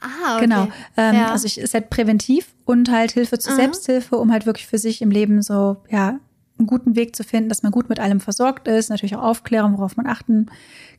Ah, 0.00 0.36
okay. 0.36 0.44
Genau. 0.44 0.68
Ähm, 0.96 1.14
ja. 1.14 1.30
Also 1.30 1.46
ich 1.46 1.58
ist 1.58 1.74
halt 1.74 1.90
präventiv 1.90 2.54
und 2.64 2.90
halt 2.90 3.12
Hilfe 3.12 3.38
zur 3.38 3.52
Aha. 3.52 3.60
Selbsthilfe, 3.60 4.16
um 4.16 4.30
halt 4.30 4.46
wirklich 4.46 4.66
für 4.66 4.78
sich 4.78 5.02
im 5.02 5.10
Leben 5.10 5.42
so, 5.42 5.78
ja, 5.90 6.20
einen 6.58 6.66
guten 6.66 6.96
Weg 6.96 7.14
zu 7.14 7.24
finden, 7.24 7.48
dass 7.48 7.62
man 7.62 7.72
gut 7.72 7.88
mit 7.88 8.00
allem 8.00 8.20
versorgt 8.20 8.66
ist, 8.68 8.88
natürlich 8.88 9.16
auch 9.16 9.22
Aufklärung, 9.22 9.76
worauf 9.76 9.96
man 9.96 10.06
achten 10.06 10.46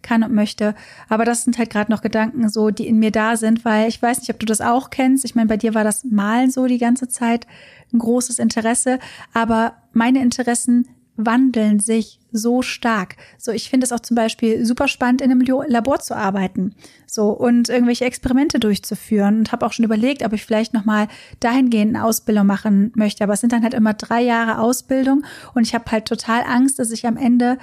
kann 0.01 0.23
und 0.23 0.33
möchte. 0.33 0.75
Aber 1.09 1.25
das 1.25 1.43
sind 1.43 1.57
halt 1.57 1.69
gerade 1.69 1.91
noch 1.91 2.01
Gedanken 2.01 2.47
so, 2.49 2.69
die 2.69 2.87
in 2.87 2.99
mir 2.99 3.11
da 3.11 3.37
sind, 3.37 3.65
weil 3.65 3.87
ich 3.87 4.01
weiß 4.01 4.19
nicht, 4.19 4.29
ob 4.29 4.39
du 4.39 4.45
das 4.45 4.61
auch 4.61 4.89
kennst. 4.89 5.25
Ich 5.25 5.35
meine, 5.35 5.47
bei 5.47 5.57
dir 5.57 5.73
war 5.73 5.83
das 5.83 6.03
Malen 6.03 6.51
so 6.51 6.67
die 6.67 6.77
ganze 6.77 7.07
Zeit 7.07 7.47
ein 7.93 7.99
großes 7.99 8.39
Interesse, 8.39 8.99
aber 9.33 9.73
meine 9.93 10.21
Interessen 10.21 10.87
wandeln 11.17 11.79
sich 11.79 12.19
so 12.31 12.61
stark. 12.61 13.15
So, 13.37 13.51
ich 13.51 13.69
finde 13.69 13.85
es 13.85 13.91
auch 13.91 13.99
zum 13.99 14.15
Beispiel 14.15 14.65
super 14.65 14.87
spannend, 14.87 15.21
in 15.21 15.31
einem 15.31 15.41
Labor 15.41 15.99
zu 15.99 16.15
arbeiten, 16.15 16.75
so 17.05 17.29
und 17.29 17.69
irgendwelche 17.69 18.05
Experimente 18.05 18.59
durchzuführen 18.59 19.39
und 19.39 19.51
habe 19.51 19.65
auch 19.65 19.73
schon 19.73 19.85
überlegt, 19.85 20.23
ob 20.23 20.33
ich 20.33 20.45
vielleicht 20.45 20.73
noch 20.73 20.85
mal 20.85 21.07
dahingehend 21.39 21.95
eine 21.95 22.05
Ausbildung 22.05 22.45
machen 22.45 22.91
möchte. 22.95 23.23
Aber 23.23 23.33
es 23.33 23.41
sind 23.41 23.51
dann 23.51 23.63
halt 23.63 23.73
immer 23.73 23.93
drei 23.93 24.21
Jahre 24.21 24.59
Ausbildung 24.59 25.25
und 25.53 25.63
ich 25.63 25.73
habe 25.73 25.91
halt 25.91 26.05
total 26.05 26.43
Angst, 26.43 26.79
dass 26.79 26.91
ich 26.91 27.05
am 27.05 27.17
Ende 27.17 27.57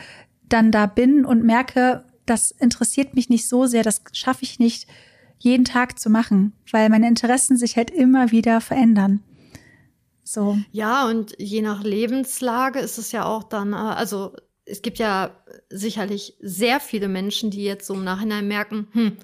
dann 0.49 0.71
da 0.71 0.87
bin 0.87 1.25
und 1.25 1.45
merke, 1.45 2.05
das 2.27 2.51
interessiert 2.51 3.14
mich 3.14 3.29
nicht 3.29 3.49
so 3.49 3.67
sehr, 3.67 3.83
das 3.83 4.03
schaffe 4.12 4.43
ich 4.43 4.59
nicht 4.59 4.87
jeden 5.38 5.64
Tag 5.64 5.99
zu 5.99 6.11
machen, 6.11 6.53
weil 6.71 6.88
meine 6.88 7.09
Interessen 7.09 7.57
sich 7.57 7.77
halt 7.77 7.90
immer 7.90 8.31
wieder 8.31 8.61
verändern. 8.61 9.21
So. 10.25 10.59
Ja, 10.73 11.07
und 11.07 11.35
je 11.39 11.63
nach 11.63 11.83
Lebenslage 11.85 12.81
ist 12.81 12.99
es 12.99 13.13
ja 13.13 13.25
auch 13.27 13.45
dann, 13.45 13.73
äh, 13.73 13.77
also 13.77 14.35
es 14.65 14.83
gibt 14.83 14.99
ja 14.99 15.31
sicherlich 15.69 16.37
sehr 16.41 16.81
viele 16.81 17.09
Menschen, 17.09 17.51
die 17.51 17.65
jetzt 17.65 17.87
so 17.87 17.95
im 17.95 18.05
Nachhinein 18.05 18.49
merken, 18.49 18.89
hm, 18.93 19.19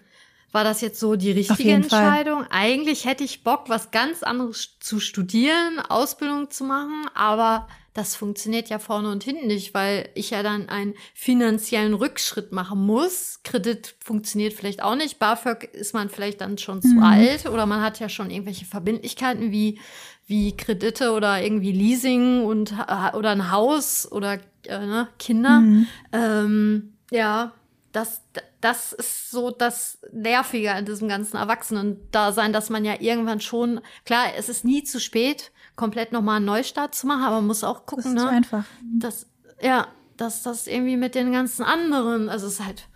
war 0.53 0.65
das 0.65 0.81
jetzt 0.81 1.01
so 1.01 1.17
die 1.17 1.31
richtige 1.31 1.71
Entscheidung? 1.71 2.41
Fall. 2.41 2.49
Eigentlich 2.51 3.05
hätte 3.07 3.25
ich 3.25 3.45
Bock, 3.45 3.69
was 3.69 3.91
ganz 3.91 4.23
anderes 4.23 4.79
zu 4.81 5.01
studieren, 5.01 5.79
Ausbildung 5.89 6.51
zu 6.51 6.65
machen, 6.65 7.07
aber 7.15 7.69
das 7.92 8.14
funktioniert 8.14 8.68
ja 8.68 8.79
vorne 8.79 9.11
und 9.11 9.24
hinten 9.24 9.48
nicht, 9.48 9.74
weil 9.74 10.09
ich 10.14 10.31
ja 10.31 10.42
dann 10.42 10.68
einen 10.68 10.94
finanziellen 11.12 11.94
Rückschritt 11.94 12.53
machen 12.53 12.87
muss. 12.87 13.40
Kredit 13.42 13.96
funktioniert 13.98 14.53
vielleicht 14.53 14.83
auch 14.83 14.94
nicht. 14.94 15.18
BAföG 15.18 15.64
ist 15.72 15.92
man 15.92 16.09
vielleicht 16.09 16.40
dann 16.40 16.57
schon 16.59 16.79
mhm. 16.79 16.83
zu 16.83 17.03
alt 17.03 17.46
oder 17.46 17.66
man 17.66 17.83
hat 17.83 17.98
ja 17.98 18.09
schon 18.09 18.31
irgendwelche 18.31 18.64
Verbindlichkeiten 18.64 19.50
wie, 19.50 19.81
wie 20.26 20.57
Kredite 20.57 21.12
oder 21.12 21.42
irgendwie 21.42 21.72
Leasing 21.72 22.44
und 22.44 22.72
oder 23.14 23.31
ein 23.31 23.50
Haus 23.50 24.11
oder 24.11 24.35
äh, 24.66 24.79
ne, 24.79 25.09
Kinder. 25.18 25.61
Mhm. 25.61 25.87
Ähm, 26.12 26.92
ja, 27.11 27.55
das, 27.92 28.22
das 28.61 28.92
ist 28.92 29.31
so 29.31 29.50
das 29.50 29.98
Nervige 30.12 30.72
an 30.72 30.85
diesem 30.85 31.09
ganzen 31.09 31.37
Erwachsenen-Dasein, 31.37 32.53
dass 32.53 32.70
man 32.70 32.85
ja 32.85 33.00
irgendwann 33.00 33.40
schon, 33.40 33.81
klar, 34.05 34.26
es 34.37 34.48
ist 34.48 34.64
nie 34.64 34.85
zu 34.85 35.00
spät, 35.00 35.50
komplett 35.81 36.12
nochmal 36.12 36.37
einen 36.37 36.45
Neustart 36.45 36.95
zu 36.95 37.07
machen, 37.07 37.23
aber 37.23 37.37
man 37.37 37.47
muss 37.47 37.64
auch 37.64 37.87
gucken, 37.87 38.14
das 38.14 38.14
ist 38.14 38.14
ne? 38.14 38.21
So 38.21 38.27
einfach. 38.29 38.64
Das, 38.99 39.27
ja, 39.62 39.88
dass 40.19 40.43
das 40.43 40.66
irgendwie 40.66 40.99
mit 40.99 41.14
den 41.14 41.33
ganzen 41.33 41.62
anderen, 41.64 42.29
also 42.29 42.49
es 42.49 42.55
ist 42.61 42.66
halt 42.66 42.87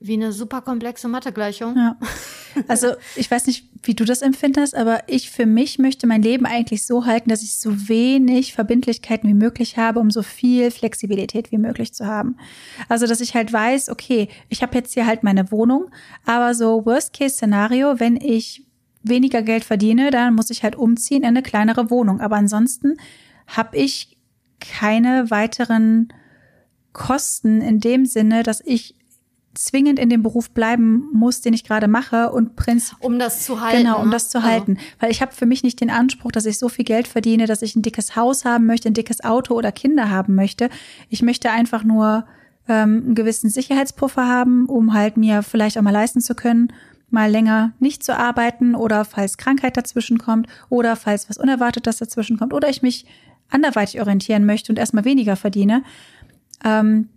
wie 0.00 0.12
eine 0.12 0.32
super 0.32 0.60
komplexe 0.60 1.08
Mathegleichung. 1.08 1.74
Ja. 1.74 1.96
Also 2.68 2.88
ich 3.16 3.30
weiß 3.30 3.46
nicht, 3.46 3.70
wie 3.82 3.94
du 3.94 4.04
das 4.04 4.20
empfindest, 4.20 4.74
aber 4.74 5.04
ich 5.06 5.30
für 5.30 5.46
mich 5.46 5.78
möchte 5.78 6.06
mein 6.06 6.20
Leben 6.20 6.44
eigentlich 6.44 6.84
so 6.84 7.06
halten, 7.06 7.30
dass 7.30 7.42
ich 7.42 7.56
so 7.56 7.88
wenig 7.88 8.52
Verbindlichkeiten 8.52 9.28
wie 9.28 9.34
möglich 9.34 9.78
habe, 9.78 9.98
um 10.00 10.10
so 10.10 10.22
viel 10.22 10.70
Flexibilität 10.70 11.52
wie 11.52 11.58
möglich 11.58 11.94
zu 11.94 12.06
haben. 12.06 12.36
Also 12.88 13.06
dass 13.06 13.22
ich 13.22 13.34
halt 13.34 13.50
weiß, 13.50 13.88
okay, 13.88 14.28
ich 14.50 14.62
habe 14.62 14.76
jetzt 14.76 14.92
hier 14.92 15.06
halt 15.06 15.22
meine 15.22 15.50
Wohnung, 15.50 15.90
aber 16.26 16.54
so 16.54 16.84
Worst-Case-Szenario, 16.84 17.98
wenn 17.98 18.16
ich 18.16 18.65
weniger 19.08 19.42
Geld 19.42 19.64
verdiene, 19.64 20.10
dann 20.10 20.34
muss 20.34 20.50
ich 20.50 20.62
halt 20.62 20.76
umziehen 20.76 21.22
in 21.22 21.28
eine 21.28 21.42
kleinere 21.42 21.90
Wohnung. 21.90 22.20
Aber 22.20 22.36
ansonsten 22.36 22.96
habe 23.46 23.76
ich 23.76 24.16
keine 24.60 25.30
weiteren 25.30 26.12
Kosten 26.92 27.60
in 27.60 27.80
dem 27.80 28.06
Sinne, 28.06 28.42
dass 28.42 28.60
ich 28.64 28.94
zwingend 29.56 29.98
in 29.98 30.10
dem 30.10 30.22
Beruf 30.22 30.50
bleiben 30.50 31.08
muss, 31.12 31.40
den 31.40 31.54
ich 31.54 31.64
gerade 31.64 31.88
mache 31.88 32.30
und 32.30 32.56
Prinz 32.56 32.94
um 33.00 33.18
das 33.18 33.44
zu 33.44 33.60
halten. 33.60 33.84
Genau, 33.84 34.00
um 34.00 34.06
ne? 34.06 34.12
das 34.12 34.28
zu 34.28 34.38
also. 34.38 34.50
halten, 34.50 34.78
weil 35.00 35.10
ich 35.10 35.22
habe 35.22 35.32
für 35.32 35.46
mich 35.46 35.62
nicht 35.62 35.80
den 35.80 35.90
Anspruch, 35.90 36.32
dass 36.32 36.46
ich 36.46 36.58
so 36.58 36.68
viel 36.68 36.84
Geld 36.84 37.08
verdiene, 37.08 37.46
dass 37.46 37.62
ich 37.62 37.74
ein 37.74 37.82
dickes 37.82 38.16
Haus 38.16 38.44
haben 38.44 38.66
möchte, 38.66 38.88
ein 38.88 38.94
dickes 38.94 39.24
Auto 39.24 39.54
oder 39.54 39.72
Kinder 39.72 40.10
haben 40.10 40.34
möchte. 40.34 40.68
Ich 41.08 41.22
möchte 41.22 41.50
einfach 41.50 41.84
nur 41.84 42.26
ähm, 42.68 43.02
einen 43.06 43.14
gewissen 43.14 43.50
Sicherheitspuffer 43.50 44.26
haben, 44.26 44.66
um 44.66 44.92
halt 44.92 45.16
mir 45.16 45.42
vielleicht 45.42 45.78
auch 45.78 45.82
mal 45.82 45.90
leisten 45.90 46.20
zu 46.20 46.34
können, 46.34 46.72
mal 47.10 47.30
länger 47.30 47.72
nicht 47.78 48.02
zu 48.02 48.16
arbeiten 48.16 48.74
oder 48.74 49.04
falls 49.04 49.38
Krankheit 49.38 49.76
dazwischen 49.76 50.18
kommt 50.18 50.48
oder 50.68 50.96
falls 50.96 51.28
was 51.28 51.38
Unerwartetes 51.38 51.98
dazwischen 51.98 52.38
kommt 52.38 52.52
oder 52.52 52.68
ich 52.68 52.82
mich 52.82 53.06
anderweitig 53.48 54.00
orientieren 54.00 54.44
möchte 54.44 54.72
und 54.72 54.78
erstmal 54.78 55.04
weniger 55.04 55.36
verdiene. 55.36 55.82
Ähm, 56.64 57.08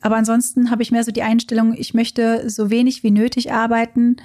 aber 0.00 0.16
ansonsten 0.16 0.70
habe 0.70 0.82
ich 0.82 0.92
mehr 0.92 1.04
so 1.04 1.10
die 1.10 1.22
Einstellung, 1.22 1.74
ich 1.76 1.94
möchte 1.94 2.48
so 2.48 2.70
wenig 2.70 3.02
wie 3.02 3.10
nötig 3.10 3.52
arbeiten, 3.52 4.16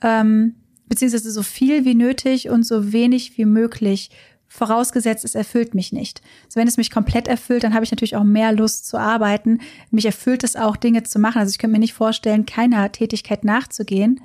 ähm, 0.00 0.54
beziehungsweise 0.88 1.30
so 1.30 1.42
viel 1.42 1.84
wie 1.84 1.94
nötig 1.94 2.48
und 2.48 2.62
so 2.64 2.92
wenig 2.92 3.36
wie 3.36 3.44
möglich. 3.44 4.10
Vorausgesetzt, 4.46 5.24
es 5.24 5.34
erfüllt 5.34 5.74
mich 5.74 5.92
nicht. 5.92 6.22
Also 6.44 6.60
wenn 6.60 6.68
es 6.68 6.76
mich 6.76 6.92
komplett 6.92 7.26
erfüllt, 7.26 7.64
dann 7.64 7.74
habe 7.74 7.84
ich 7.84 7.90
natürlich 7.90 8.14
auch 8.14 8.22
mehr 8.22 8.52
Lust 8.52 8.86
zu 8.86 8.96
arbeiten. 8.96 9.58
Mich 9.90 10.06
erfüllt 10.06 10.44
es 10.44 10.54
auch, 10.54 10.76
Dinge 10.76 11.02
zu 11.02 11.18
machen. 11.18 11.40
Also 11.40 11.50
ich 11.50 11.58
könnte 11.58 11.72
mir 11.72 11.80
nicht 11.80 11.94
vorstellen, 11.94 12.46
keiner 12.46 12.92
Tätigkeit 12.92 13.42
nachzugehen. 13.42 14.20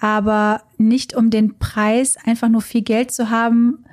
Aber 0.00 0.62
nicht 0.76 1.14
um 1.14 1.30
den 1.30 1.58
Preis, 1.58 2.16
einfach 2.24 2.48
nur 2.48 2.62
viel 2.62 2.82
Geld 2.82 3.10
zu 3.10 3.30
haben, 3.30 3.84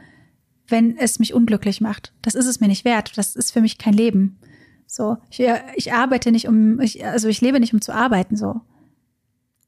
wenn 0.68 0.98
es 0.98 1.20
mich 1.20 1.34
unglücklich 1.34 1.82
macht. 1.82 2.14
Das 2.22 2.36
ist 2.36 2.46
es 2.46 2.60
mir 2.60 2.68
nicht 2.68 2.86
wert. 2.86 3.18
Das 3.18 3.36
ist 3.36 3.52
für 3.52 3.62
mich 3.62 3.78
kein 3.78 3.94
Leben. 3.94 4.40
So, 4.88 5.18
ich, 5.30 5.42
ich 5.76 5.94
arbeite 5.94 6.32
nicht 6.32 6.48
um, 6.48 6.80
ich, 6.80 7.06
also 7.06 7.28
ich 7.28 7.42
lebe 7.42 7.60
nicht 7.60 7.74
um 7.74 7.82
zu 7.82 7.94
arbeiten, 7.94 8.38
so. 8.38 8.62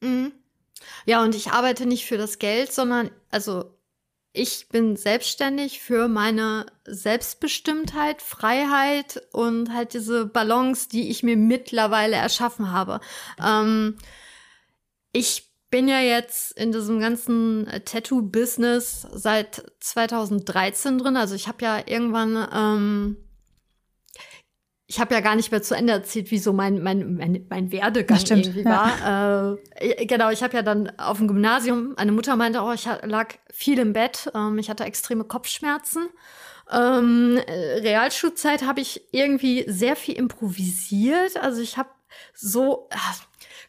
Mhm. 0.01 0.31
Ja, 1.05 1.23
und 1.23 1.35
ich 1.35 1.51
arbeite 1.51 1.85
nicht 1.85 2.05
für 2.05 2.17
das 2.17 2.39
Geld, 2.39 2.71
sondern, 2.71 3.09
also 3.31 3.77
ich 4.33 4.69
bin 4.69 4.95
selbstständig 4.95 5.81
für 5.81 6.07
meine 6.07 6.67
Selbstbestimmtheit, 6.85 8.21
Freiheit 8.21 9.23
und 9.31 9.73
halt 9.73 9.93
diese 9.93 10.27
Balance, 10.27 10.89
die 10.89 11.09
ich 11.09 11.23
mir 11.23 11.35
mittlerweile 11.35 12.15
erschaffen 12.15 12.71
habe. 12.71 12.99
Ähm, 13.43 13.97
ich 15.11 15.46
bin 15.77 15.87
ja 15.87 15.99
jetzt 15.99 16.53
in 16.53 16.71
diesem 16.71 16.99
ganzen 16.99 17.67
Tattoo-Business 17.85 19.05
seit 19.13 19.61
2013 19.79 20.97
drin. 20.97 21.15
Also 21.15 21.35
ich 21.35 21.47
habe 21.47 21.63
ja 21.63 21.83
irgendwann 21.85 22.47
ähm, 22.51 23.17
ich 24.87 24.99
habe 24.99 25.13
ja 25.13 25.21
gar 25.21 25.35
nicht 25.35 25.51
mehr 25.51 25.61
zu 25.61 25.75
Ende 25.75 25.93
erzählt, 25.93 26.31
wie 26.31 26.39
so 26.39 26.51
mein, 26.51 26.81
mein, 26.81 27.13
mein, 27.13 27.45
mein 27.47 27.71
Werdegang 27.71 28.17
stimmt, 28.17 28.47
irgendwie 28.47 28.65
war. 28.65 29.59
Äh, 29.75 30.07
genau, 30.07 30.31
ich 30.31 30.41
habe 30.41 30.55
ja 30.55 30.63
dann 30.63 30.91
auf 30.97 31.19
dem 31.19 31.27
Gymnasium, 31.27 31.93
eine 31.95 32.11
Mutter 32.11 32.35
meinte, 32.37 32.61
oh, 32.61 32.71
ich 32.71 32.87
lag 33.03 33.35
viel 33.53 33.77
im 33.77 33.93
Bett, 33.93 34.31
ähm, 34.33 34.57
ich 34.57 34.71
hatte 34.71 34.83
extreme 34.83 35.25
Kopfschmerzen. 35.25 36.07
Ähm, 36.71 37.39
Realschulzeit 37.47 38.63
habe 38.63 38.81
ich 38.81 39.13
irgendwie 39.13 39.63
sehr 39.67 39.95
viel 39.95 40.15
improvisiert. 40.15 41.37
Also 41.37 41.61
ich 41.61 41.77
habe 41.77 41.89
so, 42.33 42.89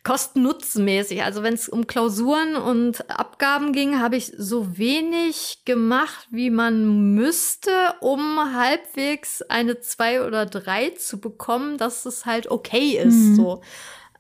kosten-nutzen-mäßig. 0.09 1.23
Also 1.23 1.43
wenn 1.43 1.53
es 1.53 1.69
um 1.69 1.87
Klausuren 1.87 2.57
und 2.57 3.11
Abgaben 3.11 3.75
ging, 3.75 4.01
habe 4.01 4.17
ich 4.17 4.33
so 4.35 4.79
wenig 4.79 5.65
gemacht, 5.67 6.27
wie 6.31 6.49
man 6.49 7.15
müsste, 7.15 7.71
um 8.01 8.55
halbwegs 8.55 9.43
eine 9.43 9.81
zwei 9.81 10.25
oder 10.27 10.47
drei 10.47 10.91
zu 10.91 11.21
bekommen, 11.21 11.77
dass 11.77 12.07
es 12.07 12.25
halt 12.25 12.51
okay 12.51 12.99
ist. 12.99 13.13
Mhm. 13.13 13.35
So. 13.37 13.61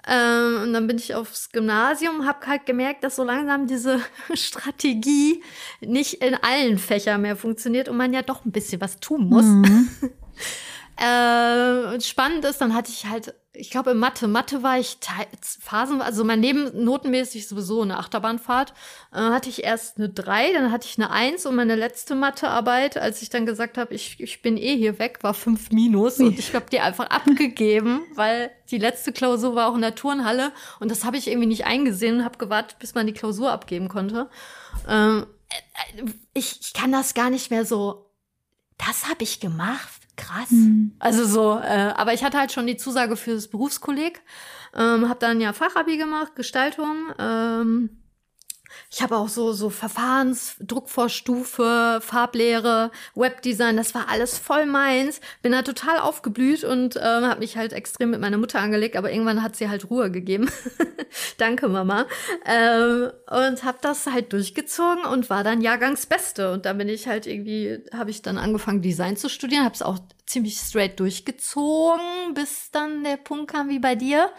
Ähm, 0.07 0.63
und 0.63 0.73
dann 0.75 0.87
bin 0.87 0.99
ich 0.99 1.15
aufs 1.15 1.53
Gymnasium, 1.53 2.27
habe 2.27 2.47
halt 2.47 2.67
gemerkt, 2.67 3.03
dass 3.03 3.17
so 3.17 3.25
langsam 3.25 3.67
diese 3.67 3.99
Strategie 4.35 5.43
nicht 5.81 6.23
in 6.23 6.35
allen 6.35 6.77
Fächern 6.77 7.23
mehr 7.23 7.37
funktioniert 7.37 7.89
und 7.89 7.97
man 7.97 8.13
ja 8.13 8.21
doch 8.21 8.45
ein 8.45 8.53
bisschen 8.53 8.83
was 8.83 9.01
tun 9.01 9.27
muss. 9.27 9.47
Mhm. 9.47 9.89
äh, 10.99 11.99
spannend 12.03 12.45
ist, 12.45 12.61
dann 12.61 12.75
hatte 12.75 12.91
ich 12.93 13.07
halt 13.07 13.35
ich 13.59 13.71
glaube, 13.71 13.91
in 13.91 13.99
Mathe. 13.99 14.29
Mathe 14.29 14.63
war 14.63 14.79
ich 14.79 14.99
Phasen, 15.61 16.01
also 16.01 16.25
mein 16.25 16.41
Leben 16.41 16.85
notenmäßig 16.85 17.49
sowieso 17.49 17.83
eine 17.83 17.99
Achterbahnfahrt. 17.99 18.73
Äh, 19.13 19.17
hatte 19.17 19.49
ich 19.49 19.65
erst 19.65 19.99
eine 19.99 20.09
3, 20.09 20.53
dann 20.53 20.71
hatte 20.71 20.87
ich 20.87 20.97
eine 20.97 21.11
1 21.11 21.45
und 21.47 21.57
meine 21.57 21.75
letzte 21.75 22.15
Mathearbeit, 22.15 22.97
als 22.97 23.21
ich 23.21 23.31
dann 23.31 23.47
gesagt 23.47 23.77
habe, 23.77 23.95
ich, 23.95 24.21
ich 24.21 24.43
bin 24.43 24.57
eh 24.57 24.77
hier 24.77 24.99
weg, 24.99 25.19
war 25.23 25.35
5 25.35 25.71
minus 25.73 26.19
und 26.19 26.39
ich 26.39 26.55
habe 26.55 26.67
die 26.71 26.81
einfach 26.81 27.11
abgegeben, 27.11 28.03
weil 28.15 28.51
die 28.71 28.79
letzte 28.79 29.13
Klausur 29.13 29.55
war 29.55 29.69
auch 29.69 29.75
in 29.75 29.83
der 29.83 29.95
Turnhalle 29.95 30.53
und 30.81 30.91
das 30.91 31.05
habe 31.05 31.17
ich 31.17 31.29
irgendwie 31.29 31.49
nicht 31.49 31.67
eingesehen 31.67 32.19
und 32.19 32.25
habe 32.25 32.39
gewartet, 32.39 32.79
bis 32.79 32.95
man 32.95 33.07
die 33.07 33.13
Klausur 33.13 33.51
abgeben 33.51 33.89
konnte. 33.89 34.31
Ähm, 34.89 35.27
äh, 35.49 36.05
ich, 36.35 36.61
ich 36.61 36.73
kann 36.73 36.93
das 36.93 37.15
gar 37.15 37.31
nicht 37.31 37.51
mehr 37.51 37.65
so. 37.65 38.07
Das 38.79 39.09
habe 39.09 39.25
ich 39.25 39.41
gemacht 39.41 40.08
krass. 40.19 40.51
Mhm. 40.51 40.93
Also 40.99 41.25
so, 41.25 41.59
äh, 41.59 41.93
aber 41.97 42.13
ich 42.13 42.23
hatte 42.23 42.39
halt 42.39 42.53
schon 42.53 42.67
die 42.67 42.77
Zusage 42.77 43.17
fürs 43.17 43.49
Berufskolleg, 43.49 44.21
ähm, 44.75 45.09
habe 45.09 45.19
dann 45.19 45.41
ja 45.41 45.55
Fachabi 45.55 45.97
gemacht, 45.97 46.37
Gestaltung. 46.37 46.97
Ähm, 47.19 47.91
ich 48.91 49.03
habe 49.03 49.17
auch 49.17 49.29
so 49.29 49.53
so 49.53 49.71
Verfahrens, 49.71 50.57
Druckvorstufe, 50.61 52.01
Farblehre, 52.03 52.91
Webdesign, 53.15 53.77
das 53.77 53.95
war 53.95 54.09
alles 54.09 54.39
voll 54.39 54.67
meins. 54.67 55.21
Bin 55.43 55.53
da 55.53 55.63
total 55.63 55.99
aufgeblüht 55.99 56.65
und 56.65 56.97
ähm, 56.97 57.27
habe 57.27 57.41
mich 57.41 57.57
halt 57.57 57.73
extrem 57.73 58.11
mit 58.11 58.21
meiner 58.21 58.39
Mutter 58.39 58.61
angelegt, 58.61 58.97
aber 58.97 59.13
irgendwann 59.13 59.43
hat 59.43 59.57
sie 59.57 59.69
halt 59.69 59.91
Ruhe 59.91 60.11
gegeben. 60.11 60.51
Danke 61.39 61.69
Mama. 61.69 62.07
Ähm, 62.45 63.11
und 63.31 63.65
habe 63.65 63.79
das 63.81 64.07
halt 64.07 64.33
durchgezogen 64.33 65.05
und 65.05 65.31
war 65.31 65.45
dann 65.45 65.61
Jahrgangsbeste 65.61 66.53
und 66.53 66.65
da 66.65 66.73
bin 66.73 66.89
ich 66.89 67.09
halt 67.09 67.27
irgendwie 67.27 67.79
habe 67.93 68.11
ich 68.11 68.23
dann 68.23 68.39
angefangen 68.39 68.83
Design 68.83 69.17
zu 69.17 69.29
studieren, 69.29 69.65
habe 69.65 69.75
es 69.75 69.83
auch 69.83 69.99
ziemlich 70.27 70.59
straight 70.59 71.01
durchgezogen, 71.01 72.35
bis 72.35 72.71
dann 72.71 73.05
der 73.05 73.17
Punkt 73.17 73.51
kam 73.51 73.69
wie 73.69 73.79
bei 73.79 73.95
dir, 73.95 74.31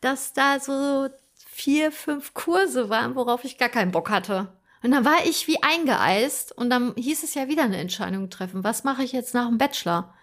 dass 0.00 0.32
da 0.32 0.58
so 0.60 1.08
vier, 1.52 1.92
fünf 1.92 2.32
Kurse 2.32 2.88
waren, 2.88 3.14
worauf 3.14 3.44
ich 3.44 3.58
gar 3.58 3.68
keinen 3.68 3.92
Bock 3.92 4.08
hatte. 4.08 4.48
Und 4.82 4.90
dann 4.90 5.04
war 5.04 5.26
ich 5.26 5.46
wie 5.46 5.62
eingeeist 5.62 6.50
und 6.50 6.70
dann 6.70 6.94
hieß 6.96 7.22
es 7.22 7.34
ja 7.34 7.46
wieder 7.46 7.62
eine 7.62 7.76
Entscheidung 7.76 8.30
treffen. 8.30 8.64
Was 8.64 8.84
mache 8.84 9.04
ich 9.04 9.12
jetzt 9.12 9.34
nach 9.34 9.46
dem 9.46 9.58
Bachelor? 9.58 10.14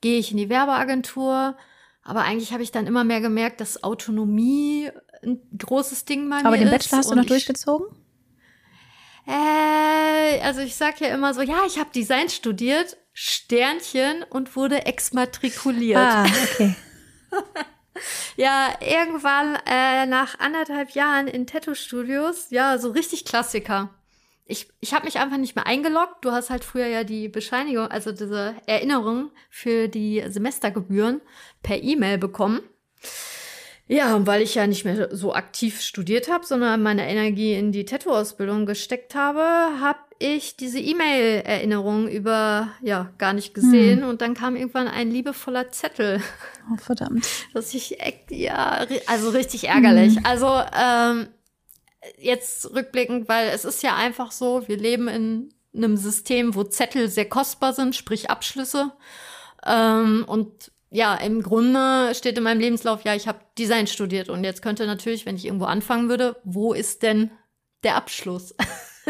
Gehe 0.00 0.18
ich 0.18 0.30
in 0.30 0.38
die 0.38 0.48
Werbeagentur? 0.48 1.56
Aber 2.02 2.22
eigentlich 2.22 2.52
habe 2.52 2.62
ich 2.62 2.72
dann 2.72 2.86
immer 2.86 3.04
mehr 3.04 3.20
gemerkt, 3.20 3.60
dass 3.60 3.84
Autonomie 3.84 4.90
ein 5.22 5.40
großes 5.56 6.06
Ding 6.06 6.28
bei 6.28 6.38
Aber 6.38 6.50
mir 6.50 6.56
ist. 6.56 6.62
Aber 6.62 6.70
den 6.70 6.70
Bachelor 6.70 6.98
hast 6.98 7.10
du 7.10 7.14
noch 7.14 7.26
durchgezogen? 7.26 7.86
Äh, 9.26 10.40
also 10.40 10.60
ich 10.60 10.74
sag 10.74 11.00
ja 11.00 11.08
immer 11.08 11.32
so, 11.34 11.42
ja, 11.42 11.58
ich 11.66 11.78
habe 11.78 11.90
Design 11.94 12.30
studiert, 12.30 12.96
Sternchen 13.12 14.24
und 14.28 14.56
wurde 14.56 14.86
exmatrikuliert. 14.86 15.98
Ah, 15.98 16.24
okay. 16.24 16.74
Ja, 18.36 18.74
irgendwann 18.80 19.56
äh, 19.66 20.06
nach 20.06 20.38
anderthalb 20.40 20.90
Jahren 20.90 21.28
in 21.28 21.46
Tattoo-Studios, 21.46 22.50
ja, 22.50 22.78
so 22.78 22.90
richtig 22.90 23.24
Klassiker. 23.24 23.90
Ich, 24.46 24.68
ich 24.80 24.92
habe 24.92 25.06
mich 25.06 25.18
einfach 25.18 25.38
nicht 25.38 25.56
mehr 25.56 25.66
eingeloggt. 25.66 26.24
Du 26.24 26.32
hast 26.32 26.50
halt 26.50 26.64
früher 26.64 26.86
ja 26.86 27.04
die 27.04 27.28
Bescheinigung, 27.28 27.86
also 27.88 28.12
diese 28.12 28.54
Erinnerung 28.66 29.30
für 29.48 29.88
die 29.88 30.22
Semestergebühren 30.26 31.22
per 31.62 31.82
E-Mail 31.82 32.18
bekommen. 32.18 32.60
Ja, 33.86 34.16
und 34.16 34.26
weil 34.26 34.40
ich 34.40 34.54
ja 34.54 34.66
nicht 34.66 34.86
mehr 34.86 35.14
so 35.14 35.34
aktiv 35.34 35.82
studiert 35.82 36.30
habe, 36.30 36.46
sondern 36.46 36.82
meine 36.82 37.06
Energie 37.06 37.52
in 37.52 37.70
die 37.70 37.84
Tattoo-Ausbildung 37.84 38.64
gesteckt 38.64 39.14
habe, 39.14 39.42
habe 39.42 39.98
ich 40.18 40.56
diese 40.56 40.78
E-Mail-Erinnerung 40.78 42.08
über, 42.08 42.70
ja, 42.80 43.12
gar 43.18 43.34
nicht 43.34 43.52
gesehen. 43.52 44.00
Hm. 44.00 44.08
Und 44.08 44.22
dann 44.22 44.32
kam 44.32 44.56
irgendwann 44.56 44.88
ein 44.88 45.10
liebevoller 45.10 45.70
Zettel. 45.70 46.22
Oh, 46.72 46.76
verdammt. 46.78 47.26
Dass 47.52 47.74
ich, 47.74 47.98
ja, 48.30 48.86
also 49.06 49.30
richtig 49.30 49.68
ärgerlich. 49.68 50.16
Hm. 50.16 50.24
Also, 50.24 50.62
ähm, 50.74 51.28
jetzt 52.18 52.72
rückblickend, 52.74 53.28
weil 53.28 53.48
es 53.48 53.66
ist 53.66 53.82
ja 53.82 53.96
einfach 53.96 54.32
so, 54.32 54.66
wir 54.66 54.78
leben 54.78 55.08
in 55.08 55.54
einem 55.74 55.98
System, 55.98 56.54
wo 56.54 56.64
Zettel 56.64 57.08
sehr 57.08 57.28
kostbar 57.28 57.74
sind, 57.74 57.94
sprich 57.94 58.30
Abschlüsse. 58.30 58.92
Ähm, 59.66 60.24
und 60.26 60.70
ja, 60.94 61.16
im 61.16 61.42
Grunde 61.42 62.14
steht 62.14 62.38
in 62.38 62.44
meinem 62.44 62.60
Lebenslauf, 62.60 63.04
ja, 63.04 63.16
ich 63.16 63.26
habe 63.26 63.40
Design 63.58 63.88
studiert 63.88 64.28
und 64.28 64.44
jetzt 64.44 64.62
könnte 64.62 64.86
natürlich, 64.86 65.26
wenn 65.26 65.34
ich 65.34 65.44
irgendwo 65.44 65.64
anfangen 65.64 66.08
würde, 66.08 66.36
wo 66.44 66.72
ist 66.72 67.02
denn 67.02 67.32
der 67.82 67.96
Abschluss? 67.96 68.54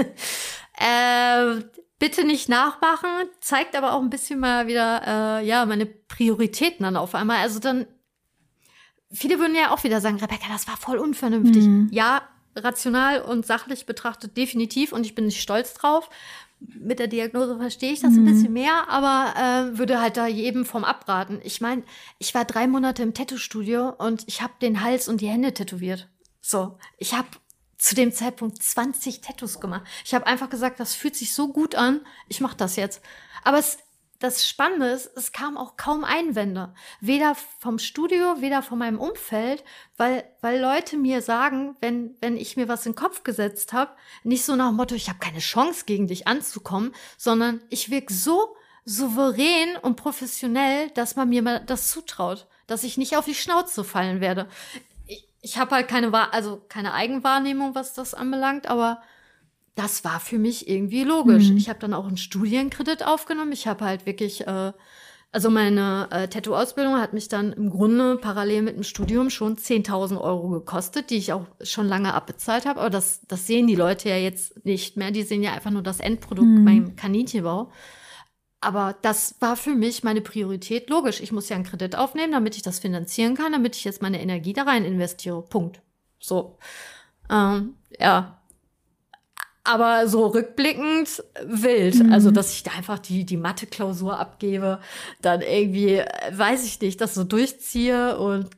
äh, 0.78 1.60
bitte 1.98 2.24
nicht 2.24 2.48
nachmachen, 2.48 3.28
zeigt 3.40 3.76
aber 3.76 3.92
auch 3.92 4.00
ein 4.00 4.08
bisschen 4.08 4.40
mal 4.40 4.66
wieder, 4.66 5.40
äh, 5.40 5.46
ja, 5.46 5.66
meine 5.66 5.84
Prioritäten 5.84 6.84
dann 6.84 6.96
auf 6.96 7.14
einmal. 7.14 7.40
Also 7.40 7.58
dann, 7.58 7.86
viele 9.12 9.38
würden 9.38 9.54
ja 9.54 9.70
auch 9.70 9.84
wieder 9.84 10.00
sagen, 10.00 10.16
Rebecca, 10.16 10.46
das 10.48 10.66
war 10.66 10.78
voll 10.78 10.96
unvernünftig. 10.96 11.64
Mhm. 11.64 11.90
Ja, 11.92 12.22
rational 12.56 13.20
und 13.20 13.44
sachlich 13.44 13.84
betrachtet 13.84 14.38
definitiv 14.38 14.92
und 14.92 15.04
ich 15.04 15.14
bin 15.14 15.26
nicht 15.26 15.42
stolz 15.42 15.74
drauf 15.74 16.08
mit 16.60 16.98
der 16.98 17.08
Diagnose 17.08 17.56
verstehe 17.58 17.92
ich 17.92 18.00
das 18.00 18.12
mhm. 18.12 18.20
ein 18.20 18.24
bisschen 18.24 18.52
mehr, 18.52 18.88
aber 18.88 19.34
äh, 19.36 19.78
würde 19.78 20.00
halt 20.00 20.16
da 20.16 20.26
jedem 20.26 20.64
vom 20.64 20.84
abraten. 20.84 21.40
Ich 21.44 21.60
meine, 21.60 21.82
ich 22.18 22.34
war 22.34 22.44
drei 22.44 22.66
Monate 22.66 23.02
im 23.02 23.14
Tattoo-Studio 23.14 23.90
und 23.90 24.24
ich 24.26 24.42
habe 24.42 24.54
den 24.60 24.82
Hals 24.82 25.08
und 25.08 25.20
die 25.20 25.28
Hände 25.28 25.52
tätowiert. 25.52 26.08
So, 26.40 26.78
ich 26.98 27.14
habe 27.14 27.28
zu 27.78 27.94
dem 27.94 28.12
Zeitpunkt 28.12 28.62
20 28.62 29.20
Tattoos 29.20 29.60
gemacht. 29.60 29.82
Ich 30.04 30.14
habe 30.14 30.26
einfach 30.26 30.48
gesagt, 30.48 30.80
das 30.80 30.94
fühlt 30.94 31.16
sich 31.16 31.34
so 31.34 31.52
gut 31.52 31.74
an, 31.74 32.00
ich 32.28 32.40
mache 32.40 32.56
das 32.56 32.76
jetzt. 32.76 33.02
Aber 33.42 33.58
es 33.58 33.78
das 34.18 34.48
Spannende 34.48 34.86
ist, 34.86 35.10
es 35.16 35.32
kam 35.32 35.56
auch 35.56 35.76
kaum 35.76 36.04
Einwände. 36.04 36.74
Weder 37.00 37.34
vom 37.34 37.78
Studio, 37.78 38.40
weder 38.40 38.62
von 38.62 38.78
meinem 38.78 38.98
Umfeld, 38.98 39.64
weil, 39.96 40.24
weil 40.40 40.60
Leute 40.60 40.96
mir 40.96 41.20
sagen, 41.20 41.76
wenn, 41.80 42.16
wenn 42.20 42.36
ich 42.36 42.56
mir 42.56 42.68
was 42.68 42.86
in 42.86 42.92
den 42.92 42.98
Kopf 42.98 43.22
gesetzt 43.22 43.72
habe, 43.72 43.92
nicht 44.22 44.44
so 44.44 44.56
nach 44.56 44.68
dem 44.68 44.76
Motto, 44.76 44.94
ich 44.94 45.08
habe 45.08 45.18
keine 45.18 45.40
Chance 45.40 45.84
gegen 45.86 46.06
dich 46.06 46.26
anzukommen, 46.26 46.94
sondern 47.16 47.62
ich 47.70 47.90
wirke 47.90 48.12
so 48.12 48.56
souverän 48.84 49.76
und 49.82 49.96
professionell, 49.96 50.90
dass 50.90 51.16
man 51.16 51.28
mir 51.28 51.42
mal 51.42 51.60
das 51.60 51.90
zutraut, 51.90 52.46
dass 52.66 52.84
ich 52.84 52.98
nicht 52.98 53.16
auf 53.16 53.24
die 53.24 53.34
Schnauze 53.34 53.84
fallen 53.84 54.20
werde. 54.20 54.48
Ich, 55.06 55.26
ich 55.40 55.58
habe 55.58 55.74
halt 55.74 55.88
keine, 55.88 56.12
also 56.32 56.62
keine 56.68 56.94
Eigenwahrnehmung, 56.94 57.74
was 57.74 57.94
das 57.94 58.14
anbelangt, 58.14 58.66
aber 58.66 59.02
das 59.74 60.04
war 60.04 60.20
für 60.20 60.38
mich 60.38 60.68
irgendwie 60.68 61.04
logisch. 61.04 61.50
Mhm. 61.50 61.56
Ich 61.56 61.68
habe 61.68 61.78
dann 61.78 61.94
auch 61.94 62.06
einen 62.06 62.16
Studienkredit 62.16 63.04
aufgenommen. 63.04 63.52
Ich 63.52 63.66
habe 63.66 63.84
halt 63.84 64.06
wirklich, 64.06 64.46
äh, 64.46 64.72
also 65.32 65.50
meine 65.50 66.08
äh, 66.12 66.28
Tattoo-Ausbildung 66.28 66.96
hat 67.00 67.12
mich 67.12 67.28
dann 67.28 67.52
im 67.52 67.70
Grunde 67.70 68.16
parallel 68.16 68.62
mit 68.62 68.76
dem 68.76 68.84
Studium 68.84 69.30
schon 69.30 69.56
10.000 69.56 70.20
Euro 70.20 70.48
gekostet, 70.48 71.10
die 71.10 71.16
ich 71.16 71.32
auch 71.32 71.46
schon 71.60 71.88
lange 71.88 72.14
abbezahlt 72.14 72.66
habe. 72.66 72.80
Aber 72.80 72.90
das, 72.90 73.22
das 73.26 73.46
sehen 73.48 73.66
die 73.66 73.74
Leute 73.74 74.08
ja 74.08 74.16
jetzt 74.16 74.64
nicht 74.64 74.96
mehr. 74.96 75.10
Die 75.10 75.22
sehen 75.22 75.42
ja 75.42 75.52
einfach 75.52 75.72
nur 75.72 75.82
das 75.82 75.98
Endprodukt 75.98 76.46
mhm. 76.46 76.64
beim 76.64 76.96
Kaninchenbau. 76.96 77.72
Aber 78.60 78.96
das 79.02 79.34
war 79.40 79.56
für 79.56 79.74
mich 79.74 80.04
meine 80.04 80.22
Priorität. 80.22 80.88
Logisch, 80.88 81.20
ich 81.20 81.32
muss 81.32 81.48
ja 81.48 81.56
einen 81.56 81.66
Kredit 81.66 81.96
aufnehmen, 81.96 82.32
damit 82.32 82.56
ich 82.56 82.62
das 82.62 82.78
finanzieren 82.78 83.34
kann, 83.34 83.52
damit 83.52 83.76
ich 83.76 83.84
jetzt 83.84 84.00
meine 84.00 84.22
Energie 84.22 84.52
da 84.52 84.62
rein 84.62 84.84
investiere. 84.84 85.42
Punkt. 85.42 85.82
So. 86.18 86.56
Ähm, 87.28 87.74
ja, 87.98 88.40
aber 89.64 90.06
so 90.08 90.26
rückblickend 90.26 91.24
wild. 91.42 91.96
Mhm. 91.96 92.12
Also, 92.12 92.30
dass 92.30 92.52
ich 92.52 92.62
da 92.62 92.72
einfach 92.72 92.98
die, 92.98 93.24
die 93.24 93.38
Mathe-Klausur 93.38 94.18
abgebe, 94.18 94.80
dann 95.22 95.40
irgendwie, 95.40 96.02
weiß 96.32 96.64
ich 96.66 96.80
nicht, 96.80 97.00
das 97.00 97.14
so 97.14 97.24
durchziehe 97.24 98.18
und 98.18 98.50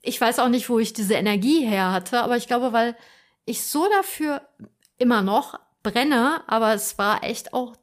ich 0.00 0.20
weiß 0.20 0.38
auch 0.38 0.48
nicht, 0.48 0.68
wo 0.68 0.78
ich 0.78 0.92
diese 0.92 1.14
Energie 1.14 1.66
her 1.66 1.90
hatte, 1.90 2.22
aber 2.22 2.36
ich 2.36 2.46
glaube, 2.46 2.72
weil 2.72 2.94
ich 3.46 3.64
so 3.64 3.88
dafür 3.88 4.42
immer 4.98 5.22
noch 5.22 5.58
brenne, 5.82 6.42
aber 6.46 6.74
es 6.74 6.98
war 6.98 7.24
echt 7.24 7.52
auch 7.52 7.74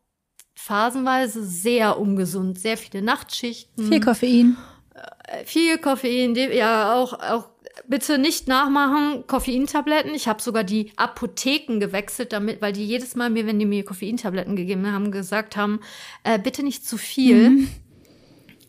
phasenweise 0.56 1.44
sehr 1.44 2.00
ungesund, 2.00 2.60
sehr 2.60 2.78
viele 2.78 3.02
Nachtschichten. 3.02 3.88
Viel 3.88 4.00
Koffein. 4.00 4.58
Äh, 4.94 5.46
viel 5.46 5.78
Koffein, 5.80 6.36
ja, 6.36 6.96
auch, 6.96 7.14
auch 7.14 7.51
bitte 7.88 8.18
nicht 8.18 8.48
nachmachen, 8.48 9.26
Koffeintabletten. 9.28 10.14
Ich 10.14 10.28
habe 10.28 10.42
sogar 10.42 10.64
die 10.64 10.92
Apotheken 10.96 11.80
gewechselt, 11.80 12.34
damit, 12.34 12.62
weil 12.62 12.74
die 12.74 12.86
jedes 12.86 13.16
Mal 13.16 13.30
mir, 13.30 13.46
wenn 13.48 13.60
die 13.60 13.66
mir 13.66 13.86
Koffeintabletten 13.86 14.56
gegeben 14.56 14.92
haben, 14.92 15.12
gesagt 15.12 15.56
haben, 15.56 15.80
äh, 16.24 16.40
bitte 16.40 16.64
nicht 16.64 16.86
zu 16.88 16.98
viel. 16.98 17.50
Mhm. 17.50 17.68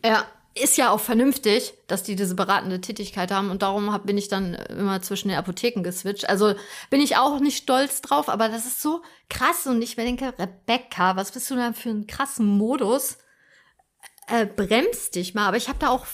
Ja, 0.05 0.25
ist 0.55 0.77
ja 0.77 0.91
auch 0.91 0.99
vernünftig, 0.99 1.73
dass 1.87 2.03
die 2.03 2.15
diese 2.15 2.35
beratende 2.35 2.79
Tätigkeit 2.79 3.31
haben 3.31 3.49
und 3.49 3.63
darum 3.63 3.91
hab, 3.91 4.05
bin 4.05 4.17
ich 4.17 4.27
dann 4.27 4.53
immer 4.53 5.01
zwischen 5.01 5.29
den 5.29 5.37
Apotheken 5.37 5.81
geswitcht. 5.81 6.29
Also 6.29 6.53
bin 6.89 7.01
ich 7.01 7.17
auch 7.17 7.39
nicht 7.39 7.57
stolz 7.57 8.01
drauf, 8.01 8.29
aber 8.29 8.49
das 8.49 8.65
ist 8.65 8.81
so 8.81 9.01
krass 9.29 9.65
und 9.65 9.81
ich 9.81 9.97
mir 9.97 10.03
denke, 10.03 10.33
Rebecca, 10.37 11.15
was 11.15 11.31
bist 11.31 11.49
du 11.49 11.55
da 11.55 11.73
für 11.73 11.89
einen 11.89 12.05
krassen 12.05 12.45
Modus? 12.45 13.17
Äh, 14.27 14.45
bremst 14.45 15.15
dich 15.15 15.33
mal, 15.33 15.47
aber 15.47 15.57
ich 15.57 15.69
habe 15.69 15.79
da 15.79 15.89
auch 15.89 16.05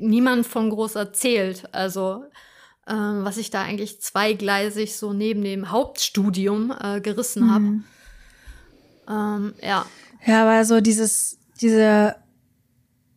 niemand 0.00 0.46
von 0.46 0.70
groß 0.70 0.94
erzählt. 0.94 1.68
Also 1.72 2.24
ähm, 2.88 3.24
was 3.24 3.36
ich 3.36 3.50
da 3.50 3.62
eigentlich 3.62 4.00
zweigleisig 4.00 4.96
so 4.96 5.12
neben 5.12 5.42
dem 5.42 5.70
Hauptstudium 5.70 6.72
äh, 6.80 7.00
gerissen 7.00 7.50
habe. 7.50 7.64
Mhm. 7.64 7.84
Ähm, 9.08 9.54
ja. 9.62 9.86
Ja, 10.24 10.42
aber 10.42 10.64
so 10.64 10.80
dieses, 10.80 11.38
diese 11.60 12.16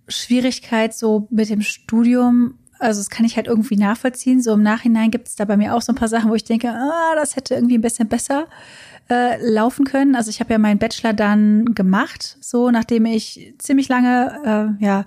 Schwierigkeit 0.08 0.94
so 0.94 1.28
mit 1.30 1.50
dem 1.50 1.62
Studium, 1.62 2.58
also 2.80 3.00
das 3.00 3.10
kann 3.10 3.26
ich 3.26 3.36
halt 3.36 3.48
irgendwie 3.48 3.78
nachvollziehen. 3.78 4.42
So 4.42 4.54
im 4.54 4.64
Nachhinein 4.64 5.12
gibt 5.12 5.28
es 5.28 5.36
da 5.36 5.46
bei 5.46 5.58
mir 5.58 5.76
auch 5.76 5.82
so 5.82 5.92
ein 5.92 5.96
paar 5.96 6.08
Sachen, 6.08 6.30
wo 6.30 6.36
ich 6.36 6.44
denke, 6.44 6.70
ah, 6.70 7.16
das 7.16 7.36
hätte 7.36 7.56
irgendwie 7.56 7.78
ein 7.78 7.82
bisschen 7.82 8.08
besser 8.08 8.48
äh, 9.10 9.38
laufen 9.42 9.86
können. 9.86 10.16
Also 10.16 10.30
ich 10.30 10.40
habe 10.40 10.54
ja 10.54 10.60
meinen 10.60 10.80
Bachelor 10.80 11.14
dann 11.14 11.74
gemacht, 11.76 12.38
so 12.42 12.72
nachdem 12.72 13.06
ich 13.06 13.54
ziemlich 13.58 13.90
lange, 13.90 14.78
äh, 14.80 14.86
ja, 14.86 15.06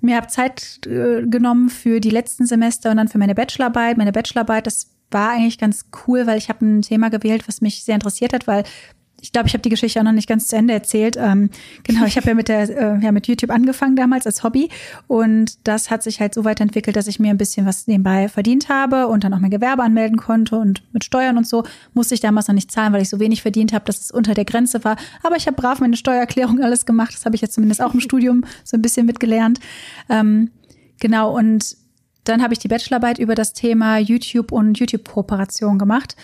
mir 0.00 0.16
habe 0.16 0.28
Zeit 0.28 0.80
äh, 0.86 1.22
genommen 1.26 1.68
für 1.68 2.00
die 2.00 2.10
letzten 2.10 2.46
Semester 2.46 2.90
und 2.90 2.96
dann 2.96 3.08
für 3.08 3.18
meine 3.18 3.34
Bachelorarbeit. 3.34 3.98
Meine 3.98 4.12
Bachelorarbeit, 4.12 4.66
das 4.66 4.94
war 5.10 5.30
eigentlich 5.30 5.58
ganz 5.58 5.86
cool, 6.06 6.26
weil 6.26 6.38
ich 6.38 6.48
habe 6.48 6.64
ein 6.64 6.82
Thema 6.82 7.08
gewählt, 7.08 7.48
was 7.48 7.60
mich 7.60 7.84
sehr 7.84 7.94
interessiert 7.94 8.32
hat, 8.32 8.46
weil 8.46 8.64
ich 9.20 9.32
glaube, 9.32 9.48
ich 9.48 9.54
habe 9.54 9.62
die 9.62 9.68
Geschichte 9.68 9.98
auch 9.98 10.04
noch 10.04 10.12
nicht 10.12 10.28
ganz 10.28 10.46
zu 10.48 10.56
Ende 10.56 10.72
erzählt. 10.72 11.16
Ähm, 11.16 11.50
genau, 11.82 12.04
ich 12.04 12.16
habe 12.16 12.28
ja 12.28 12.34
mit 12.34 12.48
der, 12.48 12.68
äh, 12.68 13.04
ja 13.04 13.12
mit 13.12 13.26
YouTube 13.26 13.50
angefangen 13.50 13.96
damals 13.96 14.26
als 14.26 14.44
Hobby 14.44 14.68
und 15.06 15.66
das 15.66 15.90
hat 15.90 16.02
sich 16.02 16.20
halt 16.20 16.34
so 16.34 16.44
weiterentwickelt, 16.44 16.96
dass 16.96 17.06
ich 17.06 17.18
mir 17.18 17.30
ein 17.30 17.38
bisschen 17.38 17.66
was 17.66 17.86
nebenbei 17.86 18.28
verdient 18.28 18.68
habe 18.68 19.08
und 19.08 19.24
dann 19.24 19.34
auch 19.34 19.40
mein 19.40 19.50
Gewerbe 19.50 19.82
anmelden 19.82 20.16
konnte 20.16 20.56
und 20.56 20.82
mit 20.92 21.04
Steuern 21.04 21.36
und 21.36 21.46
so 21.46 21.64
musste 21.94 22.14
ich 22.14 22.20
damals 22.20 22.48
noch 22.48 22.54
nicht 22.54 22.70
zahlen, 22.70 22.92
weil 22.92 23.02
ich 23.02 23.08
so 23.08 23.18
wenig 23.18 23.42
verdient 23.42 23.72
habe, 23.72 23.84
dass 23.84 24.00
es 24.00 24.10
unter 24.10 24.34
der 24.34 24.44
Grenze 24.44 24.84
war. 24.84 24.96
Aber 25.22 25.36
ich 25.36 25.46
habe 25.46 25.56
brav 25.56 25.80
meine 25.80 25.96
Steuererklärung 25.96 26.62
alles 26.62 26.86
gemacht. 26.86 27.14
Das 27.14 27.24
habe 27.24 27.34
ich 27.34 27.42
jetzt 27.42 27.54
zumindest 27.54 27.82
auch 27.82 27.94
im 27.94 28.00
Studium 28.00 28.44
so 28.64 28.76
ein 28.76 28.82
bisschen 28.82 29.06
mitgelernt. 29.06 29.58
Ähm, 30.08 30.50
genau 31.00 31.36
und 31.36 31.76
dann 32.24 32.42
habe 32.42 32.52
ich 32.52 32.58
die 32.58 32.68
Bachelorarbeit 32.68 33.18
über 33.18 33.34
das 33.34 33.54
Thema 33.54 33.98
YouTube 33.98 34.52
und 34.52 34.78
YouTube-Kooperation 34.78 35.78
gemacht. 35.78 36.14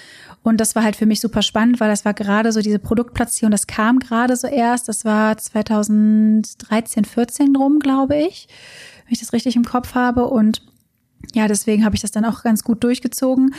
Und 0.44 0.58
das 0.58 0.76
war 0.76 0.84
halt 0.84 0.94
für 0.94 1.06
mich 1.06 1.20
super 1.20 1.40
spannend, 1.40 1.80
weil 1.80 1.88
das 1.88 2.04
war 2.04 2.12
gerade 2.12 2.52
so 2.52 2.60
diese 2.60 2.78
Produktplatzierung, 2.78 3.50
das 3.50 3.66
kam 3.66 3.98
gerade 3.98 4.36
so 4.36 4.46
erst. 4.46 4.88
Das 4.88 5.06
war 5.06 5.38
2013, 5.38 7.06
14 7.06 7.54
drum, 7.54 7.78
glaube 7.78 8.16
ich, 8.16 8.46
wenn 9.06 9.14
ich 9.14 9.20
das 9.20 9.32
richtig 9.32 9.56
im 9.56 9.64
Kopf 9.64 9.94
habe. 9.94 10.26
Und 10.26 10.60
ja, 11.32 11.48
deswegen 11.48 11.82
habe 11.82 11.96
ich 11.96 12.02
das 12.02 12.10
dann 12.10 12.26
auch 12.26 12.42
ganz 12.42 12.62
gut 12.62 12.84
durchgezogen. 12.84 13.54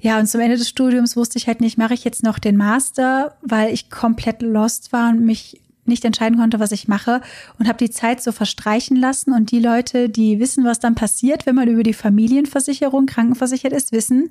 Ja, 0.00 0.18
und 0.18 0.26
zum 0.26 0.40
Ende 0.40 0.56
des 0.56 0.68
Studiums 0.68 1.16
wusste 1.16 1.38
ich 1.38 1.46
halt 1.46 1.60
nicht, 1.60 1.78
mache 1.78 1.94
ich 1.94 2.02
jetzt 2.02 2.24
noch 2.24 2.40
den 2.40 2.56
Master, 2.56 3.36
weil 3.42 3.72
ich 3.72 3.88
komplett 3.88 4.42
lost 4.42 4.92
war 4.92 5.10
und 5.10 5.24
mich 5.24 5.60
nicht 5.86 6.04
entscheiden 6.04 6.38
konnte, 6.38 6.58
was 6.58 6.72
ich 6.72 6.88
mache 6.88 7.20
und 7.60 7.68
habe 7.68 7.78
die 7.78 7.90
Zeit 7.90 8.20
so 8.20 8.32
verstreichen 8.32 8.96
lassen. 8.96 9.32
Und 9.32 9.52
die 9.52 9.60
Leute, 9.60 10.08
die 10.08 10.40
wissen, 10.40 10.64
was 10.64 10.80
dann 10.80 10.96
passiert, 10.96 11.46
wenn 11.46 11.54
man 11.54 11.68
über 11.68 11.84
die 11.84 11.94
Familienversicherung 11.94 13.06
krankenversichert 13.06 13.72
ist, 13.72 13.92
wissen, 13.92 14.30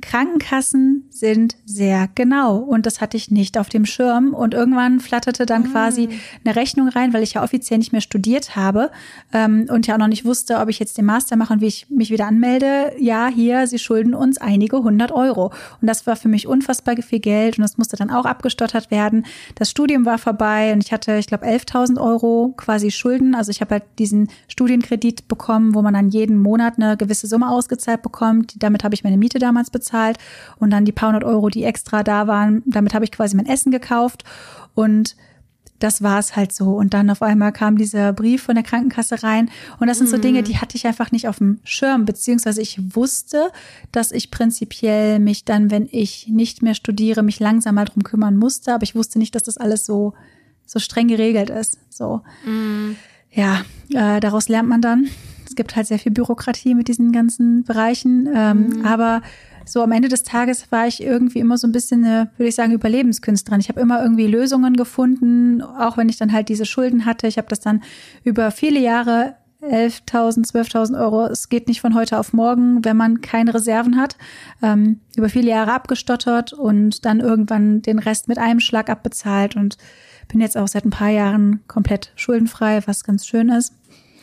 Krankenkassen 0.00 1.04
sind 1.10 1.56
sehr 1.64 2.08
genau 2.14 2.58
und 2.58 2.86
das 2.86 3.00
hatte 3.00 3.16
ich 3.16 3.30
nicht 3.30 3.58
auf 3.58 3.68
dem 3.68 3.84
Schirm 3.84 4.32
und 4.32 4.54
irgendwann 4.54 5.00
flatterte 5.00 5.44
dann 5.44 5.62
mm. 5.62 5.72
quasi 5.72 6.08
eine 6.44 6.54
Rechnung 6.54 6.88
rein, 6.88 7.12
weil 7.12 7.22
ich 7.22 7.34
ja 7.34 7.42
offiziell 7.42 7.78
nicht 7.78 7.92
mehr 7.92 8.00
studiert 8.00 8.54
habe 8.54 8.90
ähm, 9.32 9.66
und 9.68 9.86
ja 9.86 9.94
auch 9.94 9.98
noch 9.98 10.06
nicht 10.06 10.24
wusste, 10.24 10.58
ob 10.58 10.68
ich 10.68 10.78
jetzt 10.78 10.98
den 10.98 11.04
Master 11.04 11.36
mache 11.36 11.52
und 11.52 11.60
wie 11.60 11.66
ich 11.66 11.90
mich 11.90 12.10
wieder 12.10 12.26
anmelde. 12.26 12.92
Ja, 12.98 13.26
hier, 13.28 13.66
Sie 13.66 13.78
schulden 13.78 14.14
uns 14.14 14.38
einige 14.38 14.78
hundert 14.78 15.10
Euro 15.10 15.52
und 15.80 15.88
das 15.88 16.06
war 16.06 16.14
für 16.14 16.28
mich 16.28 16.46
unfassbar 16.46 16.96
viel 16.96 17.20
Geld 17.20 17.58
und 17.58 17.62
das 17.62 17.76
musste 17.76 17.96
dann 17.96 18.10
auch 18.10 18.24
abgestottert 18.24 18.90
werden. 18.90 19.26
Das 19.56 19.70
Studium 19.70 20.04
war 20.04 20.18
vorbei 20.18 20.72
und 20.72 20.84
ich 20.84 20.92
hatte, 20.92 21.16
ich 21.16 21.26
glaube, 21.26 21.46
11.000 21.46 22.00
Euro 22.00 22.54
quasi 22.56 22.90
Schulden. 22.90 23.34
Also 23.34 23.50
ich 23.50 23.60
habe 23.60 23.72
halt 23.72 23.84
diesen 23.98 24.28
Studienkredit 24.46 25.28
bekommen, 25.28 25.74
wo 25.74 25.82
man 25.82 25.94
dann 25.94 26.10
jeden 26.10 26.40
Monat 26.40 26.74
eine 26.76 26.96
gewisse 26.96 27.26
Summe 27.26 27.50
ausgezahlt 27.50 28.02
bekommt. 28.02 28.54
Damit 28.62 28.84
habe 28.84 28.94
ich 28.94 29.04
meine 29.04 29.16
Miete 29.16 29.38
damals 29.38 29.70
bezahlt 29.70 29.87
bezahlt 29.88 30.18
und 30.58 30.70
dann 30.70 30.84
die 30.84 30.92
paar 30.92 31.08
hundert 31.08 31.24
Euro, 31.24 31.48
die 31.48 31.64
extra 31.64 32.02
da 32.02 32.26
waren, 32.26 32.62
damit 32.66 32.94
habe 32.94 33.04
ich 33.04 33.12
quasi 33.12 33.36
mein 33.36 33.46
Essen 33.46 33.70
gekauft 33.72 34.24
und 34.74 35.16
das 35.78 36.02
war 36.02 36.18
es 36.18 36.34
halt 36.34 36.52
so. 36.52 36.76
Und 36.76 36.94
dann 36.94 37.10
auf 37.10 37.22
einmal 37.22 37.52
kam 37.52 37.76
dieser 37.78 38.12
Brief 38.12 38.42
von 38.42 38.54
der 38.54 38.64
Krankenkasse 38.64 39.22
rein. 39.22 39.50
Und 39.78 39.86
das 39.86 39.98
sind 39.98 40.08
so 40.08 40.18
Dinge, 40.18 40.42
die 40.42 40.58
hatte 40.58 40.76
ich 40.76 40.86
einfach 40.86 41.12
nicht 41.12 41.28
auf 41.28 41.38
dem 41.38 41.60
Schirm, 41.62 42.04
beziehungsweise 42.04 42.60
ich 42.60 42.80
wusste, 42.96 43.50
dass 43.92 44.10
ich 44.10 44.30
prinzipiell 44.30 45.20
mich 45.20 45.44
dann, 45.44 45.70
wenn 45.70 45.88
ich 45.90 46.28
nicht 46.28 46.62
mehr 46.62 46.74
studiere, 46.74 47.22
mich 47.22 47.38
langsam 47.38 47.76
mal 47.76 47.84
drum 47.84 48.02
kümmern 48.02 48.36
musste. 48.36 48.74
Aber 48.74 48.82
ich 48.82 48.94
wusste 48.94 49.18
nicht, 49.18 49.34
dass 49.34 49.44
das 49.44 49.56
alles 49.56 49.86
so, 49.86 50.14
so 50.66 50.78
streng 50.78 51.08
geregelt 51.08 51.50
ist. 51.50 51.78
So. 51.90 52.22
Mm. 52.44 52.96
Ja, 53.30 53.62
äh, 53.90 54.20
daraus 54.20 54.48
lernt 54.48 54.68
man 54.68 54.82
dann. 54.82 55.08
Es 55.46 55.54
gibt 55.54 55.76
halt 55.76 55.86
sehr 55.86 55.98
viel 55.98 56.12
Bürokratie 56.12 56.74
mit 56.74 56.88
diesen 56.88 57.12
ganzen 57.12 57.62
Bereichen. 57.62 58.28
Ähm, 58.34 58.80
mm. 58.80 58.86
Aber 58.86 59.22
so 59.68 59.82
am 59.82 59.92
Ende 59.92 60.08
des 60.08 60.22
Tages 60.22 60.70
war 60.70 60.86
ich 60.86 61.02
irgendwie 61.02 61.38
immer 61.38 61.58
so 61.58 61.66
ein 61.66 61.72
bisschen 61.72 62.04
eine, 62.04 62.30
würde 62.36 62.48
ich 62.48 62.54
sagen, 62.54 62.72
Überlebenskünstlerin. 62.72 63.60
Ich 63.60 63.68
habe 63.68 63.80
immer 63.80 64.02
irgendwie 64.02 64.26
Lösungen 64.26 64.74
gefunden, 64.76 65.62
auch 65.62 65.96
wenn 65.96 66.08
ich 66.08 66.16
dann 66.16 66.32
halt 66.32 66.48
diese 66.48 66.66
Schulden 66.66 67.06
hatte. 67.06 67.26
Ich 67.26 67.38
habe 67.38 67.48
das 67.48 67.60
dann 67.60 67.82
über 68.24 68.50
viele 68.50 68.80
Jahre 68.80 69.34
11.000, 69.62 70.50
12.000 70.50 71.00
Euro. 71.00 71.26
Es 71.26 71.48
geht 71.48 71.66
nicht 71.68 71.80
von 71.80 71.94
heute 71.94 72.18
auf 72.18 72.32
morgen, 72.32 72.84
wenn 72.84 72.96
man 72.96 73.20
keine 73.20 73.54
Reserven 73.54 73.96
hat. 73.96 74.16
Ähm, 74.62 75.00
über 75.16 75.28
viele 75.28 75.50
Jahre 75.50 75.72
abgestottert 75.72 76.52
und 76.52 77.04
dann 77.04 77.20
irgendwann 77.20 77.82
den 77.82 77.98
Rest 77.98 78.28
mit 78.28 78.38
einem 78.38 78.60
Schlag 78.60 78.88
abbezahlt 78.88 79.56
und 79.56 79.76
bin 80.28 80.40
jetzt 80.40 80.56
auch 80.56 80.68
seit 80.68 80.84
ein 80.84 80.90
paar 80.90 81.08
Jahren 81.08 81.60
komplett 81.66 82.12
schuldenfrei, 82.14 82.82
was 82.86 83.02
ganz 83.02 83.26
schön 83.26 83.48
ist. 83.48 83.72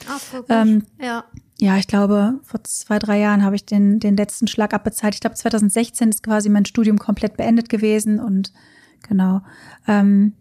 Ach, 0.07 0.21
ähm, 0.49 0.83
ja 1.01 1.25
ja, 1.57 1.77
ich 1.77 1.87
glaube, 1.87 2.39
vor 2.43 2.63
zwei, 2.63 2.99
drei 2.99 3.19
Jahren 3.19 3.43
habe 3.43 3.55
ich 3.55 3.65
den, 3.65 3.99
den 3.99 4.17
letzten 4.17 4.47
Schlag 4.47 4.73
abbezahlt. 4.73 5.15
Ich 5.15 5.21
glaube, 5.21 5.35
2016 5.35 6.09
ist 6.09 6.23
quasi 6.23 6.49
mein 6.49 6.65
Studium 6.65 6.97
komplett 6.97 7.37
beendet 7.37 7.69
gewesen 7.69 8.19
und 8.19 8.51
genau. 9.07 9.41
Ähm, 9.87 10.33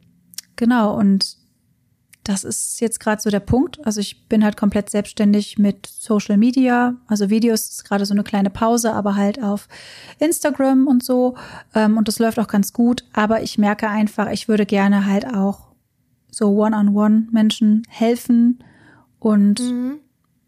genau, 0.56 0.98
und 0.98 1.36
das 2.24 2.42
ist 2.42 2.80
jetzt 2.80 2.98
gerade 2.98 3.22
so 3.22 3.30
der 3.30 3.40
Punkt. 3.40 3.86
Also 3.86 4.00
ich 4.00 4.28
bin 4.28 4.42
halt 4.42 4.56
komplett 4.56 4.90
selbstständig 4.90 5.58
mit 5.58 5.86
Social 5.86 6.36
Media. 6.36 6.96
Also 7.06 7.30
Videos 7.30 7.68
ist 7.68 7.84
gerade 7.84 8.06
so 8.06 8.14
eine 8.14 8.24
kleine 8.24 8.50
Pause, 8.50 8.92
aber 8.92 9.14
halt 9.14 9.40
auf 9.40 9.68
Instagram 10.18 10.88
und 10.88 11.04
so. 11.04 11.36
Ähm, 11.74 11.96
und 11.96 12.08
das 12.08 12.18
läuft 12.18 12.40
auch 12.40 12.48
ganz 12.48 12.72
gut. 12.72 13.04
Aber 13.12 13.42
ich 13.42 13.58
merke 13.58 13.88
einfach, 13.88 14.30
ich 14.30 14.48
würde 14.48 14.66
gerne 14.66 15.06
halt 15.06 15.26
auch 15.26 15.68
so 16.30 16.48
One-on-One 16.48 16.88
-on 16.88 17.26
-one 17.26 17.30
Menschen 17.30 17.82
helfen 17.88 18.64
und 19.20 19.60
mhm 19.60 20.00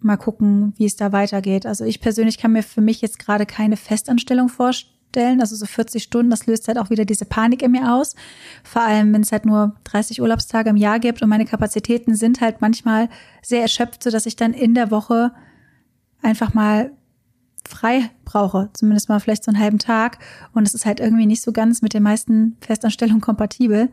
mal 0.06 0.16
gucken, 0.16 0.72
wie 0.76 0.86
es 0.86 0.96
da 0.96 1.12
weitergeht. 1.12 1.66
Also 1.66 1.84
ich 1.84 2.00
persönlich 2.00 2.38
kann 2.38 2.52
mir 2.52 2.62
für 2.62 2.80
mich 2.80 3.00
jetzt 3.00 3.18
gerade 3.18 3.46
keine 3.46 3.76
Festanstellung 3.76 4.48
vorstellen. 4.48 5.40
Also 5.40 5.56
so 5.56 5.66
40 5.66 6.02
Stunden, 6.02 6.30
das 6.30 6.46
löst 6.46 6.68
halt 6.68 6.78
auch 6.78 6.90
wieder 6.90 7.04
diese 7.04 7.24
Panik 7.24 7.62
in 7.62 7.72
mir 7.72 7.94
aus. 7.94 8.14
Vor 8.64 8.82
allem, 8.82 9.12
wenn 9.12 9.22
es 9.22 9.32
halt 9.32 9.46
nur 9.46 9.76
30 9.84 10.20
Urlaubstage 10.20 10.70
im 10.70 10.76
Jahr 10.76 10.98
gibt 10.98 11.22
und 11.22 11.28
meine 11.28 11.44
Kapazitäten 11.44 12.14
sind 12.14 12.40
halt 12.40 12.60
manchmal 12.60 13.08
sehr 13.42 13.62
erschöpft, 13.62 14.02
so 14.02 14.10
dass 14.10 14.26
ich 14.26 14.36
dann 14.36 14.52
in 14.52 14.74
der 14.74 14.90
Woche 14.90 15.32
einfach 16.22 16.54
mal 16.54 16.92
frei 17.66 18.10
brauche, 18.24 18.70
zumindest 18.72 19.08
mal 19.08 19.20
vielleicht 19.20 19.44
so 19.44 19.50
einen 19.50 19.60
halben 19.60 19.78
Tag. 19.78 20.18
Und 20.52 20.66
es 20.66 20.74
ist 20.74 20.86
halt 20.86 21.00
irgendwie 21.00 21.26
nicht 21.26 21.42
so 21.42 21.52
ganz 21.52 21.82
mit 21.82 21.94
den 21.94 22.02
meisten 22.02 22.56
Festanstellungen 22.60 23.20
kompatibel. 23.20 23.88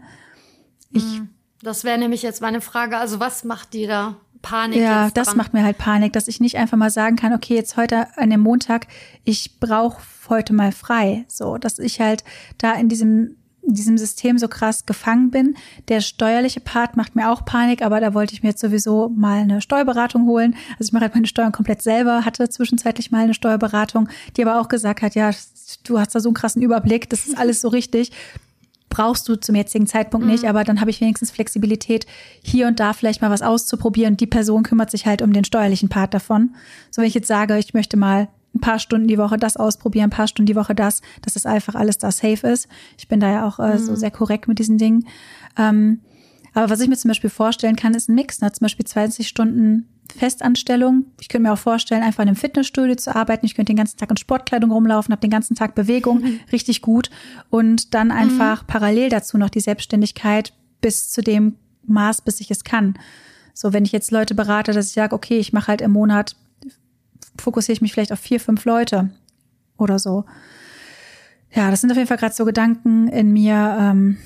Ich, 0.91 1.03
hm. 1.03 1.29
das 1.61 1.83
wäre 1.83 1.97
nämlich 1.97 2.21
jetzt 2.21 2.41
meine 2.41 2.61
Frage. 2.61 2.97
Also 2.97 3.19
was 3.19 3.43
macht 3.43 3.73
die 3.73 3.87
da? 3.87 4.17
Panik. 4.43 4.79
Ja, 4.79 5.09
das 5.09 5.29
dran. 5.29 5.37
macht 5.37 5.53
mir 5.53 5.63
halt 5.63 5.79
Panik, 5.79 6.13
dass 6.13 6.27
ich 6.27 6.39
nicht 6.39 6.57
einfach 6.57 6.77
mal 6.77 6.91
sagen 6.91 7.15
kann, 7.15 7.33
okay, 7.33 7.55
jetzt 7.55 7.75
heute 7.77 8.15
an 8.17 8.29
dem 8.29 8.41
Montag, 8.41 8.85
ich 9.23 9.59
brauche 9.59 10.03
heute 10.29 10.53
mal 10.53 10.71
frei. 10.71 11.25
So, 11.27 11.57
dass 11.57 11.79
ich 11.79 11.99
halt 11.99 12.23
da 12.59 12.73
in 12.73 12.89
diesem 12.89 13.37
in 13.65 13.75
diesem 13.75 13.97
System 13.97 14.37
so 14.37 14.49
krass 14.49 14.85
gefangen 14.85 15.31
bin. 15.31 15.55
Der 15.87 16.01
steuerliche 16.01 16.59
Part 16.59 16.97
macht 16.97 17.15
mir 17.15 17.31
auch 17.31 17.45
Panik, 17.45 17.81
aber 17.81 18.01
da 18.01 18.13
wollte 18.13 18.33
ich 18.33 18.43
mir 18.43 18.49
jetzt 18.49 18.59
sowieso 18.59 19.07
mal 19.07 19.39
eine 19.39 19.61
Steuerberatung 19.61 20.25
holen. 20.27 20.55
Also 20.71 20.89
ich 20.89 20.91
mache 20.91 21.03
halt 21.03 21.13
meine 21.15 21.27
Steuern 21.27 21.53
komplett 21.53 21.81
selber, 21.81 22.25
hatte 22.25 22.49
zwischenzeitlich 22.49 23.11
mal 23.11 23.23
eine 23.23 23.33
Steuerberatung, 23.33 24.09
die 24.35 24.45
aber 24.45 24.59
auch 24.59 24.67
gesagt 24.67 25.01
hat, 25.01 25.15
ja, 25.15 25.31
du 25.85 25.97
hast 25.97 26.13
da 26.13 26.19
so 26.19 26.27
einen 26.27 26.35
krassen 26.35 26.61
Überblick, 26.61 27.09
das 27.09 27.25
ist 27.25 27.37
alles 27.37 27.61
so 27.61 27.69
richtig 27.69 28.11
brauchst 28.93 29.27
du 29.27 29.35
zum 29.35 29.55
jetzigen 29.55 29.87
Zeitpunkt 29.87 30.27
nicht, 30.27 30.43
mhm. 30.43 30.49
aber 30.49 30.63
dann 30.63 30.79
habe 30.79 30.91
ich 30.91 31.01
wenigstens 31.01 31.31
Flexibilität, 31.31 32.05
hier 32.43 32.67
und 32.67 32.79
da 32.79 32.93
vielleicht 32.93 33.23
mal 33.23 33.31
was 33.31 33.41
auszuprobieren. 33.41 34.17
Die 34.17 34.27
Person 34.27 34.61
kümmert 34.61 34.91
sich 34.91 35.07
halt 35.07 35.23
um 35.23 35.33
den 35.33 35.43
steuerlichen 35.43 35.89
Part 35.89 36.13
davon. 36.13 36.53
So 36.91 37.01
wenn 37.01 37.07
ich 37.07 37.15
jetzt 37.15 37.27
sage, 37.27 37.57
ich 37.57 37.73
möchte 37.73 37.97
mal 37.97 38.27
ein 38.53 38.61
paar 38.61 38.77
Stunden 38.77 39.07
die 39.07 39.17
Woche 39.17 39.37
das 39.37 39.57
ausprobieren, 39.57 40.05
ein 40.05 40.09
paar 40.11 40.27
Stunden 40.27 40.45
die 40.45 40.55
Woche 40.55 40.75
das, 40.75 41.01
dass 41.23 41.33
das 41.33 41.47
einfach 41.47 41.73
alles 41.73 41.97
da 41.97 42.11
safe 42.11 42.45
ist. 42.47 42.67
Ich 42.99 43.07
bin 43.07 43.19
da 43.19 43.31
ja 43.31 43.47
auch 43.47 43.57
äh, 43.59 43.73
mhm. 43.73 43.79
so 43.79 43.95
sehr 43.95 44.11
korrekt 44.11 44.47
mit 44.47 44.59
diesen 44.59 44.77
Dingen. 44.77 45.07
Ähm, 45.57 46.01
aber 46.53 46.69
was 46.69 46.79
ich 46.79 46.87
mir 46.87 46.97
zum 46.97 47.09
Beispiel 47.09 47.29
vorstellen 47.29 47.75
kann, 47.75 47.93
ist 47.93 48.09
ein 48.09 48.15
Mix. 48.15 48.41
Ne? 48.41 48.51
Zum 48.51 48.65
Beispiel 48.65 48.85
20 48.85 49.27
Stunden 49.27 49.87
Festanstellung. 50.17 51.05
Ich 51.19 51.29
könnte 51.29 51.47
mir 51.47 51.53
auch 51.53 51.57
vorstellen, 51.57 52.03
einfach 52.03 52.23
in 52.23 52.29
einem 52.29 52.35
Fitnessstudio 52.35 52.95
zu 52.95 53.15
arbeiten. 53.15 53.45
Ich 53.45 53.55
könnte 53.55 53.71
den 53.71 53.77
ganzen 53.77 53.97
Tag 53.97 54.11
in 54.11 54.17
Sportkleidung 54.17 54.71
rumlaufen, 54.71 55.11
habe 55.11 55.21
den 55.21 55.31
ganzen 55.31 55.55
Tag 55.55 55.75
Bewegung, 55.75 56.21
mhm. 56.21 56.39
richtig 56.51 56.81
gut. 56.81 57.09
Und 57.49 57.93
dann 57.93 58.11
einfach 58.11 58.63
mhm. 58.63 58.67
parallel 58.67 59.09
dazu 59.09 59.37
noch 59.37 59.49
die 59.49 59.61
Selbstständigkeit 59.61 60.53
bis 60.81 61.09
zu 61.09 61.21
dem 61.21 61.55
Maß, 61.85 62.21
bis 62.21 62.39
ich 62.39 62.51
es 62.51 62.63
kann. 62.63 62.95
So, 63.53 63.73
wenn 63.73 63.85
ich 63.85 63.91
jetzt 63.91 64.11
Leute 64.11 64.35
berate, 64.35 64.71
dass 64.71 64.87
ich 64.87 64.93
sage, 64.93 65.15
okay, 65.15 65.39
ich 65.39 65.53
mache 65.53 65.67
halt 65.67 65.81
im 65.81 65.91
Monat, 65.91 66.35
fokussiere 67.39 67.73
ich 67.73 67.81
mich 67.81 67.93
vielleicht 67.93 68.11
auf 68.11 68.19
vier, 68.19 68.39
fünf 68.39 68.65
Leute 68.65 69.09
oder 69.77 69.97
so. 69.99 70.25
Ja, 71.51 71.69
das 71.71 71.81
sind 71.81 71.91
auf 71.91 71.97
jeden 71.97 72.07
Fall 72.07 72.17
gerade 72.17 72.33
so 72.33 72.45
Gedanken 72.45 73.07
in 73.07 73.31
mir. 73.31 73.77
Ähm, 73.79 74.17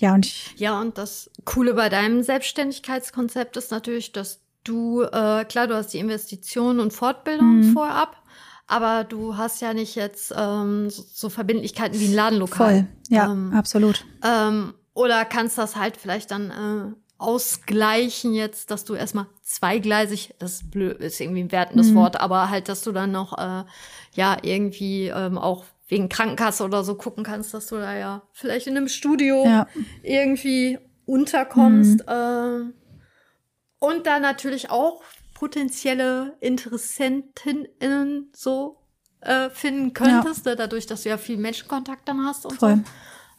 ja, 0.00 0.14
und 0.14 0.26
ich. 0.26 0.54
Ja, 0.56 0.80
und 0.80 0.98
das 0.98 1.30
Coole 1.44 1.74
bei 1.74 1.88
deinem 1.88 2.22
Selbstständigkeitskonzept 2.22 3.56
ist 3.56 3.70
natürlich, 3.70 4.12
dass 4.12 4.40
du, 4.64 5.02
äh, 5.02 5.44
klar, 5.44 5.66
du 5.66 5.74
hast 5.74 5.92
die 5.92 5.98
Investitionen 5.98 6.80
und 6.80 6.92
Fortbildung 6.92 7.58
mhm. 7.58 7.72
vorab, 7.72 8.16
aber 8.66 9.04
du 9.04 9.36
hast 9.36 9.60
ja 9.60 9.74
nicht 9.74 9.94
jetzt 9.94 10.34
ähm, 10.36 10.90
so, 10.90 11.04
so 11.12 11.28
Verbindlichkeiten 11.28 11.98
wie 12.00 12.06
ein 12.06 12.14
Ladenlokal. 12.14 12.74
Voll, 12.74 12.86
ja, 13.08 13.30
ähm, 13.30 13.52
absolut. 13.54 14.04
Ähm, 14.24 14.74
oder 14.92 15.24
kannst 15.24 15.58
das 15.58 15.76
halt 15.76 15.96
vielleicht 15.96 16.30
dann 16.30 16.50
äh, 16.50 16.94
ausgleichen 17.18 18.34
jetzt, 18.34 18.70
dass 18.70 18.84
du 18.84 18.94
erstmal 18.94 19.26
zweigleisig, 19.42 20.34
das 20.38 20.54
ist, 20.54 20.70
blöd, 20.70 20.98
ist 20.98 21.20
irgendwie 21.20 21.42
ein 21.42 21.52
wertendes 21.52 21.90
mhm. 21.90 21.96
Wort, 21.96 22.20
aber 22.20 22.50
halt, 22.50 22.68
dass 22.68 22.82
du 22.82 22.92
dann 22.92 23.12
noch 23.12 23.38
äh, 23.38 23.64
ja 24.14 24.36
irgendwie 24.42 25.08
ähm, 25.08 25.38
auch 25.38 25.64
wegen 25.88 26.08
Krankenkasse 26.08 26.64
oder 26.64 26.82
so 26.84 26.96
gucken 26.96 27.22
kannst, 27.24 27.54
dass 27.54 27.66
du 27.68 27.76
da 27.76 27.94
ja 27.96 28.22
vielleicht 28.32 28.66
in 28.66 28.76
einem 28.76 28.88
Studio 28.88 29.44
Ja. 29.44 29.66
irgendwie 30.02 30.78
unterkommst. 31.04 32.00
Äh, 32.08 32.60
und 33.78 34.06
da 34.06 34.18
natürlich 34.18 34.70
auch 34.70 35.02
potenzielle 35.34 36.36
InteressentInnen 36.40 38.30
so 38.34 38.78
äh, 39.20 39.50
finden 39.50 39.92
könntest, 39.92 40.44
ne, 40.46 40.56
dadurch, 40.56 40.86
dass 40.86 41.02
du 41.02 41.08
ja 41.08 41.18
viel 41.18 41.36
Menschenkontakt 41.36 42.08
dann 42.08 42.24
hast 42.24 42.46
und 42.46 42.58
Voll. 42.58 42.76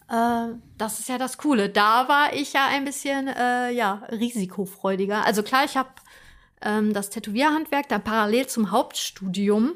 so. 0.09 0.15
Äh, 0.15 0.55
das 0.77 0.99
ist 0.99 1.09
ja 1.09 1.17
das 1.17 1.37
Coole. 1.37 1.69
Da 1.69 2.07
war 2.07 2.33
ich 2.33 2.53
ja 2.53 2.67
ein 2.67 2.85
bisschen 2.85 3.27
äh, 3.27 3.71
ja 3.71 4.03
risikofreudiger. 4.11 5.25
Also 5.25 5.43
klar, 5.43 5.65
ich 5.65 5.75
habe 5.75 5.89
ähm, 6.61 6.93
das 6.93 7.09
Tätowierhandwerk 7.09 7.89
dann 7.89 8.03
parallel 8.03 8.47
zum 8.47 8.71
Hauptstudium 8.71 9.73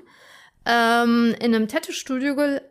ähm, 0.66 1.36
in 1.39 1.55
einem 1.55 1.68
Tattoo-Studio 1.68 2.36
ge 2.36 2.62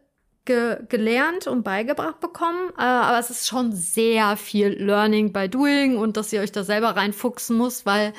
ge 0.46 0.78
gelernt 0.88 1.46
und 1.46 1.62
beigebracht 1.62 2.20
bekommen. 2.20 2.70
Äh, 2.78 2.82
aber 2.82 3.18
es 3.18 3.30
ist 3.30 3.46
schon 3.46 3.72
sehr 3.72 4.36
viel 4.36 4.68
Learning 4.68 5.32
by 5.32 5.48
Doing 5.48 5.96
und 5.98 6.16
dass 6.16 6.32
ihr 6.32 6.40
euch 6.40 6.52
da 6.52 6.64
selber 6.64 6.96
reinfuchsen 6.96 7.56
muss, 7.56 7.84
weil 7.86 8.12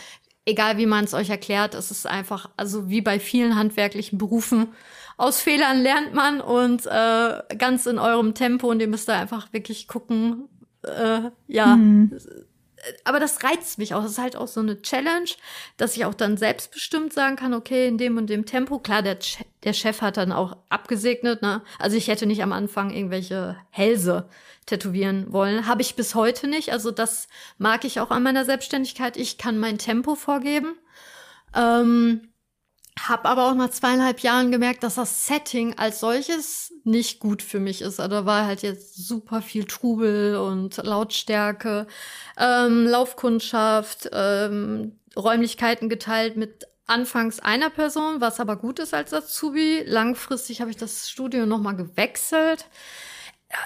egal 0.45 0.77
wie 0.77 0.85
man 0.85 1.05
es 1.05 1.13
euch 1.13 1.29
erklärt, 1.29 1.73
es 1.75 1.91
ist 1.91 2.05
einfach, 2.07 2.49
also 2.57 2.89
wie 2.89 3.01
bei 3.01 3.19
vielen 3.19 3.55
handwerklichen 3.55 4.17
Berufen, 4.17 4.67
aus 5.17 5.39
Fehlern 5.41 5.81
lernt 5.81 6.13
man 6.13 6.41
und 6.41 6.85
äh, 6.87 7.55
ganz 7.57 7.85
in 7.85 7.99
eurem 7.99 8.33
Tempo 8.33 8.69
und 8.69 8.79
ihr 8.81 8.87
müsst 8.87 9.07
da 9.07 9.19
einfach 9.19 9.53
wirklich 9.53 9.87
gucken, 9.87 10.47
äh, 10.83 11.29
ja, 11.47 11.75
Mhm. 11.75 12.17
Aber 13.03 13.19
das 13.19 13.43
reizt 13.43 13.77
mich 13.77 13.93
auch. 13.93 14.01
Das 14.03 14.11
ist 14.13 14.17
halt 14.17 14.35
auch 14.35 14.47
so 14.47 14.59
eine 14.59 14.81
Challenge, 14.81 15.29
dass 15.77 15.95
ich 15.95 16.05
auch 16.05 16.13
dann 16.13 16.37
selbstbestimmt 16.37 17.13
sagen 17.13 17.35
kann, 17.35 17.53
okay, 17.53 17.87
in 17.87 17.97
dem 17.97 18.17
und 18.17 18.29
dem 18.29 18.45
Tempo. 18.45 18.79
Klar, 18.79 19.01
der, 19.01 19.19
Che- 19.19 19.45
der 19.63 19.73
Chef 19.73 20.01
hat 20.01 20.17
dann 20.17 20.31
auch 20.31 20.57
abgesegnet, 20.69 21.41
ne? 21.41 21.61
Also 21.79 21.97
ich 21.97 22.07
hätte 22.07 22.25
nicht 22.25 22.43
am 22.43 22.51
Anfang 22.53 22.91
irgendwelche 22.91 23.57
Hälse 23.69 24.29
tätowieren 24.65 25.31
wollen. 25.33 25.67
Habe 25.67 25.81
ich 25.81 25.95
bis 25.95 26.15
heute 26.15 26.47
nicht. 26.47 26.71
Also 26.71 26.91
das 26.91 27.27
mag 27.57 27.83
ich 27.85 27.99
auch 27.99 28.11
an 28.11 28.23
meiner 28.23 28.45
Selbstständigkeit. 28.45 29.17
Ich 29.17 29.37
kann 29.37 29.57
mein 29.59 29.77
Tempo 29.77 30.15
vorgeben. 30.15 30.75
Ähm, 31.55 32.29
hab 32.99 33.25
aber 33.25 33.49
auch 33.49 33.55
nach 33.55 33.69
zweieinhalb 33.69 34.19
Jahren 34.19 34.51
gemerkt, 34.51 34.83
dass 34.83 34.95
das 34.95 35.25
Setting 35.25 35.77
als 35.77 35.99
solches 35.99 36.73
nicht 36.83 37.19
gut 37.19 37.41
für 37.41 37.59
mich 37.59 37.81
ist. 37.81 37.99
Also 37.99 38.15
da 38.15 38.25
war 38.25 38.45
halt 38.45 38.63
jetzt 38.63 38.95
super 39.07 39.41
viel 39.41 39.65
Trubel 39.65 40.35
und 40.35 40.77
Lautstärke, 40.77 41.87
ähm, 42.37 42.85
Laufkundschaft, 42.85 44.09
ähm, 44.11 44.99
Räumlichkeiten 45.15 45.89
geteilt 45.89 46.35
mit 46.35 46.67
anfangs 46.85 47.39
einer 47.39 47.69
Person, 47.69 48.19
was 48.19 48.39
aber 48.39 48.57
gut 48.57 48.79
ist 48.79 48.93
als 48.93 49.13
Azubi. 49.13 49.83
Langfristig 49.85 50.59
habe 50.59 50.71
ich 50.71 50.77
das 50.77 51.09
Studio 51.09 51.45
nochmal 51.45 51.75
gewechselt. 51.75 52.65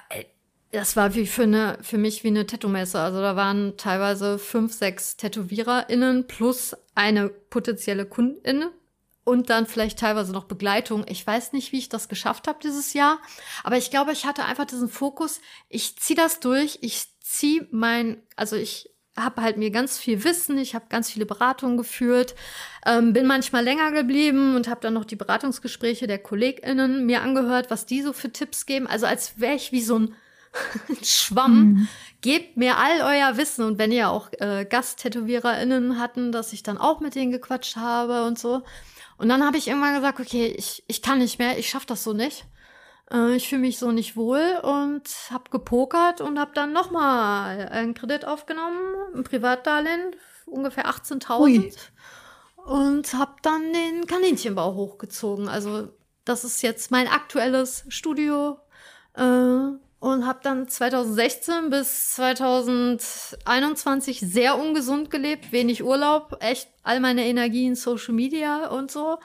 Ey, 0.10 0.28
das 0.72 0.96
war 0.96 1.16
wie 1.16 1.26
für, 1.26 1.44
eine, 1.44 1.80
für 1.82 1.98
mich 1.98 2.24
wie 2.24 2.28
eine 2.28 2.46
Tattoo-Messe. 2.46 3.00
Also 3.00 3.22
da 3.22 3.36
waren 3.36 3.78
teilweise 3.78 4.38
fünf, 4.38 4.74
sechs 4.74 5.18
TätowiererInnen 5.18 6.28
plus 6.28 6.76
eine 6.94 7.30
potenzielle 7.30 8.06
Kundin 8.06 8.66
und 9.26 9.50
dann 9.50 9.66
vielleicht 9.66 10.00
teilweise 10.00 10.32
noch 10.32 10.46
Begleitung. 10.46 11.04
Ich 11.10 11.28
weiß 11.28 11.52
nicht, 11.52 11.74
wie 11.74 11.80
ich 11.80 11.90
das 11.90 12.08
geschafft 12.08 12.48
habe 12.48 12.60
dieses 12.64 12.94
Jahr, 12.94 13.20
aber 13.66 13.76
ich 13.78 13.92
glaube, 13.92 14.14
ich 14.14 14.26
hatte 14.26 14.46
einfach 14.46 14.66
diesen 14.66 14.88
Fokus, 14.88 15.42
ich 15.68 15.98
ziehe 15.98 16.16
das 16.16 16.40
durch, 16.40 16.80
ich 16.82 17.08
ziehe 17.20 17.68
mein, 17.72 18.24
also 18.38 18.56
ich 18.56 18.92
habe 19.18 19.42
halt 19.42 19.58
mir 19.58 19.72
ganz 19.72 19.98
viel 19.98 20.24
Wissen, 20.24 20.58
ich 20.58 20.76
habe 20.76 20.86
ganz 20.90 21.10
viele 21.10 21.26
Beratungen 21.26 21.78
geführt, 21.78 22.36
ähm, 22.86 23.14
bin 23.14 23.26
manchmal 23.26 23.64
länger 23.64 23.92
geblieben 23.92 24.56
und 24.56 24.68
habe 24.68 24.82
dann 24.82 24.94
noch 24.94 25.06
die 25.06 25.16
Beratungsgespräche 25.16 26.06
der 26.06 26.20
KollegInnen 26.20 27.06
mir 27.06 27.22
angehört, 27.22 27.72
was 27.72 27.86
die 27.86 28.02
so 28.02 28.14
für 28.14 28.32
Tipps 28.32 28.66
geben. 28.66 28.88
Also 28.88 29.06
als 29.06 29.40
wäre 29.40 29.56
ich 29.56 29.72
wie 29.72 29.82
so 29.82 30.00
ein 30.00 30.16
Schwamm. 31.04 31.88
Gebt 32.22 32.58
mir 32.58 32.78
all 32.78 33.02
euer 33.02 33.38
Wissen 33.38 33.66
und 33.66 33.78
wenn 33.78 33.92
ihr 33.92 34.10
auch 34.10 34.30
äh, 34.40 34.66
GasttätowiererInnen 34.66 36.00
hatten, 36.00 36.32
dass 36.32 36.54
ich 36.54 36.64
dann 36.64 36.78
auch 36.78 37.00
mit 37.00 37.16
denen 37.16 37.32
gequatscht 37.32 37.76
habe 37.76 38.26
und 38.26 38.40
so. 38.40 38.64
Und 39.18 39.30
dann 39.30 39.46
habe 39.46 39.58
ich 39.58 39.68
irgendwann 39.68 39.96
gesagt, 39.96 40.20
okay, 40.20 40.48
ich, 40.58 40.84
ich 40.88 41.02
kann 41.02 41.20
nicht 41.20 41.40
mehr, 41.40 41.58
ich 41.58 41.70
schaff 41.70 41.86
das 41.86 42.04
so 42.04 42.14
nicht. 42.14 42.46
Äh, 43.12 43.36
ich 43.36 43.48
fühle 43.48 43.62
mich 43.62 43.80
so 43.80 43.92
nicht 43.92 44.16
wohl 44.16 44.60
und 44.64 45.04
habe 45.32 45.50
gepokert 45.52 46.22
und 46.22 46.40
habe 46.40 46.52
dann 46.54 46.74
nochmal 46.74 47.70
einen 47.70 47.94
Kredit 47.94 48.26
aufgenommen, 48.26 48.78
ein 49.16 49.24
Privatdarlehen, 49.24 50.16
ungefähr 50.46 50.88
18.000 50.88 51.40
Ui. 51.40 51.74
und 52.66 53.14
habe 53.14 53.36
dann 53.42 53.74
den 53.74 54.06
Kaninchenbau 54.08 54.76
hochgezogen. 54.76 55.48
Also 55.48 55.90
das 56.26 56.44
ist 56.44 56.62
jetzt 56.62 56.92
mein 56.92 57.08
aktuelles 57.08 57.86
Studio 57.90 58.60
äh, 59.16 59.85
und 60.06 60.26
habe 60.28 60.40
dann 60.44 60.68
2016 60.68 61.72
bis 61.72 62.12
2021 62.12 64.20
sehr 64.20 64.60
ungesund 64.60 65.10
gelebt, 65.10 65.52
wenig 65.52 65.84
Urlaub, 65.84 66.38
echt 66.42 66.70
all 66.84 67.00
meine 67.00 67.26
Energie 67.26 67.66
in 67.66 67.76
Social 67.76 68.14
Media 68.14 68.68
und 68.68 68.92
so 68.92 69.18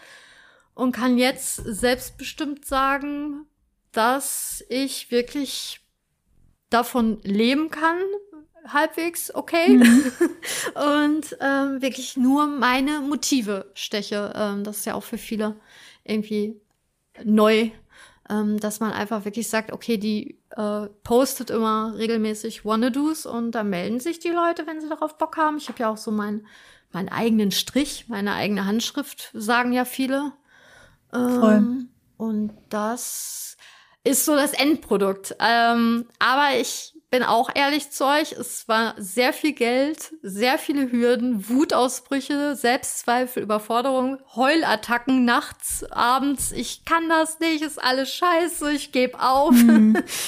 und 0.72 0.92
kann 0.92 1.18
jetzt 1.18 1.56
selbstbestimmt 1.56 2.64
sagen, 2.64 3.44
dass 3.92 4.64
ich 4.70 5.10
wirklich 5.10 5.82
davon 6.70 7.20
leben 7.24 7.68
kann, 7.68 7.98
halbwegs 8.66 9.34
okay 9.34 9.76
und 9.76 11.36
ähm, 11.42 11.82
wirklich 11.82 12.16
nur 12.16 12.46
meine 12.46 13.00
Motive 13.00 13.70
steche. 13.74 14.32
Ähm, 14.34 14.64
das 14.64 14.78
ist 14.78 14.86
ja 14.86 14.94
auch 14.94 15.04
für 15.04 15.18
viele 15.18 15.56
irgendwie 16.04 16.58
neu, 17.22 17.70
ähm, 18.30 18.60
dass 18.60 18.80
man 18.80 18.92
einfach 18.92 19.24
wirklich 19.24 19.48
sagt, 19.48 19.72
okay, 19.72 19.98
die 19.98 20.38
äh, 20.56 20.86
postet 21.02 21.50
immer 21.50 21.94
regelmäßig 21.98 22.64
Wannadoos 22.64 23.26
und 23.26 23.52
da 23.52 23.64
melden 23.64 24.00
sich 24.00 24.20
die 24.20 24.28
Leute, 24.28 24.66
wenn 24.66 24.80
sie 24.80 24.88
darauf 24.88 25.18
Bock 25.18 25.36
haben. 25.36 25.58
Ich 25.58 25.68
habe 25.68 25.80
ja 25.80 25.90
auch 25.90 25.96
so 25.96 26.10
meinen 26.10 26.46
meinen 26.92 27.08
eigenen 27.08 27.50
Strich, 27.50 28.06
meine 28.08 28.34
eigene 28.34 28.66
Handschrift, 28.66 29.30
sagen 29.32 29.72
ja 29.72 29.84
viele. 29.84 30.32
Voll. 31.12 31.54
Ähm, 31.54 31.88
und 32.16 32.52
das 32.68 33.56
ist 34.04 34.24
so 34.24 34.34
das 34.34 34.52
Endprodukt. 34.52 35.36
Ähm, 35.38 36.06
aber 36.18 36.58
ich 36.60 36.94
bin 37.10 37.24
auch 37.24 37.50
ehrlich 37.52 37.90
zu 37.90 38.06
euch, 38.06 38.32
es 38.32 38.68
war 38.68 38.94
sehr 38.96 39.32
viel 39.32 39.52
Geld, 39.52 40.14
sehr 40.22 40.58
viele 40.58 40.92
Hürden, 40.92 41.48
Wutausbrüche, 41.48 42.54
Selbstzweifel, 42.54 43.42
Überforderung, 43.42 44.18
Heulattacken 44.36 45.24
nachts, 45.24 45.84
abends. 45.90 46.52
Ich 46.52 46.84
kann 46.84 47.08
das 47.08 47.40
nicht, 47.40 47.62
ist 47.62 47.82
alles 47.82 48.12
scheiße, 48.14 48.72
ich 48.72 48.92
gebe 48.92 49.20
auf. 49.20 49.54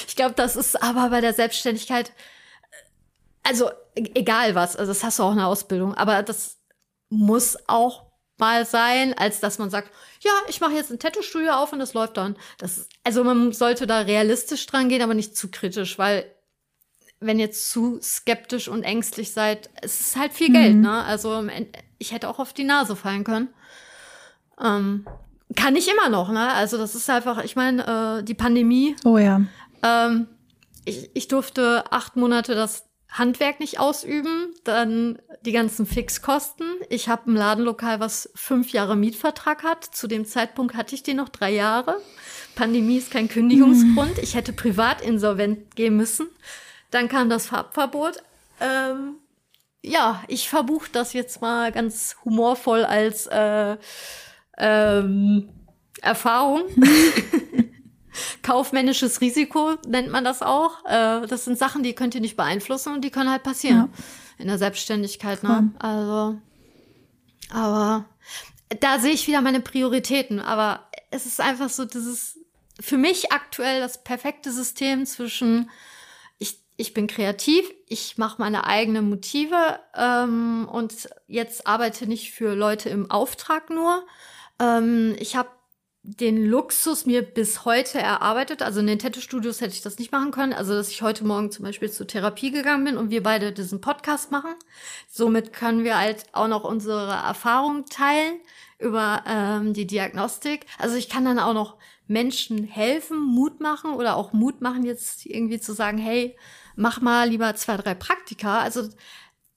Ich 0.07 0.15
glaube, 0.15 0.35
das 0.35 0.55
ist 0.55 0.81
aber 0.81 1.09
bei 1.09 1.21
der 1.21 1.33
Selbstständigkeit, 1.33 2.11
also 3.43 3.69
e- 3.95 4.11
egal 4.15 4.55
was, 4.55 4.75
also 4.75 4.91
das 4.91 5.03
hast 5.03 5.19
du 5.19 5.23
auch 5.23 5.31
in 5.31 5.37
der 5.37 5.47
Ausbildung, 5.47 5.95
aber 5.95 6.21
das 6.21 6.59
muss 7.09 7.57
auch 7.67 8.05
mal 8.37 8.65
sein, 8.65 9.13
als 9.17 9.39
dass 9.39 9.57
man 9.57 9.69
sagt, 9.69 9.89
ja, 10.21 10.31
ich 10.47 10.59
mache 10.59 10.73
jetzt 10.73 10.91
ein 10.91 10.99
Tattoo-Studio 10.99 11.53
auf 11.53 11.71
und 11.71 11.79
das 11.79 11.93
läuft 11.93 12.17
dann. 12.17 12.35
Das, 12.57 12.87
also 13.03 13.23
man 13.23 13.53
sollte 13.53 13.87
da 13.87 14.01
realistisch 14.01 14.65
dran 14.65 14.89
gehen, 14.89 15.01
aber 15.01 15.13
nicht 15.13 15.37
zu 15.37 15.49
kritisch, 15.49 15.97
weil 15.97 16.32
wenn 17.25 17.39
ihr 17.39 17.51
zu 17.51 17.99
skeptisch 18.01 18.67
und 18.67 18.83
ängstlich 18.83 19.31
seid, 19.31 19.69
es 19.81 19.99
ist 20.01 20.15
halt 20.15 20.33
viel 20.33 20.51
Geld, 20.51 20.75
ne? 20.75 21.03
Also 21.03 21.45
ich 21.97 22.11
hätte 22.11 22.29
auch 22.29 22.39
auf 22.39 22.53
die 22.53 22.63
Nase 22.63 22.95
fallen 22.95 23.23
können. 23.23 23.49
Ähm, 24.61 25.05
kann 25.55 25.75
ich 25.75 25.89
immer 25.89 26.09
noch, 26.09 26.31
ne? 26.31 26.51
Also 26.53 26.77
das 26.77 26.95
ist 26.95 27.09
einfach, 27.09 27.43
ich 27.43 27.55
meine, 27.55 28.19
äh, 28.19 28.23
die 28.23 28.33
Pandemie 28.33 28.95
Oh 29.03 29.17
ja. 29.17 29.41
ähm, 29.83 30.27
ich, 30.85 31.09
ich 31.13 31.27
durfte 31.27 31.85
acht 31.91 32.15
Monate 32.15 32.55
das 32.55 32.85
Handwerk 33.09 33.59
nicht 33.59 33.79
ausüben, 33.79 34.53
dann 34.63 35.19
die 35.45 35.51
ganzen 35.51 35.85
Fixkosten. 35.85 36.65
Ich 36.89 37.09
habe 37.09 37.31
ein 37.31 37.35
Ladenlokal, 37.35 37.99
was 37.99 38.29
fünf 38.33 38.71
Jahre 38.71 38.95
Mietvertrag 38.95 39.63
hat. 39.63 39.83
Zu 39.83 40.07
dem 40.07 40.25
Zeitpunkt 40.25 40.75
hatte 40.75 40.95
ich 40.95 41.03
den 41.03 41.17
noch 41.17 41.29
drei 41.29 41.51
Jahre. 41.51 41.97
Pandemie 42.55 42.97
ist 42.97 43.11
kein 43.11 43.29
Kündigungsgrund. 43.29 44.17
Ich 44.17 44.33
hätte 44.33 44.51
privat 44.51 45.01
insolvent 45.01 45.75
gehen 45.75 45.95
müssen. 45.95 46.27
Dann 46.93 47.09
kam 47.09 47.27
das 47.27 47.47
Farbverbot. 47.47 48.21
Ähm, 48.59 49.15
ja, 49.81 50.23
ich 50.27 50.47
verbuche 50.47 50.89
das 50.91 51.13
jetzt 51.13 51.41
mal 51.41 51.71
ganz 51.71 52.15
humorvoll 52.23 52.85
als 52.85 53.25
äh, 53.25 53.77
ähm, 54.59 55.49
Erfahrung. 56.03 56.61
Kaufmännisches 58.43 59.21
Risiko 59.21 59.75
nennt 59.87 60.11
man 60.11 60.23
das 60.23 60.43
auch. 60.43 60.85
Äh, 60.85 61.25
das 61.25 61.45
sind 61.45 61.57
Sachen, 61.57 61.81
die 61.81 61.93
könnt 61.93 62.13
ihr 62.13 62.21
nicht 62.21 62.37
beeinflussen 62.37 62.93
und 62.93 63.01
die 63.01 63.09
können 63.09 63.31
halt 63.31 63.41
passieren 63.41 63.91
in 64.37 64.47
der 64.47 64.59
Selbstständigkeit. 64.59 65.41
Ne? 65.41 65.71
Also, 65.79 66.37
aber 67.49 68.05
da 68.79 68.99
sehe 68.99 69.13
ich 69.13 69.27
wieder 69.27 69.41
meine 69.41 69.61
Prioritäten. 69.61 70.39
Aber 70.39 70.87
es 71.09 71.25
ist 71.25 71.41
einfach 71.41 71.69
so 71.69 71.85
dieses 71.85 72.37
für 72.79 72.97
mich 72.97 73.31
aktuell 73.31 73.79
das 73.79 74.03
perfekte 74.03 74.51
System 74.51 75.07
zwischen 75.07 75.71
ich, 76.77 76.93
bin 76.93 77.07
kreativ, 77.07 77.69
ich 77.87 78.17
mache 78.17 78.41
meine 78.41 78.65
eigenen 78.65 79.09
Motive 79.09 79.79
ähm, 79.95 80.67
und 80.71 81.09
jetzt 81.27 81.67
arbeite 81.67 82.07
nicht 82.07 82.31
für 82.31 82.55
Leute 82.55 82.89
im 82.89 83.11
Auftrag 83.11 83.69
nur. 83.69 84.05
Ähm, 84.59 85.15
ich 85.19 85.35
habe 85.35 85.49
den 86.05 86.45
Luxus 86.45 87.05
mir 87.05 87.21
bis 87.21 87.63
heute 87.63 87.97
erarbeitet. 87.97 88.61
Also 88.61 88.81
in 88.81 88.87
den 88.87 88.99
Tattoo-Studios 88.99 89.61
hätte 89.61 89.73
ich 89.73 89.81
das 89.81 89.99
nicht 89.99 90.11
machen 90.11 90.31
können. 90.31 90.51
Also, 90.51 90.73
dass 90.73 90.89
ich 90.89 91.01
heute 91.01 91.23
Morgen 91.23 91.49
zum 91.49 91.63
Beispiel 91.63 91.89
zur 91.89 92.07
Therapie 92.07 92.51
gegangen 92.51 92.83
bin 92.83 92.97
und 92.97 93.09
wir 93.09 93.23
beide 93.23 93.53
diesen 93.53 93.79
Podcast 93.79 94.29
machen. 94.29 94.53
Somit 95.09 95.53
können 95.53 95.85
wir 95.85 95.97
halt 95.97 96.25
auch 96.33 96.49
noch 96.49 96.65
unsere 96.65 97.09
Erfahrungen 97.09 97.85
teilen 97.85 98.41
über 98.79 99.23
ähm, 99.25 99.73
die 99.73 99.87
Diagnostik. 99.87 100.65
Also 100.77 100.97
ich 100.97 101.07
kann 101.07 101.23
dann 101.23 101.39
auch 101.39 101.53
noch 101.53 101.77
Menschen 102.07 102.65
helfen, 102.65 103.17
Mut 103.17 103.61
machen 103.61 103.93
oder 103.93 104.17
auch 104.17 104.33
Mut 104.33 104.59
machen, 104.59 104.83
jetzt 104.83 105.25
irgendwie 105.25 105.61
zu 105.61 105.71
sagen, 105.73 105.97
hey, 105.97 106.35
mach 106.75 107.01
mal 107.01 107.29
lieber 107.29 107.53
zwei, 107.55 107.77
drei 107.77 107.95
Praktika. 107.95 108.59
Also 108.61 108.89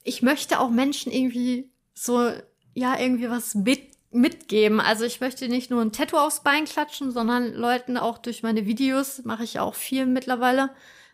ich 0.02 0.22
möchte 0.22 0.60
auch 0.60 0.70
Menschen 0.70 1.12
irgendwie 1.12 1.70
so, 1.94 2.30
ja, 2.74 2.98
irgendwie 2.98 3.30
was 3.30 3.54
mit 3.54 3.96
mitgeben. 4.16 4.80
Also 4.80 5.04
ich 5.04 5.20
möchte 5.20 5.48
nicht 5.48 5.70
nur 5.70 5.82
ein 5.82 5.92
Tattoo 5.92 6.16
aufs 6.16 6.42
Bein 6.42 6.64
klatschen, 6.64 7.12
sondern 7.12 7.52
Leuten 7.52 7.96
auch 7.96 8.18
durch 8.18 8.42
meine 8.42 8.66
Videos, 8.66 9.24
mache 9.24 9.44
ich 9.44 9.60
auch 9.60 9.74
viel 9.74 10.06
mittlerweile, 10.06 10.70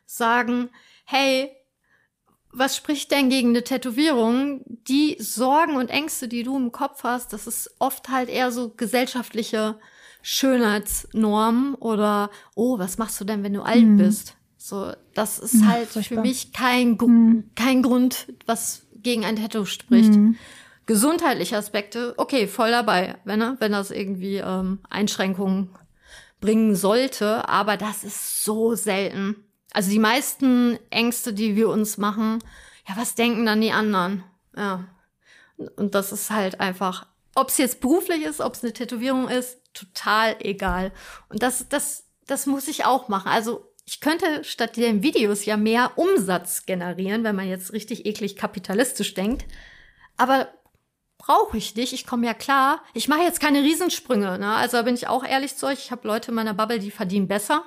sagen, 0.06 0.70
hey, 1.04 1.50
was 2.52 2.76
spricht 2.76 3.10
denn 3.10 3.30
gegen 3.30 3.50
eine 3.50 3.64
Tätowierung? 3.64 4.62
Die 4.66 5.16
Sorgen 5.18 5.76
und 5.76 5.88
Ängste, 5.88 6.28
die 6.28 6.42
du 6.42 6.56
im 6.56 6.70
Kopf 6.70 7.02
hast, 7.02 7.32
das 7.32 7.46
ist 7.46 7.74
oft 7.78 8.08
halt 8.08 8.28
eher 8.28 8.52
so 8.52 8.70
gesellschaftliche 8.70 9.78
Schönheitsnormen 10.22 11.74
oder, 11.74 12.30
oh, 12.54 12.78
was 12.78 12.98
machst 12.98 13.20
du 13.20 13.24
denn, 13.24 13.42
wenn 13.42 13.54
du 13.54 13.62
alt 13.62 13.82
mhm. 13.82 13.96
bist? 13.96 14.36
So, 14.64 14.92
das 15.14 15.40
ist 15.40 15.54
ja, 15.54 15.66
halt 15.66 15.88
furchtbar. 15.88 16.16
für 16.16 16.22
mich 16.22 16.52
kein, 16.52 16.92
mhm. 16.92 17.50
kein 17.56 17.82
Grund, 17.82 18.32
was 18.46 18.86
gegen 18.94 19.24
ein 19.24 19.36
Tattoo 19.36 19.64
spricht. 19.64 20.12
Mhm 20.12 20.36
gesundheitliche 20.86 21.56
Aspekte, 21.56 22.14
okay, 22.16 22.46
voll 22.46 22.70
dabei, 22.70 23.16
wenn, 23.24 23.38
ne, 23.38 23.56
wenn 23.60 23.72
das 23.72 23.90
irgendwie 23.90 24.38
ähm, 24.38 24.80
Einschränkungen 24.90 25.70
bringen 26.40 26.74
sollte, 26.74 27.48
aber 27.48 27.76
das 27.76 28.04
ist 28.04 28.44
so 28.44 28.74
selten. 28.74 29.36
Also 29.72 29.90
die 29.90 29.98
meisten 29.98 30.78
Ängste, 30.90 31.32
die 31.32 31.56
wir 31.56 31.68
uns 31.68 31.98
machen, 31.98 32.40
ja, 32.88 32.96
was 32.96 33.14
denken 33.14 33.46
dann 33.46 33.60
die 33.60 33.72
anderen? 33.72 34.24
Ja. 34.56 34.84
Und 35.76 35.94
das 35.94 36.12
ist 36.12 36.30
halt 36.30 36.60
einfach, 36.60 37.06
ob 37.34 37.48
es 37.48 37.58
jetzt 37.58 37.80
beruflich 37.80 38.24
ist, 38.24 38.40
ob 38.40 38.54
es 38.54 38.64
eine 38.64 38.72
Tätowierung 38.72 39.28
ist, 39.28 39.58
total 39.72 40.36
egal. 40.40 40.92
Und 41.28 41.42
das, 41.42 41.68
das, 41.68 42.08
das 42.26 42.46
muss 42.46 42.66
ich 42.66 42.84
auch 42.84 43.08
machen. 43.08 43.28
Also 43.28 43.71
ich 43.84 44.00
könnte 44.00 44.44
statt 44.44 44.76
den 44.76 45.02
Videos 45.02 45.44
ja 45.44 45.56
mehr 45.56 45.92
Umsatz 45.96 46.66
generieren, 46.66 47.24
wenn 47.24 47.36
man 47.36 47.48
jetzt 47.48 47.72
richtig 47.72 48.06
eklig 48.06 48.36
kapitalistisch 48.36 49.14
denkt. 49.14 49.44
Aber 50.16 50.48
brauche 51.18 51.56
ich 51.56 51.74
nicht. 51.74 51.92
Ich 51.92 52.06
komme 52.06 52.26
ja 52.26 52.34
klar. 52.34 52.82
Ich 52.94 53.08
mache 53.08 53.22
jetzt 53.22 53.40
keine 53.40 53.62
Riesensprünge. 53.62 54.38
Ne? 54.38 54.54
Also 54.54 54.76
da 54.76 54.82
bin 54.82 54.94
ich 54.94 55.08
auch 55.08 55.24
ehrlich 55.24 55.56
zu 55.56 55.66
euch. 55.66 55.78
Ich 55.84 55.90
habe 55.90 56.06
Leute 56.06 56.30
in 56.30 56.34
meiner 56.34 56.54
Bubble, 56.54 56.78
die 56.78 56.90
verdienen 56.90 57.28
besser. 57.28 57.64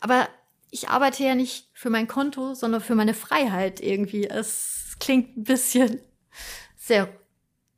Aber 0.00 0.28
ich 0.70 0.88
arbeite 0.88 1.22
ja 1.24 1.34
nicht 1.34 1.68
für 1.72 1.90
mein 1.90 2.08
Konto, 2.08 2.54
sondern 2.54 2.80
für 2.80 2.94
meine 2.94 3.14
Freiheit 3.14 3.80
irgendwie. 3.80 4.26
Es 4.26 4.96
klingt 4.98 5.36
ein 5.36 5.44
bisschen 5.44 6.00
sehr 6.76 7.08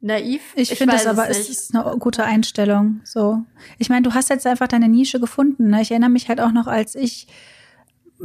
naiv. 0.01 0.43
Ich, 0.55 0.73
ich 0.73 0.79
finde 0.79 0.97
es 0.97 1.07
aber, 1.07 1.29
es 1.29 1.49
ist 1.49 1.75
eine 1.75 1.97
gute 1.99 2.25
Einstellung. 2.25 3.01
So, 3.05 3.43
ich 3.79 3.89
meine, 3.89 4.03
du 4.03 4.15
hast 4.15 4.31
jetzt 4.31 4.47
einfach 4.47 4.69
deine 4.69 4.89
Nische 4.89 5.21
gefunden. 5.21 5.71
Ne? 5.71 5.83
Ich 5.83 5.91
erinnere 5.91 6.11
mich 6.11 6.29
halt 6.29 6.41
auch 6.41 6.53
noch, 6.53 6.67
als 6.67 6.95
ich 6.95 7.29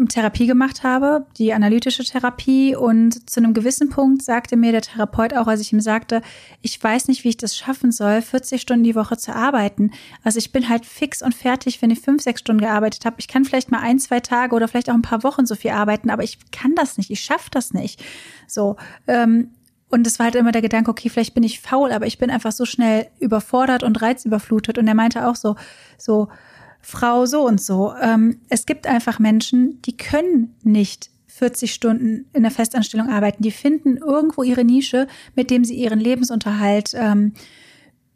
Therapie 0.10 0.48
gemacht 0.48 0.84
habe, 0.84 1.28
die 1.38 1.54
analytische 1.54 2.04
Therapie. 2.04 2.76
Und 2.76 3.30
zu 3.30 3.39
einem 3.39 3.54
gewissen 3.54 3.89
Punkt 3.89 4.24
sagte 4.24 4.58
mir 4.58 4.72
der 4.72 4.82
Therapeut 4.82 5.34
auch, 5.36 5.48
als 5.48 5.62
ich 5.62 5.72
ihm 5.72 5.82
sagte, 5.82 6.22
ich 6.62 6.82
weiß 6.82 7.08
nicht, 7.08 7.24
wie 7.24 7.30
ich 7.30 7.38
das 7.38 7.56
schaffen 7.56 7.91
soll, 7.91 8.22
40 8.22 8.62
Stunden 8.62 8.84
die 8.84 8.96
Woche 8.96 9.18
zu 9.18 9.36
arbeiten. 9.36 9.91
Also 10.24 10.39
ich 10.39 10.52
bin 10.52 10.68
halt 10.70 10.86
fix 10.86 11.22
und 11.22 11.36
fertig, 11.36 11.82
wenn 11.82 11.91
ich 11.91 12.02
fünf, 12.02 12.24
sechs 12.24 12.41
Stunden 12.41 12.62
gearbeitet 12.62 13.06
habe. 13.06 13.18
Ich 13.20 13.28
kann 13.28 13.46
vielleicht 13.46 13.72
mal 13.72 13.82
ein, 13.82 14.00
zwei 14.00 14.20
Tage 14.20 14.56
oder 14.56 14.68
vielleicht 14.68 14.89
auch 14.89 14.96
ein 14.96 15.02
paar 15.04 15.24
Wochen 15.24 15.46
so 15.46 15.56
viel 15.56 15.72
arbeiten, 15.72 16.10
aber 16.10 16.24
ich 16.24 16.39
kann 16.52 16.74
das 16.76 16.98
nicht, 16.98 17.12
ich 17.12 17.22
schaffe 17.22 17.50
das 17.52 17.74
nicht. 17.74 18.04
So. 18.48 18.78
Ähm, 19.08 19.52
und 19.94 20.08
es 20.08 20.18
war 20.18 20.26
halt 20.26 20.36
immer 20.36 20.52
der 20.52 20.64
Gedanke, 20.64 20.89
okay, 20.89 21.08
vielleicht 21.08 21.36
bin 21.36 21.44
ich 21.44 21.62
faul, 21.62 21.91
aber 21.91 22.08
ich 22.08 22.18
bin 22.18 22.32
einfach 22.32 22.52
so 22.52 22.66
schnell 22.66 23.10
überfordert 23.20 23.84
und 23.84 24.02
reizüberflutet. 24.02 24.80
Und 24.80 24.88
er 24.88 24.96
meinte 24.96 25.28
auch 25.28 25.36
so, 25.36 25.56
so, 26.00 26.30
Frau 26.84 27.25
so 27.25 27.47
und 27.47 27.61
so. 27.61 27.93
Ähm, 27.99 28.41
es 28.49 28.65
gibt 28.65 28.86
einfach 28.86 29.17
Menschen, 29.17 29.81
die 29.84 29.97
können 29.97 30.53
nicht 30.63 31.09
40 31.27 31.73
Stunden 31.73 32.25
in 32.34 32.43
der 32.43 32.51
Festanstellung 32.51 33.09
arbeiten. 33.09 33.41
Die 33.41 33.51
finden 33.51 33.97
irgendwo 33.97 34.43
ihre 34.43 34.65
Nische, 34.65 35.07
mit 35.36 35.49
dem 35.49 35.63
sie 35.63 35.75
ihren 35.75 35.99
Lebensunterhalt 35.99 36.91
ähm, 36.93 37.34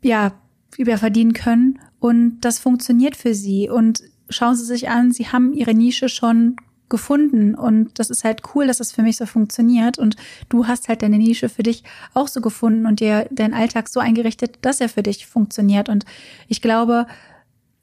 ja 0.04 0.34
überverdienen 0.78 1.34
können. 1.34 1.80
Und 2.00 2.42
das 2.42 2.60
funktioniert 2.60 3.16
für 3.16 3.34
sie. 3.34 3.70
Und 3.70 4.04
schauen 4.30 4.56
Sie 4.56 4.66
sich 4.66 4.90
an, 4.90 5.12
Sie 5.12 5.28
haben 5.28 5.54
Ihre 5.54 5.74
Nische 5.74 6.10
schon 6.10 6.58
gefunden 6.90 7.54
und 7.54 8.00
das 8.00 8.10
ist 8.10 8.24
halt 8.24 8.44
cool, 8.56 8.66
dass 8.68 8.78
das 8.78 8.94
für 8.94 9.02
mich 9.02 9.18
so 9.18 9.26
funktioniert 9.26 10.00
und 10.00 10.16
du 10.48 10.68
hast 10.68 10.88
halt 10.88 11.02
deine 11.02 11.18
Nische 11.18 11.50
für 11.50 11.64
dich 11.64 11.84
auch 12.14 12.30
so 12.30 12.40
gefunden 12.40 12.86
und 12.86 13.02
dir 13.02 13.28
deinen 13.30 13.54
Alltag 13.54 13.90
so 13.90 14.00
eingerichtet, 14.00 14.60
dass 14.62 14.80
er 14.80 14.88
für 14.88 15.04
dich 15.04 15.28
funktioniert 15.28 15.90
und 15.90 16.06
ich 16.48 16.62
glaube, 16.62 17.06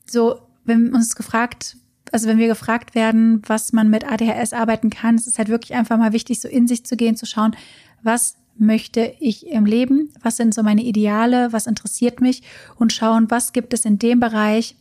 so 0.07 0.41
wenn 0.65 0.95
uns 0.95 1.17
gefragt, 1.17 1.77
also 2.12 2.29
wenn 2.29 2.39
wir 2.39 2.49
gefragt 2.49 2.95
werden, 2.95 3.43
was 3.47 3.73
man 3.73 3.91
mit 3.91 4.05
ADHS 4.05 4.53
arbeiten 4.53 4.91
kann, 4.91 5.17
ist 5.17 5.27
es 5.27 5.39
halt 5.39 5.49
wirklich 5.49 5.75
einfach 5.75 5.99
mal 5.99 6.12
wichtig, 6.12 6.41
so 6.41 6.49
in 6.49 6.69
sich 6.69 6.85
zu 6.85 6.97
gehen, 6.97 7.17
zu 7.17 7.27
schauen, 7.27 7.57
was 8.03 8.37
möchte 8.57 9.15
ich 9.19 9.49
im 9.49 9.67
Leben, 9.67 10.12
was 10.23 10.37
sind 10.37 10.55
so 10.55 10.62
meine 10.62 10.85
Ideale, 10.85 11.53
was 11.53 11.67
interessiert 11.67 12.21
mich 12.21 12.43
und 12.77 12.93
schauen, 12.93 13.31
was 13.31 13.53
gibt 13.53 13.75
es 13.75 13.85
in 13.85 13.99
dem 13.99 14.21
Bereich, 14.21 14.77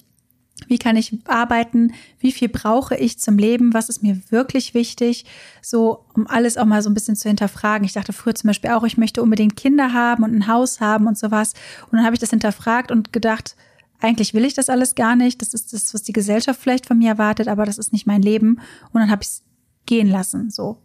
wie 0.68 0.78
kann 0.78 0.96
ich 0.96 1.18
arbeiten, 1.26 1.94
wie 2.20 2.32
viel 2.32 2.50
brauche 2.50 2.96
ich 2.96 3.20
zum 3.20 3.38
Leben, 3.38 3.74
was 3.74 3.90
ist 3.90 4.04
mir 4.04 4.20
wirklich 4.30 4.74
wichtig, 4.74 5.26
so 5.62 6.06
um 6.14 6.28
alles 6.28 6.58
auch 6.58 6.66
mal 6.66 6.82
so 6.82 6.90
ein 6.90 6.94
bisschen 6.94 7.16
zu 7.16 7.28
hinterfragen. 7.28 7.86
Ich 7.86 7.94
dachte 7.94 8.14
früher 8.14 8.36
zum 8.36 8.50
Beispiel 8.50 8.70
auch, 8.72 8.84
ich 8.84 8.98
möchte 8.98 9.24
unbedingt 9.24 9.58
Kinder 9.58 9.94
haben 9.94 10.24
und 10.24 10.34
ein 10.34 10.48
Haus 10.48 10.80
haben 10.80 11.08
und 11.08 11.18
sowas. 11.18 11.54
Und 11.86 11.94
dann 11.94 12.06
habe 12.06 12.16
ich 12.16 12.20
das 12.20 12.30
hinterfragt 12.30 12.92
und 12.92 13.12
gedacht, 13.12 13.56
eigentlich 14.04 14.34
will 14.34 14.46
ich 14.46 14.54
das 14.54 14.70
alles 14.70 14.96
gar 14.96 15.16
nicht. 15.16 15.42
Das 15.42 15.54
ist 15.54 15.74
das, 15.74 15.94
was 15.94 16.04
die 16.04 16.14
Gesellschaft 16.14 16.60
vielleicht 16.60 16.86
von 16.86 16.98
mir 16.98 17.10
erwartet, 17.10 17.48
aber 17.48 17.66
das 17.66 17.78
ist 17.78 17.94
nicht 17.94 18.06
mein 18.06 18.22
Leben. 18.22 18.60
Und 18.92 19.00
dann 19.00 19.10
habe 19.10 19.24
ich 19.24 19.30
es 19.30 19.44
gehen 19.86 20.08
lassen, 20.08 20.50
so. 20.50 20.78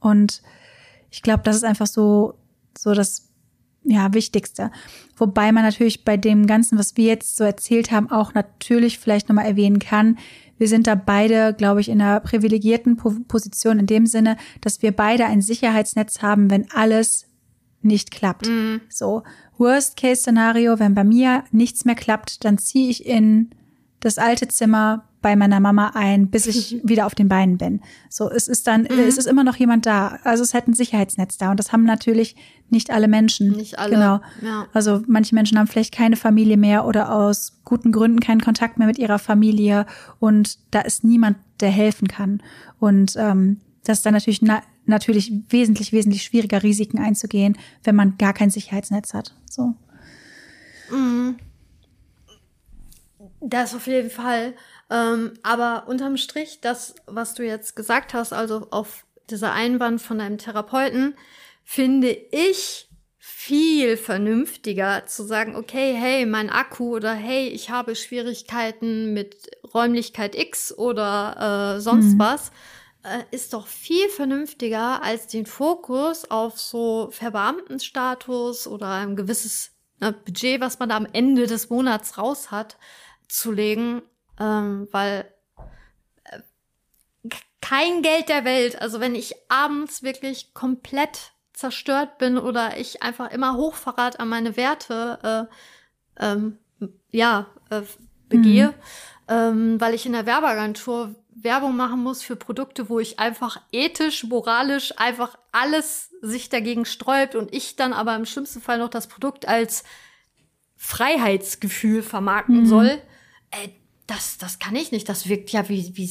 Und 0.00 0.42
ich 1.10 1.22
glaube, 1.22 1.42
das 1.44 1.56
ist 1.56 1.64
einfach 1.64 1.86
so, 1.86 2.34
so 2.76 2.94
das 2.94 3.28
ja, 3.84 4.12
Wichtigste. 4.14 4.70
Wobei 5.16 5.52
man 5.52 5.64
natürlich 5.64 6.04
bei 6.04 6.16
dem 6.16 6.46
Ganzen, 6.46 6.78
was 6.78 6.96
wir 6.96 7.06
jetzt 7.06 7.36
so 7.36 7.44
erzählt 7.44 7.90
haben, 7.90 8.10
auch 8.10 8.32
natürlich 8.34 8.98
vielleicht 8.98 9.28
nochmal 9.28 9.46
erwähnen 9.46 9.78
kann. 9.78 10.18
Wir 10.56 10.68
sind 10.68 10.86
da 10.86 10.94
beide, 10.94 11.54
glaube 11.54 11.80
ich, 11.80 11.88
in 11.88 12.00
einer 12.00 12.20
privilegierten 12.20 12.96
Position 12.96 13.78
in 13.78 13.86
dem 13.86 14.06
Sinne, 14.06 14.36
dass 14.60 14.82
wir 14.82 14.92
beide 14.92 15.26
ein 15.26 15.42
Sicherheitsnetz 15.42 16.22
haben, 16.22 16.50
wenn 16.50 16.70
alles 16.70 17.26
nicht 17.82 18.10
klappt. 18.10 18.48
Mhm. 18.48 18.80
So. 18.88 19.22
Worst-Case-Szenario, 19.58 20.78
wenn 20.78 20.94
bei 20.94 21.04
mir 21.04 21.44
nichts 21.50 21.84
mehr 21.84 21.94
klappt, 21.94 22.44
dann 22.44 22.58
ziehe 22.58 22.90
ich 22.90 23.06
in 23.06 23.50
das 24.00 24.18
alte 24.18 24.48
Zimmer 24.48 25.04
bei 25.22 25.36
meiner 25.36 25.60
Mama 25.60 25.92
ein, 25.94 26.28
bis 26.28 26.46
ich 26.46 26.80
wieder 26.82 27.04
auf 27.04 27.14
den 27.14 27.28
Beinen 27.28 27.58
bin. 27.58 27.80
So, 28.08 28.30
es 28.30 28.48
ist 28.48 28.66
dann, 28.66 28.82
mhm. 28.82 28.98
es 29.06 29.18
ist 29.18 29.26
immer 29.26 29.44
noch 29.44 29.56
jemand 29.56 29.84
da. 29.84 30.18
Also 30.24 30.42
es 30.42 30.54
halt 30.54 30.66
ein 30.66 30.74
Sicherheitsnetz 30.74 31.36
da. 31.36 31.50
Und 31.50 31.58
das 31.58 31.72
haben 31.72 31.84
natürlich 31.84 32.36
nicht 32.70 32.90
alle 32.90 33.08
Menschen. 33.08 33.50
Nicht 33.50 33.78
alle. 33.78 33.96
Genau. 33.96 34.20
Ja. 34.40 34.66
Also 34.72 35.02
manche 35.06 35.34
Menschen 35.34 35.58
haben 35.58 35.66
vielleicht 35.66 35.94
keine 35.94 36.16
Familie 36.16 36.56
mehr 36.56 36.86
oder 36.86 37.14
aus 37.14 37.60
guten 37.64 37.92
Gründen 37.92 38.20
keinen 38.20 38.40
Kontakt 38.40 38.78
mehr 38.78 38.86
mit 38.86 38.98
ihrer 38.98 39.18
Familie. 39.18 39.84
Und 40.20 40.58
da 40.70 40.80
ist 40.80 41.04
niemand, 41.04 41.36
der 41.60 41.70
helfen 41.70 42.08
kann. 42.08 42.42
Und 42.78 43.14
ähm, 43.16 43.58
das 43.84 43.98
ist 43.98 44.06
dann 44.06 44.14
natürlich 44.14 44.40
na 44.40 44.62
natürlich 44.86 45.32
wesentlich, 45.48 45.92
wesentlich 45.92 46.22
schwieriger, 46.22 46.62
Risiken 46.62 46.98
einzugehen, 46.98 47.58
wenn 47.84 47.94
man 47.94 48.16
gar 48.18 48.32
kein 48.32 48.50
Sicherheitsnetz 48.50 49.14
hat. 49.14 49.34
So. 49.48 49.74
Mhm. 50.90 51.36
Das 53.40 53.74
auf 53.74 53.86
jeden 53.86 54.10
Fall. 54.10 54.54
Ähm, 54.90 55.32
aber 55.42 55.84
unterm 55.88 56.16
Strich, 56.16 56.60
das, 56.60 56.94
was 57.06 57.34
du 57.34 57.44
jetzt 57.44 57.76
gesagt 57.76 58.12
hast, 58.12 58.32
also 58.32 58.68
auf 58.70 59.06
dieser 59.30 59.52
Einwand 59.52 60.02
von 60.02 60.18
deinem 60.18 60.38
Therapeuten, 60.38 61.14
finde 61.64 62.10
ich 62.10 62.88
viel 63.18 63.96
vernünftiger 63.96 65.06
zu 65.06 65.22
sagen, 65.24 65.54
okay, 65.54 65.94
hey, 65.94 66.26
mein 66.26 66.50
Akku 66.50 66.96
oder 66.96 67.14
hey, 67.14 67.48
ich 67.48 67.70
habe 67.70 67.94
Schwierigkeiten 67.94 69.12
mit 69.12 69.50
Räumlichkeit 69.72 70.34
X 70.34 70.76
oder 70.76 71.76
äh, 71.76 71.80
sonst 71.80 72.14
mhm. 72.14 72.18
was 72.18 72.50
äh, 73.02 73.24
ist 73.30 73.52
doch 73.52 73.66
viel 73.66 74.08
vernünftiger, 74.08 75.02
als 75.02 75.26
den 75.26 75.46
Fokus 75.46 76.30
auf 76.30 76.58
so 76.58 77.10
Verbeamtenstatus 77.10 78.66
oder 78.66 78.88
ein 78.88 79.16
gewisses 79.16 79.72
ne, 80.00 80.12
Budget, 80.12 80.60
was 80.60 80.78
man 80.78 80.88
da 80.90 80.96
am 80.96 81.06
Ende 81.12 81.46
des 81.46 81.70
Monats 81.70 82.18
raus 82.18 82.50
hat, 82.50 82.76
zu 83.28 83.52
legen, 83.52 84.02
ähm, 84.38 84.88
weil 84.90 85.32
äh, 86.24 86.40
kein 87.60 88.02
Geld 88.02 88.28
der 88.28 88.44
Welt, 88.44 88.80
also 88.80 89.00
wenn 89.00 89.14
ich 89.14 89.34
abends 89.48 90.02
wirklich 90.02 90.52
komplett 90.54 91.32
zerstört 91.52 92.18
bin 92.18 92.38
oder 92.38 92.78
ich 92.78 93.02
einfach 93.02 93.30
immer 93.30 93.56
Hochverrat 93.56 94.18
an 94.18 94.28
meine 94.28 94.56
Werte, 94.56 95.48
äh, 96.18 96.24
ähm, 96.26 96.58
ja, 97.10 97.46
äh, 97.70 97.82
begehe, 98.28 98.68
mhm. 98.68 98.74
ähm, 99.28 99.80
weil 99.80 99.94
ich 99.94 100.06
in 100.06 100.12
der 100.12 100.26
Werbeagentur 100.26 101.14
Werbung 101.42 101.76
machen 101.76 102.02
muss 102.02 102.22
für 102.22 102.36
Produkte, 102.36 102.88
wo 102.88 102.98
ich 102.98 103.18
einfach 103.18 103.60
ethisch, 103.72 104.24
moralisch 104.24 104.92
einfach 104.98 105.38
alles 105.52 106.10
sich 106.20 106.48
dagegen 106.48 106.84
sträubt 106.84 107.34
und 107.34 107.54
ich 107.54 107.76
dann 107.76 107.92
aber 107.92 108.14
im 108.16 108.26
schlimmsten 108.26 108.60
Fall 108.60 108.78
noch 108.78 108.90
das 108.90 109.06
Produkt 109.06 109.48
als 109.48 109.84
Freiheitsgefühl 110.76 112.02
vermarkten 112.02 112.60
mhm. 112.60 112.66
soll. 112.66 113.02
Äh, 113.50 113.68
das, 114.06 114.38
das 114.38 114.58
kann 114.58 114.76
ich 114.76 114.92
nicht. 114.92 115.08
Das 115.08 115.28
wirkt 115.28 115.50
ja 115.50 115.68
wie, 115.68 115.96
wie 115.96 116.10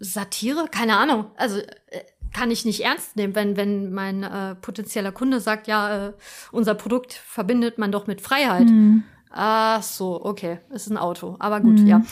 Satire. 0.00 0.66
Keine 0.70 0.96
Ahnung. 0.96 1.26
Also 1.36 1.58
äh, 1.58 2.04
kann 2.32 2.50
ich 2.50 2.64
nicht 2.64 2.80
ernst 2.80 3.16
nehmen, 3.16 3.34
wenn, 3.34 3.56
wenn 3.56 3.92
mein 3.92 4.22
äh, 4.22 4.54
potenzieller 4.54 5.12
Kunde 5.12 5.40
sagt, 5.40 5.66
ja, 5.66 6.08
äh, 6.08 6.12
unser 6.50 6.74
Produkt 6.74 7.12
verbindet 7.12 7.78
man 7.78 7.92
doch 7.92 8.06
mit 8.06 8.20
Freiheit. 8.20 8.68
Mhm. 8.68 9.04
Ach 9.34 9.82
so, 9.82 10.22
okay, 10.22 10.58
ist 10.74 10.90
ein 10.90 10.98
Auto, 10.98 11.36
aber 11.38 11.60
gut, 11.60 11.80
mhm. 11.80 11.86
ja. 11.86 12.02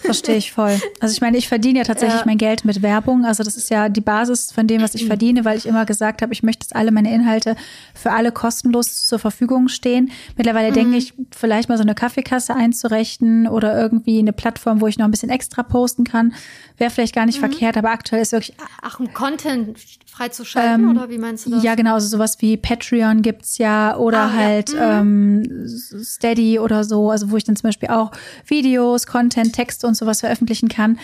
Verstehe 0.00 0.36
ich 0.36 0.52
voll. 0.52 0.80
Also 0.98 1.12
ich 1.12 1.20
meine, 1.20 1.36
ich 1.36 1.48
verdiene 1.48 1.80
ja 1.80 1.84
tatsächlich 1.84 2.20
ja. 2.20 2.26
mein 2.26 2.38
Geld 2.38 2.64
mit 2.64 2.80
Werbung. 2.80 3.26
Also 3.26 3.42
das 3.42 3.56
ist 3.56 3.68
ja 3.68 3.90
die 3.90 4.00
Basis 4.00 4.50
von 4.50 4.66
dem, 4.66 4.80
was 4.80 4.94
ich 4.94 5.06
verdiene, 5.06 5.44
weil 5.44 5.58
ich 5.58 5.66
immer 5.66 5.84
gesagt 5.84 6.22
habe, 6.22 6.32
ich 6.32 6.42
möchte, 6.42 6.66
dass 6.66 6.72
alle 6.72 6.92
meine 6.92 7.12
Inhalte 7.12 7.56
für 7.94 8.12
alle 8.12 8.32
kostenlos 8.32 9.06
zur 9.06 9.18
Verfügung 9.18 9.68
stehen. 9.68 10.10
Mittlerweile 10.36 10.70
mhm. 10.70 10.74
denke 10.74 10.96
ich, 10.96 11.12
vielleicht 11.30 11.68
mal 11.68 11.76
so 11.76 11.82
eine 11.82 11.94
Kaffeekasse 11.94 12.54
einzurechnen 12.54 13.46
oder 13.46 13.78
irgendwie 13.78 14.18
eine 14.18 14.32
Plattform, 14.32 14.80
wo 14.80 14.86
ich 14.86 14.96
noch 14.96 15.04
ein 15.04 15.10
bisschen 15.10 15.30
extra 15.30 15.62
posten 15.62 16.04
kann. 16.04 16.32
Wäre 16.78 16.90
vielleicht 16.90 17.14
gar 17.14 17.26
nicht 17.26 17.36
mhm. 17.36 17.50
verkehrt, 17.50 17.76
aber 17.76 17.90
aktuell 17.90 18.22
ist 18.22 18.32
wirklich. 18.32 18.56
Ach, 18.80 18.98
ein 18.98 19.12
Content 19.12 19.78
freizuschalten 20.06 20.84
ähm, 20.84 20.96
oder 20.96 21.08
wie 21.08 21.18
meinst 21.18 21.46
du 21.46 21.50
das? 21.50 21.62
Ja, 21.62 21.74
genau, 21.74 21.94
also 21.94 22.08
sowas 22.08 22.36
wie 22.40 22.56
Patreon 22.56 23.22
gibt's 23.22 23.58
ja 23.58 23.96
oder 23.96 24.22
ah, 24.22 24.32
halt 24.32 24.72
ja. 24.72 25.02
mhm. 25.02 25.42
ähm, 25.44 26.02
Steady 26.30 26.58
oder 26.58 26.84
so, 26.84 27.10
also 27.10 27.30
wo 27.30 27.36
ich 27.36 27.44
dann 27.44 27.56
zum 27.56 27.68
Beispiel 27.68 27.88
auch 27.90 28.12
Videos, 28.46 29.06
Content, 29.06 29.52
Texte 29.52 29.86
und 29.86 29.96
sowas 29.96 30.20
veröffentlichen 30.20 30.68
kann. 30.68 30.98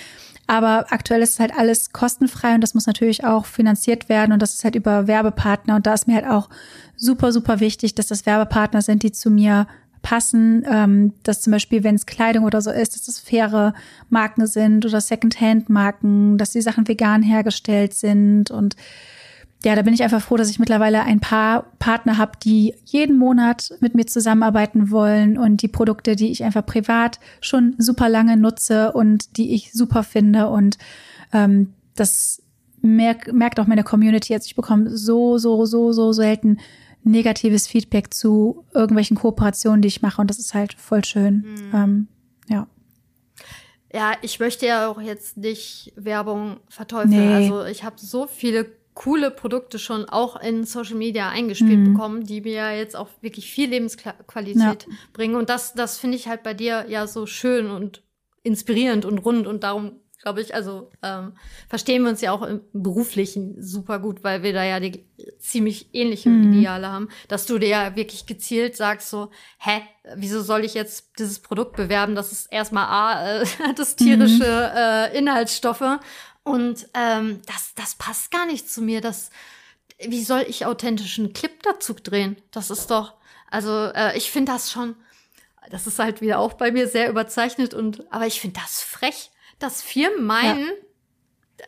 Aber 0.47 0.87
aktuell 0.91 1.23
ist 1.23 1.35
es 1.35 1.41
halt 1.41 1.53
alles 1.59 1.93
kostenfrei 1.93 2.55
und 2.55 2.61
das 2.61 2.75
muss 2.75 2.87
natürlich 2.87 3.25
auch 3.25 3.47
finanziert 3.47 4.09
werden 4.09 4.33
und 4.33 4.41
das 4.41 4.55
ist 4.55 4.63
halt 4.65 4.77
über 4.77 5.09
Werbepartner 5.09 5.75
und 5.75 5.87
da 5.87 5.95
ist 5.95 6.07
mir 6.07 6.15
halt 6.15 6.29
auch 6.29 6.49
super, 6.95 7.33
super 7.33 7.59
wichtig, 7.59 7.97
dass 7.97 8.07
das 8.07 8.27
Werbepartner 8.27 8.81
sind, 8.81 9.03
die 9.03 9.11
zu 9.11 9.29
mir 9.29 9.67
passen, 10.03 10.65
ähm, 10.71 11.15
dass 11.25 11.41
zum 11.41 11.51
Beispiel, 11.51 11.83
wenn 11.83 11.97
es 11.97 12.07
Kleidung 12.07 12.45
oder 12.45 12.61
so 12.63 12.71
ist, 12.71 12.95
dass 12.95 13.07
das 13.07 13.19
faire 13.19 13.75
Marken 14.09 14.47
sind 14.47 14.87
oder 14.87 15.01
Secondhand-Marken, 15.01 16.39
dass 16.39 16.53
die 16.53 16.63
Sachen 16.63 16.87
vegan 16.87 17.25
hergestellt 17.25 17.93
sind 17.93 18.53
und 18.53 18.77
ja, 19.67 19.75
da 19.75 19.83
bin 19.83 19.95
ich 19.95 20.05
einfach 20.05 20.23
froh, 20.23 20.37
dass 20.37 20.49
ich 20.49 20.61
mittlerweile 20.61 21.03
ein 21.03 21.19
paar 21.19 21.65
Partner 21.81 22.19
habe, 22.19 22.39
die 22.41 22.75
jeden 22.85 23.19
Monat 23.19 23.75
mit 23.81 23.97
mir 23.97 24.07
zusammenarbeiten 24.07 24.93
wollen 24.93 25.37
und 25.37 25.61
die 25.61 25.67
Produkte, 25.67 26.15
die 26.15 26.31
ich 26.31 26.45
einfach 26.45 26.65
privat 26.65 27.19
schon 27.41 27.75
super 27.77 28.09
lange 28.09 28.37
nutze 28.37 28.93
und 28.93 29.37
die 29.37 29.55
ich 29.55 29.73
super 29.73 30.05
finde 30.05 30.51
und 30.51 30.79
ähm, 31.33 31.75
das 31.97 32.45
merk, 32.81 33.33
merkt 33.33 33.59
auch 33.59 33.67
meine 33.67 33.83
Community 33.83 34.33
jetzt. 34.33 34.47
Ich 34.47 34.55
bekomme 34.55 34.89
so, 34.97 35.37
so, 35.37 35.67
so, 35.67 35.91
so 35.91 36.13
selten 36.13 36.61
negatives 37.03 37.67
Feedback 37.67 38.15
zu 38.15 38.65
irgendwelchen 38.73 39.17
Kooperationen, 39.17 39.83
die 39.83 39.89
ich 39.89 40.01
mache. 40.01 40.21
Und 40.21 40.31
das 40.31 40.39
ist 40.39 40.55
halt 40.55 40.75
voll 40.75 41.05
schön. 41.05 41.39
Mhm. 41.39 41.75
Ähm, 41.75 42.09
ja. 42.49 42.69
Ja, 43.93 44.13
ich 44.23 44.39
möchte 44.39 44.67
ja 44.67 44.87
auch 44.87 45.01
jetzt 45.01 45.37
nicht 45.37 45.93
Werbung 45.97 46.59
verteufeln. 46.69 47.11
Nee. 47.11 47.35
Also 47.35 47.65
ich 47.65 47.83
habe 47.83 47.97
so 47.99 48.29
viele 48.29 48.67
coole 48.97 49.31
Produkte 49.31 49.79
schon 49.79 50.07
auch 50.07 50.41
in 50.41 50.65
Social 50.65 50.97
Media 50.97 51.29
eingespielt 51.29 51.81
mhm. 51.81 51.93
bekommen, 51.93 52.25
die 52.25 52.41
mir 52.41 52.77
jetzt 52.77 52.97
auch 52.97 53.09
wirklich 53.21 53.49
viel 53.49 53.69
Lebensqualität 53.69 54.87
ja. 54.89 54.95
bringen. 55.13 55.37
Und 55.37 55.51
das, 55.51 55.75
das 55.75 55.99
finde 55.99 56.17
ich 56.17 56.27
halt 56.27 56.43
bei 56.43 56.55
dir 56.55 56.87
ja 56.89 57.07
so 57.07 57.27
schön 57.27 57.71
und 57.71 58.03
inspirierend 58.43 59.05
und 59.05 59.19
rund. 59.19 59.47
Und 59.47 59.63
darum 59.65 60.01
glaube 60.23 60.41
ich, 60.41 60.55
also 60.55 60.91
ähm, 61.03 61.35
verstehen 61.69 62.03
wir 62.03 62.11
uns 62.11 62.23
ja 62.23 62.33
auch 62.33 62.43
im 62.43 62.63
Beruflichen 62.73 63.63
super 63.63 63.99
gut, 63.99 64.25
weil 64.25 64.43
wir 64.43 64.55
da 64.55 64.65
ja 64.65 64.81
die 64.81 65.07
ziemlich 65.39 65.95
ähnlichen 65.95 66.41
mhm. 66.41 66.53
Ideale 66.55 66.89
haben, 66.89 67.09
dass 67.29 67.45
du 67.45 67.59
dir 67.59 67.69
ja 67.69 67.97
wirklich 67.97 68.25
gezielt 68.25 68.77
sagst 68.77 69.11
so, 69.11 69.31
hä, 69.59 69.83
wieso 70.17 70.41
soll 70.41 70.65
ich 70.65 70.73
jetzt 70.73 71.13
dieses 71.19 71.41
Produkt 71.41 71.77
bewerben? 71.77 72.15
Das 72.15 72.33
ist 72.33 72.47
erstmal 72.51 72.87
A, 72.87 73.41
äh, 73.43 73.45
das 73.77 73.95
tierische 73.95 74.71
mhm. 74.73 74.79
äh, 74.79 75.19
Inhaltsstoffe 75.19 76.01
und 76.47 76.89
ähm, 76.95 77.41
das, 77.47 77.73
das 77.75 77.95
passt 77.97 78.31
gar 78.31 78.47
nicht 78.47 78.71
zu 78.71 78.81
mir. 78.81 79.01
Das, 79.01 79.31
wie 79.99 80.23
soll 80.23 80.45
ich 80.49 80.65
authentischen 80.65 81.33
Clip 81.33 81.63
dazu 81.63 81.95
drehen? 81.95 82.37
Das 82.51 82.71
ist 82.71 82.91
doch, 82.91 83.15
also 83.51 83.87
äh, 83.95 84.17
ich 84.17 84.31
finde 84.31 84.53
das 84.53 84.71
schon, 84.71 84.97
das 85.71 85.87
ist 85.87 85.99
halt 85.99 86.21
wieder 86.21 86.39
auch 86.39 86.55
bei 86.55 86.71
mir 86.71 86.89
sehr 86.89 87.11
überzeichnet 87.11 87.75
und, 87.75 88.11
aber 88.13 88.27
ich 88.27 88.41
finde 88.41 88.61
das 88.61 88.81
frech 88.81 89.31
dass 89.59 89.83
Firmen 89.83 90.25
meinen, 90.25 90.67
ja. 91.59 91.65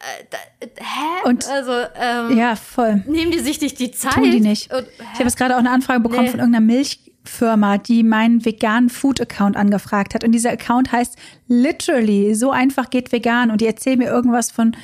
äh, 0.60 0.68
hä? 0.78 1.28
Und, 1.28 1.48
also, 1.48 1.72
ähm, 1.94 2.36
ja, 2.36 2.56
voll. 2.56 3.02
Nehmen 3.06 3.32
die 3.32 3.38
sich 3.38 3.60
nicht 3.60 3.78
die 3.78 3.90
Zeit? 3.90 4.14
Tun 4.14 4.30
die 4.30 4.40
nicht. 4.40 4.72
Und, 4.72 4.86
ich 4.98 5.14
habe 5.14 5.24
jetzt 5.24 5.38
gerade 5.38 5.54
auch 5.54 5.60
eine 5.60 5.70
Anfrage 5.70 6.00
bekommen 6.00 6.24
nee. 6.24 6.30
von 6.30 6.40
irgendeiner 6.40 6.64
Milchfirma, 7.28 7.78
die 7.78 8.02
meinen 8.02 8.44
veganen 8.44 8.88
Food-Account 8.88 9.56
angefragt 9.56 10.14
hat. 10.14 10.24
Und 10.24 10.32
dieser 10.32 10.50
Account 10.50 10.92
heißt 10.92 11.16
literally, 11.46 12.34
so 12.34 12.50
einfach 12.50 12.90
geht 12.90 13.12
vegan. 13.12 13.50
Und 13.50 13.60
die 13.60 13.66
erzählen 13.66 13.98
mir 13.98 14.08
irgendwas 14.08 14.50
von 14.50 14.76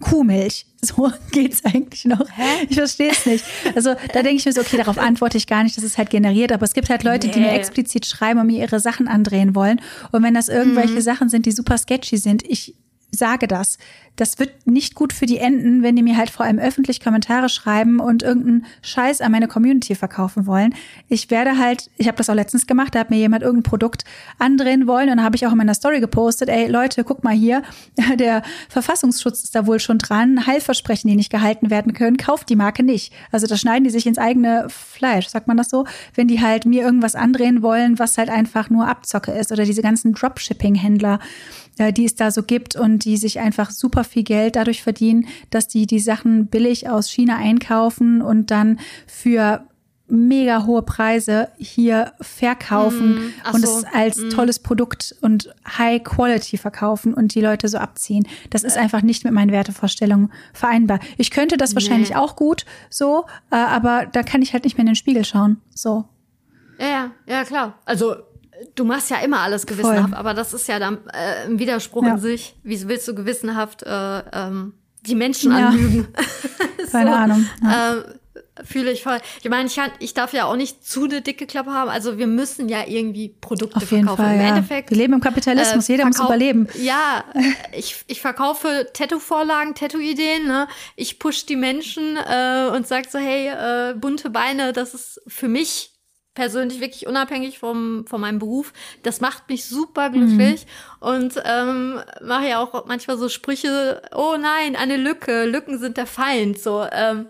Kuhmilch. 0.00 0.64
So 0.80 1.10
geht's 1.32 1.64
eigentlich 1.64 2.04
noch. 2.04 2.24
Hä? 2.36 2.64
Ich 2.68 2.76
verstehe 2.76 3.10
es 3.10 3.26
nicht. 3.26 3.44
Also 3.74 3.94
da 4.12 4.22
denke 4.22 4.36
ich 4.36 4.46
mir 4.46 4.52
so, 4.52 4.60
okay, 4.60 4.76
darauf 4.76 4.96
antworte 4.96 5.36
ich 5.36 5.48
gar 5.48 5.64
nicht, 5.64 5.76
das 5.76 5.82
ist 5.82 5.98
halt 5.98 6.08
generiert. 6.08 6.52
Aber 6.52 6.62
es 6.62 6.72
gibt 6.72 6.88
halt 6.88 7.02
Leute, 7.02 7.26
nee. 7.26 7.32
die 7.32 7.40
mir 7.40 7.50
explizit 7.50 8.06
schreiben 8.06 8.38
und 8.38 8.46
mir 8.46 8.60
ihre 8.60 8.78
Sachen 8.78 9.08
andrehen 9.08 9.56
wollen. 9.56 9.80
Und 10.12 10.22
wenn 10.22 10.34
das 10.34 10.48
irgendwelche 10.48 10.94
mhm. 10.94 11.00
Sachen 11.00 11.28
sind, 11.28 11.46
die 11.46 11.50
super 11.50 11.78
sketchy 11.78 12.16
sind, 12.16 12.48
ich 12.48 12.76
sage 13.10 13.48
das. 13.48 13.76
Das 14.18 14.40
wird 14.40 14.66
nicht 14.66 14.96
gut 14.96 15.12
für 15.12 15.26
die 15.26 15.38
Enden, 15.38 15.84
wenn 15.84 15.94
die 15.94 16.02
mir 16.02 16.16
halt 16.16 16.28
vor 16.28 16.44
allem 16.44 16.58
öffentlich 16.58 17.00
Kommentare 17.00 17.48
schreiben 17.48 18.00
und 18.00 18.24
irgendeinen 18.24 18.66
Scheiß 18.82 19.20
an 19.20 19.30
meine 19.30 19.46
Community 19.46 19.94
verkaufen 19.94 20.46
wollen. 20.46 20.74
Ich 21.08 21.30
werde 21.30 21.56
halt, 21.56 21.88
ich 21.98 22.08
habe 22.08 22.16
das 22.16 22.28
auch 22.28 22.34
letztens 22.34 22.66
gemacht, 22.66 22.96
da 22.96 22.98
hat 22.98 23.10
mir 23.10 23.16
jemand 23.16 23.44
irgendein 23.44 23.70
Produkt 23.70 24.04
andrehen 24.40 24.88
wollen 24.88 25.08
und 25.08 25.22
habe 25.22 25.36
ich 25.36 25.46
auch 25.46 25.52
in 25.52 25.58
meiner 25.58 25.74
Story 25.74 26.00
gepostet, 26.00 26.48
ey 26.48 26.66
Leute, 26.66 27.04
guck 27.04 27.22
mal 27.22 27.32
hier, 27.32 27.62
der 28.18 28.42
Verfassungsschutz 28.68 29.44
ist 29.44 29.54
da 29.54 29.68
wohl 29.68 29.78
schon 29.78 29.98
dran, 29.98 30.48
Heilversprechen, 30.48 31.08
die 31.08 31.16
nicht 31.16 31.30
gehalten 31.30 31.70
werden 31.70 31.94
können, 31.94 32.16
kauft 32.16 32.48
die 32.48 32.56
Marke 32.56 32.82
nicht. 32.82 33.12
Also 33.30 33.46
da 33.46 33.56
schneiden 33.56 33.84
die 33.84 33.90
sich 33.90 34.08
ins 34.08 34.18
eigene 34.18 34.66
Fleisch, 34.68 35.28
sagt 35.28 35.46
man 35.46 35.56
das 35.56 35.70
so, 35.70 35.86
wenn 36.16 36.26
die 36.26 36.40
halt 36.40 36.66
mir 36.66 36.82
irgendwas 36.82 37.14
andrehen 37.14 37.62
wollen, 37.62 38.00
was 38.00 38.18
halt 38.18 38.30
einfach 38.30 38.68
nur 38.68 38.88
Abzocke 38.88 39.30
ist 39.30 39.52
oder 39.52 39.64
diese 39.64 39.82
ganzen 39.82 40.12
Dropshipping-Händler 40.12 41.20
äh, 41.78 41.92
die 41.92 42.04
es 42.04 42.14
da 42.14 42.30
so 42.30 42.42
gibt 42.42 42.76
und 42.76 43.04
die 43.04 43.16
sich 43.16 43.38
einfach 43.38 43.70
super 43.70 44.04
viel 44.08 44.24
Geld 44.24 44.56
dadurch 44.56 44.82
verdienen, 44.82 45.26
dass 45.50 45.68
die 45.68 45.86
die 45.86 46.00
Sachen 46.00 46.46
billig 46.46 46.88
aus 46.88 47.10
China 47.10 47.36
einkaufen 47.36 48.22
und 48.22 48.50
dann 48.50 48.78
für 49.06 49.68
mega 50.08 50.64
hohe 50.64 50.82
Preise 50.82 51.48
hier 51.58 52.12
verkaufen 52.20 53.16
mm, 53.16 53.54
und 53.54 53.66
so, 53.66 53.78
es 53.78 53.84
als 53.92 54.16
mm. 54.16 54.30
tolles 54.30 54.58
Produkt 54.58 55.14
und 55.20 55.54
High 55.66 56.02
Quality 56.02 56.56
verkaufen 56.56 57.12
und 57.12 57.34
die 57.34 57.40
Leute 57.40 57.68
so 57.68 57.78
abziehen. 57.78 58.26
Das 58.50 58.64
ist 58.64 58.78
einfach 58.78 59.02
nicht 59.02 59.24
mit 59.24 59.34
meinen 59.34 59.52
Wertevorstellungen 59.52 60.32
vereinbar. 60.54 61.00
Ich 61.18 61.30
könnte 61.30 61.56
das 61.56 61.70
nee. 61.70 61.76
wahrscheinlich 61.76 62.16
auch 62.16 62.36
gut 62.36 62.64
so, 62.88 63.26
äh, 63.50 63.56
aber 63.56 64.06
da 64.06 64.22
kann 64.22 64.40
ich 64.40 64.54
halt 64.54 64.64
nicht 64.64 64.78
mehr 64.78 64.82
in 64.82 64.88
den 64.88 64.96
Spiegel 64.96 65.24
schauen. 65.24 65.58
So. 65.74 66.06
Ja, 66.78 66.88
ja, 66.88 67.10
ja, 67.26 67.44
klar. 67.44 67.78
Also 67.84 68.16
du 68.74 68.84
machst 68.84 69.10
ja 69.10 69.18
immer 69.18 69.40
alles 69.40 69.66
gewissenhaft, 69.66 70.10
Voll. 70.10 70.18
aber 70.18 70.34
das 70.34 70.54
ist 70.54 70.68
ja 70.68 70.78
dann 70.78 70.98
äh, 71.12 71.46
ein 71.46 71.58
Widerspruch 71.58 72.04
ja. 72.04 72.14
in 72.14 72.18
sich. 72.18 72.56
Wie 72.62 72.88
willst 72.88 73.06
du 73.08 73.14
gewissenhaft 73.14 73.82
äh, 73.82 74.18
ähm, 74.32 74.74
die 75.02 75.14
Menschen 75.14 75.52
ja. 75.52 75.68
anlügen? 75.68 76.08
Keine 76.90 77.16
Ahnung. 77.16 77.46
Ja. 77.62 77.94
Äh, 77.94 78.02
Fühle 78.64 78.90
ich 78.90 79.02
voll. 79.02 79.20
Ich 79.42 79.48
meine, 79.48 79.68
ich, 79.68 79.80
ich 80.00 80.14
darf 80.14 80.32
ja 80.32 80.46
auch 80.46 80.56
nicht 80.56 80.84
zu 80.84 81.04
eine 81.04 81.22
dicke 81.22 81.46
Klappe 81.46 81.72
haben. 81.72 81.88
Also 81.88 82.18
wir 82.18 82.26
müssen 82.26 82.68
ja 82.68 82.86
irgendwie 82.86 83.28
Produkte 83.28 83.76
Auf 83.76 83.90
jeden 83.90 84.08
verkaufen. 84.08 84.24
Fall, 84.24 84.34
Im 84.34 84.40
ja. 84.40 84.48
Endeffekt. 84.48 84.90
Wir 84.90 84.96
leben 84.96 85.12
im 85.12 85.20
Kapitalismus, 85.20 85.88
äh, 85.88 85.92
jeder 85.92 86.06
muss 86.06 86.18
überleben. 86.18 86.66
Ja, 86.74 87.24
ich, 87.72 88.04
ich 88.08 88.20
verkaufe 88.20 88.88
Tattoo-Vorlagen, 88.92 89.74
Tattoo-Ideen. 89.74 90.46
Ne? 90.46 90.66
Ich 90.96 91.18
push 91.18 91.46
die 91.46 91.56
Menschen 91.56 92.16
äh, 92.16 92.70
und 92.74 92.86
sag 92.86 93.08
so, 93.10 93.18
hey, 93.18 93.48
äh, 93.48 93.94
bunte 93.94 94.30
Beine, 94.30 94.72
das 94.72 94.94
ist 94.94 95.20
für 95.28 95.48
mich 95.48 95.92
persönlich 96.38 96.80
wirklich 96.80 97.08
unabhängig 97.08 97.58
vom, 97.58 98.06
von 98.06 98.20
meinem 98.20 98.38
Beruf. 98.38 98.72
Das 99.02 99.20
macht 99.20 99.48
mich 99.48 99.64
super 99.64 100.08
glücklich 100.08 100.66
mhm. 101.00 101.08
und 101.08 101.42
ähm, 101.44 102.00
mache 102.22 102.46
ja 102.46 102.62
auch 102.62 102.86
manchmal 102.86 103.18
so 103.18 103.28
Sprüche, 103.28 104.00
oh 104.14 104.36
nein, 104.38 104.76
eine 104.76 104.96
Lücke, 104.96 105.46
Lücken 105.46 105.80
sind 105.80 105.96
der 105.96 106.06
Feind. 106.06 106.60
So, 106.60 106.86
ähm, 106.92 107.26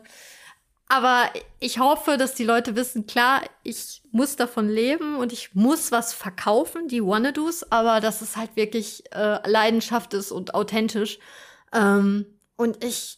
aber 0.89 1.31
ich 1.59 1.79
hoffe, 1.79 2.19
dass 2.19 2.35
die 2.35 2.45
Leute 2.45 2.77
wissen, 2.77 3.07
klar, 3.07 3.41
ich 3.63 4.03
muss 4.13 4.37
davon 4.37 4.69
leben 4.69 5.17
und 5.17 5.33
ich 5.33 5.55
muss 5.55 5.91
was 5.91 6.13
verkaufen, 6.13 6.89
die 6.89 7.03
Wannadoos, 7.03 7.73
aber 7.73 8.01
dass 8.01 8.21
es 8.21 8.37
halt 8.37 8.57
wirklich 8.57 9.05
äh, 9.13 9.49
Leidenschaft 9.49 10.13
ist 10.13 10.33
und 10.33 10.53
authentisch. 10.55 11.19
Ähm, 11.73 12.27
und 12.57 12.85
ich 12.85 13.18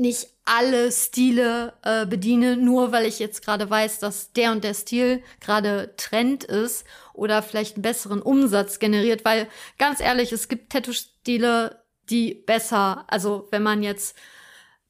nicht 0.00 0.28
alle 0.44 0.90
Stile 0.90 1.74
äh, 1.82 2.06
bediene, 2.06 2.56
nur 2.56 2.90
weil 2.90 3.06
ich 3.06 3.18
jetzt 3.18 3.44
gerade 3.44 3.70
weiß, 3.70 4.00
dass 4.00 4.32
der 4.32 4.52
und 4.52 4.64
der 4.64 4.74
Stil 4.74 5.22
gerade 5.40 5.94
Trend 5.96 6.42
ist 6.44 6.84
oder 7.12 7.42
vielleicht 7.42 7.76
einen 7.76 7.82
besseren 7.82 8.20
Umsatz 8.20 8.78
generiert, 8.78 9.24
weil 9.24 9.46
ganz 9.78 10.00
ehrlich, 10.00 10.32
es 10.32 10.48
gibt 10.48 10.72
Tattoo-Stile, 10.72 11.82
die 12.08 12.34
besser, 12.34 13.04
also 13.06 13.46
wenn 13.50 13.62
man 13.62 13.82
jetzt 13.82 14.16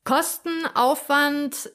Kosten, 0.04 0.64
Aufwand, 0.74 1.70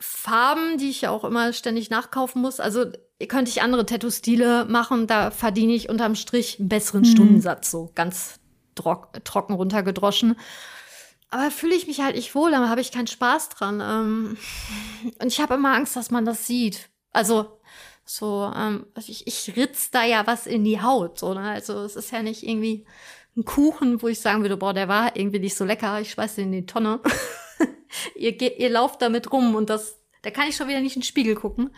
Farben, 0.00 0.78
die 0.78 0.88
ich 0.88 1.02
ja 1.02 1.10
auch 1.10 1.24
immer 1.24 1.52
ständig 1.52 1.90
nachkaufen 1.90 2.40
muss, 2.40 2.60
also 2.60 2.86
könnte 3.28 3.50
ich 3.50 3.60
andere 3.60 3.84
Tattoo-Stile 3.84 4.64
machen, 4.66 5.06
da 5.06 5.30
verdiene 5.30 5.74
ich 5.74 5.88
unterm 5.88 6.14
Strich 6.14 6.58
einen 6.58 6.68
besseren 6.68 7.02
mhm. 7.02 7.06
Stundensatz, 7.06 7.70
so 7.70 7.90
ganz 7.94 8.38
trocken 8.74 9.54
runtergedroschen. 9.54 10.36
Aber 11.30 11.50
fühle 11.50 11.74
ich 11.74 11.86
mich 11.86 12.00
halt 12.00 12.16
nicht 12.16 12.34
wohl, 12.34 12.50
da 12.50 12.68
habe 12.68 12.80
ich 12.80 12.92
keinen 12.92 13.06
Spaß 13.06 13.50
dran. 13.50 13.80
Ähm, 13.82 14.36
und 15.20 15.26
ich 15.26 15.40
habe 15.40 15.54
immer 15.54 15.74
Angst, 15.74 15.94
dass 15.96 16.10
man 16.10 16.24
das 16.24 16.46
sieht. 16.46 16.88
Also 17.12 17.58
so, 18.04 18.50
ähm, 18.56 18.86
ich, 18.96 19.26
ich 19.26 19.56
ritz 19.56 19.90
da 19.90 20.04
ja 20.04 20.26
was 20.26 20.46
in 20.46 20.64
die 20.64 20.80
Haut. 20.80 21.18
So, 21.18 21.34
ne? 21.34 21.40
Also 21.40 21.82
es 21.82 21.96
ist 21.96 22.10
ja 22.10 22.22
nicht 22.22 22.42
irgendwie 22.42 22.86
ein 23.36 23.44
Kuchen, 23.44 24.00
wo 24.02 24.08
ich 24.08 24.20
sagen 24.20 24.42
würde, 24.42 24.56
boah, 24.56 24.72
der 24.72 24.88
war 24.88 25.16
irgendwie 25.16 25.38
nicht 25.38 25.56
so 25.56 25.64
lecker, 25.64 26.00
ich 26.00 26.10
schmeiß 26.10 26.36
den 26.36 26.46
in 26.46 26.52
die 26.52 26.66
Tonne. 26.66 27.00
ihr, 28.14 28.58
ihr 28.58 28.70
lauft 28.70 29.02
damit 29.02 29.30
rum 29.30 29.54
und 29.54 29.68
das, 29.68 29.98
da 30.22 30.30
kann 30.30 30.48
ich 30.48 30.56
schon 30.56 30.68
wieder 30.68 30.80
nicht 30.80 30.96
in 30.96 31.00
den 31.00 31.06
Spiegel 31.06 31.34
gucken. 31.34 31.70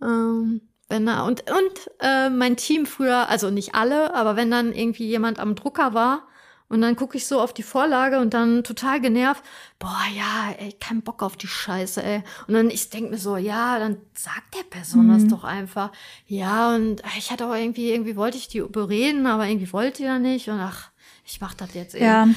Ähm, 0.00 0.62
wenn 0.88 1.08
er, 1.08 1.24
und 1.24 1.50
und 1.50 1.90
äh, 2.00 2.30
mein 2.30 2.56
Team 2.56 2.86
früher, 2.86 3.28
also 3.28 3.50
nicht 3.50 3.74
alle, 3.74 4.14
aber 4.14 4.36
wenn 4.36 4.50
dann 4.50 4.72
irgendwie 4.72 5.06
jemand 5.06 5.38
am 5.38 5.54
Drucker 5.54 5.94
war, 5.94 6.28
und 6.70 6.80
dann 6.82 6.94
gucke 6.94 7.16
ich 7.16 7.26
so 7.26 7.40
auf 7.40 7.52
die 7.52 7.64
Vorlage 7.64 8.20
und 8.20 8.32
dann 8.32 8.62
total 8.62 9.00
genervt, 9.00 9.42
boah, 9.80 10.02
ja, 10.16 10.54
ey, 10.56 10.72
kein 10.72 11.02
Bock 11.02 11.20
auf 11.20 11.36
die 11.36 11.48
Scheiße, 11.48 12.00
ey. 12.00 12.22
Und 12.46 12.54
dann 12.54 12.70
ich 12.70 12.90
denke 12.90 13.10
mir 13.10 13.18
so, 13.18 13.36
ja, 13.36 13.80
dann 13.80 13.98
sagt 14.14 14.54
der 14.54 14.62
Person 14.62 15.08
mhm. 15.08 15.14
das 15.14 15.26
doch 15.26 15.42
einfach. 15.42 15.90
Ja, 16.28 16.72
und 16.72 17.02
ich 17.18 17.32
hatte 17.32 17.48
auch 17.48 17.54
irgendwie, 17.54 17.90
irgendwie 17.90 18.14
wollte 18.14 18.38
ich 18.38 18.46
die 18.46 18.58
überreden, 18.58 19.26
aber 19.26 19.48
irgendwie 19.48 19.72
wollte 19.72 19.98
die 19.98 20.04
ja 20.04 20.20
nicht. 20.20 20.48
Und 20.48 20.60
ach, 20.60 20.90
ich 21.26 21.40
mach 21.40 21.54
das 21.54 21.74
jetzt 21.74 21.96
eben. 21.96 22.04
Ja. 22.04 22.28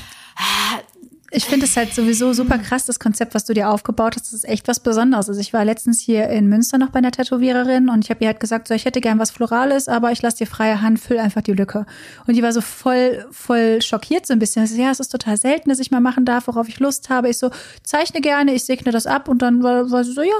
Ich 1.35 1.45
finde 1.45 1.65
es 1.65 1.75
halt 1.75 1.95
sowieso 1.95 2.31
super 2.33 2.59
krass, 2.59 2.85
das 2.85 2.99
Konzept, 2.99 3.33
was 3.33 3.43
du 3.43 3.55
dir 3.55 3.71
aufgebaut 3.71 4.15
hast. 4.15 4.27
Das 4.27 4.33
ist 4.33 4.47
echt 4.47 4.67
was 4.67 4.79
Besonderes. 4.79 5.29
Also 5.29 5.41
ich 5.41 5.51
war 5.51 5.65
letztens 5.65 5.99
hier 5.99 6.29
in 6.29 6.47
Münster 6.47 6.77
noch 6.77 6.91
bei 6.91 6.99
einer 6.99 7.11
Tätowiererin 7.11 7.89
und 7.89 8.03
ich 8.03 8.11
habe 8.11 8.23
ihr 8.23 8.27
halt 8.27 8.39
gesagt, 8.39 8.67
so 8.67 8.75
ich 8.75 8.85
hätte 8.85 9.01
gern 9.01 9.17
was 9.17 9.31
Florales, 9.31 9.87
aber 9.87 10.11
ich 10.11 10.21
lasse 10.21 10.37
dir 10.37 10.45
freie 10.45 10.83
Hand, 10.83 10.99
füll 10.99 11.17
einfach 11.17 11.41
die 11.41 11.53
Lücke. 11.53 11.87
Und 12.27 12.35
die 12.35 12.43
war 12.43 12.53
so 12.53 12.61
voll, 12.61 13.25
voll 13.31 13.81
schockiert 13.81 14.27
so 14.27 14.33
ein 14.33 14.39
bisschen. 14.39 14.63
Ja, 14.77 14.91
es 14.91 14.99
ist 14.99 15.09
total 15.09 15.35
selten, 15.37 15.69
dass 15.69 15.79
ich 15.79 15.89
mal 15.89 16.01
machen 16.01 16.23
darf, 16.23 16.45
worauf 16.45 16.69
ich 16.69 16.79
Lust 16.79 17.09
habe. 17.09 17.29
Ich 17.29 17.39
so, 17.39 17.49
zeichne 17.81 18.21
gerne, 18.21 18.53
ich 18.53 18.65
segne 18.65 18.91
das 18.91 19.07
ab 19.07 19.27
und 19.27 19.41
dann 19.41 19.63
war, 19.63 19.89
war 19.89 20.03
sie 20.03 20.13
so, 20.13 20.21
ja, 20.21 20.37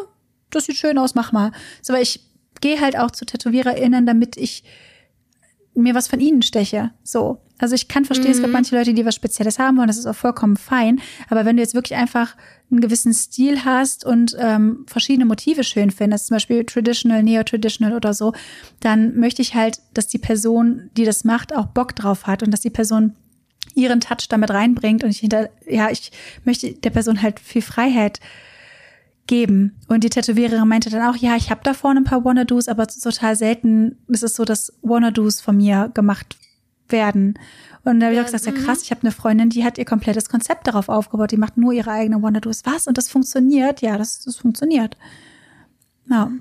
das 0.52 0.66
sieht 0.66 0.78
schön 0.78 1.00
aus, 1.00 1.16
mach 1.16 1.32
mal. 1.32 1.52
So, 1.82 1.94
weil 1.94 2.04
ich 2.04 2.20
gehe 2.62 2.80
halt 2.80 3.00
auch 3.00 3.10
zu 3.10 3.26
TätowiererInnen, 3.26 4.06
damit 4.06 4.38
ich 4.38 4.64
mir 5.74 5.96
was 5.96 6.08
von 6.08 6.20
ihnen 6.20 6.44
steche. 6.44 6.92
So. 7.04 7.40
Also 7.64 7.76
ich 7.76 7.88
kann 7.88 8.04
verstehen, 8.04 8.28
mhm. 8.28 8.32
es 8.32 8.38
gibt 8.40 8.48
mhm. 8.48 8.54
manche 8.54 8.76
Leute, 8.76 8.94
die 8.94 9.06
was 9.06 9.16
Spezielles 9.16 9.58
haben 9.58 9.78
wollen, 9.78 9.88
das 9.88 9.98
ist 9.98 10.06
auch 10.06 10.16
vollkommen 10.16 10.58
fein. 10.58 11.00
Aber 11.30 11.46
wenn 11.46 11.56
du 11.56 11.62
jetzt 11.62 11.74
wirklich 11.74 11.98
einfach 11.98 12.36
einen 12.70 12.82
gewissen 12.82 13.14
Stil 13.14 13.64
hast 13.64 14.06
und 14.06 14.36
ähm, 14.38 14.86
verschiedene 14.86 15.24
Motive 15.24 15.64
schön 15.64 15.90
findest, 15.90 16.28
zum 16.28 16.36
Beispiel 16.36 16.66
traditional, 16.66 17.24
neo-traditional 17.24 17.96
oder 17.96 18.14
so, 18.14 18.34
dann 18.82 19.16
möchte 19.18 19.42
ich 19.42 19.56
halt, 19.56 19.80
dass 19.94 20.08
die 20.08 20.18
Person, 20.18 20.90
die 20.98 21.06
das 21.06 21.24
macht, 21.24 21.56
auch 21.56 21.68
Bock 21.68 21.96
drauf 21.96 22.28
hat 22.28 22.44
und 22.44 22.52
dass 22.52 22.60
die 22.60 22.70
Person 22.70 23.16
ihren 23.76 24.02
Touch 24.02 24.28
damit 24.28 24.52
reinbringt 24.52 25.06
und 25.06 25.12
ich 25.12 25.20
hinter, 25.20 25.50
ja, 25.66 25.90
ich 25.90 26.12
möchte 26.44 26.74
der 26.74 26.90
Person 26.90 27.22
halt 27.22 27.40
viel 27.40 27.62
Freiheit 27.62 28.20
geben. 29.26 29.80
Und 29.88 30.04
die 30.04 30.10
Tätowiererin 30.10 30.68
meinte 30.68 30.90
dann 30.90 31.10
auch, 31.10 31.16
ja, 31.16 31.38
ich 31.38 31.50
habe 31.50 31.62
da 31.64 31.74
vorne 31.74 32.02
ein 32.02 32.04
paar 32.04 32.26
Wannadoos, 32.26 32.68
aber 32.68 32.88
total 32.88 33.38
selten 33.38 34.00
ist 34.10 34.24
es 34.24 34.36
so, 34.36 34.44
dass 34.44 34.74
Wannadoos 34.82 35.40
von 35.40 35.56
mir 35.56 35.90
gemacht 35.94 36.36
werden. 36.94 37.38
Und 37.84 38.00
da 38.00 38.06
habe 38.06 38.16
ich 38.16 38.22
auch 38.22 38.26
gesagt, 38.26 38.46
ja 38.46 38.54
mhm. 38.54 38.66
krass, 38.66 38.84
ich 38.84 38.92
habe 38.92 39.02
eine 39.02 39.12
Freundin, 39.12 39.50
die 39.50 39.66
hat 39.66 39.78
ihr 39.78 39.84
komplettes 39.84 40.30
Konzept 40.30 40.68
darauf 40.68 40.88
aufgebaut, 40.88 41.32
die 41.32 41.38
macht 41.38 41.58
nur 41.58 41.74
ihre 41.74 41.92
eigene 41.92 42.22
Wannadoos. 42.22 42.62
Was? 42.64 42.88
Und 42.88 42.98
das 42.98 43.10
funktioniert? 43.10 43.82
Ja, 43.82 43.98
das, 43.98 44.22
das 44.24 44.38
funktioniert. 44.38 44.96
Ja. 46.10 46.32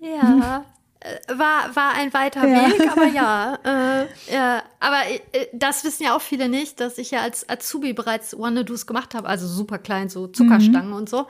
Ja. 0.00 0.24
Mhm. 0.24 0.42
War, 1.38 1.74
war 1.74 1.94
ein 1.94 2.12
weiter 2.12 2.46
ja. 2.46 2.68
Weg, 2.68 2.92
aber 2.92 3.06
ja. 3.06 3.58
Äh, 3.64 4.34
ja. 4.34 4.62
Aber 4.80 5.00
äh, 5.32 5.46
das 5.54 5.82
wissen 5.84 6.02
ja 6.02 6.14
auch 6.14 6.20
viele 6.20 6.50
nicht, 6.50 6.78
dass 6.78 6.98
ich 6.98 7.10
ja 7.10 7.22
als 7.22 7.48
Azubi 7.48 7.94
bereits 7.94 8.38
Wannadoos 8.38 8.86
gemacht 8.86 9.14
habe, 9.14 9.26
also 9.26 9.46
super 9.46 9.78
klein, 9.78 10.10
so 10.10 10.26
Zuckerstangen 10.26 10.90
mhm. 10.90 10.96
und 10.96 11.08
so. 11.08 11.26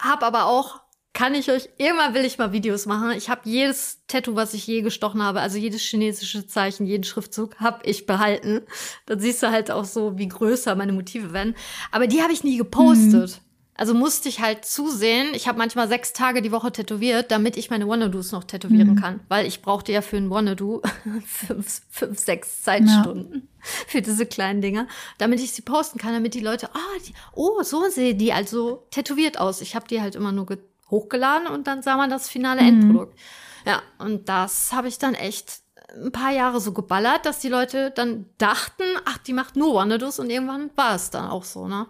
Hab 0.00 0.22
aber 0.22 0.46
auch 0.46 0.81
kann 1.12 1.34
ich 1.34 1.50
euch, 1.50 1.68
immer 1.76 2.14
will 2.14 2.24
ich 2.24 2.38
mal 2.38 2.52
Videos 2.52 2.86
machen. 2.86 3.12
Ich 3.12 3.28
habe 3.28 3.42
jedes 3.44 4.00
Tattoo, 4.06 4.34
was 4.34 4.54
ich 4.54 4.66
je 4.66 4.80
gestochen 4.80 5.22
habe, 5.22 5.40
also 5.40 5.58
jedes 5.58 5.82
chinesische 5.82 6.46
Zeichen, 6.46 6.86
jeden 6.86 7.04
Schriftzug, 7.04 7.56
habe 7.56 7.84
ich 7.84 8.06
behalten. 8.06 8.62
Dann 9.06 9.20
siehst 9.20 9.42
du 9.42 9.50
halt 9.50 9.70
auch 9.70 9.84
so, 9.84 10.16
wie 10.16 10.28
größer 10.28 10.74
meine 10.74 10.92
Motive 10.92 11.32
werden. 11.32 11.54
Aber 11.90 12.06
die 12.06 12.22
habe 12.22 12.32
ich 12.32 12.44
nie 12.44 12.56
gepostet. 12.56 13.30
Mhm. 13.30 13.52
Also 13.74 13.94
musste 13.94 14.28
ich 14.28 14.40
halt 14.40 14.64
zusehen. 14.64 15.28
Ich 15.34 15.48
habe 15.48 15.58
manchmal 15.58 15.88
sechs 15.88 16.12
Tage 16.12 16.42
die 16.42 16.52
Woche 16.52 16.72
tätowiert, 16.72 17.30
damit 17.30 17.56
ich 17.56 17.70
meine 17.70 17.88
Wannadoos 17.88 18.30
noch 18.32 18.44
tätowieren 18.44 18.90
mhm. 18.90 18.96
kann. 18.96 19.20
Weil 19.28 19.46
ich 19.46 19.62
brauchte 19.62 19.92
ja 19.92 20.02
für 20.02 20.18
ein 20.18 20.30
Wannadoo 20.30 20.82
fünf, 21.26 21.82
fünf, 21.90 22.18
sechs 22.18 22.62
Zeitstunden 22.62 23.34
ja. 23.34 23.58
für 23.86 24.02
diese 24.02 24.26
kleinen 24.26 24.60
Dinger, 24.60 24.86
damit 25.18 25.40
ich 25.40 25.52
sie 25.52 25.62
posten 25.62 25.98
kann, 25.98 26.12
damit 26.12 26.34
die 26.34 26.40
Leute, 26.40 26.68
oh, 26.74 27.00
die, 27.06 27.14
oh 27.34 27.62
so 27.62 27.88
sehen 27.88 28.18
die 28.18 28.32
also 28.32 28.86
tätowiert 28.90 29.40
aus. 29.40 29.60
Ich 29.60 29.74
habe 29.74 29.88
die 29.88 30.00
halt 30.00 30.14
immer 30.14 30.32
nur 30.32 30.46
hochgeladen 30.92 31.48
und 31.48 31.66
dann 31.66 31.82
sah 31.82 31.96
man 31.96 32.08
das 32.08 32.28
finale 32.28 32.62
mhm. 32.62 32.68
Endprodukt. 32.68 33.18
Ja, 33.66 33.82
und 33.98 34.28
das 34.28 34.72
habe 34.72 34.86
ich 34.86 34.98
dann 34.98 35.14
echt 35.14 35.62
ein 35.94 36.12
paar 36.12 36.30
Jahre 36.30 36.60
so 36.60 36.72
geballert, 36.72 37.26
dass 37.26 37.40
die 37.40 37.48
Leute 37.48 37.90
dann 37.90 38.26
dachten, 38.38 38.84
ach, 39.04 39.18
die 39.18 39.32
macht 39.32 39.56
nur 39.56 39.74
Wanderlust 39.74 40.20
und 40.20 40.30
irgendwann 40.30 40.70
war 40.76 40.94
es 40.94 41.10
dann 41.10 41.28
auch 41.28 41.44
so, 41.44 41.66
ne? 41.66 41.86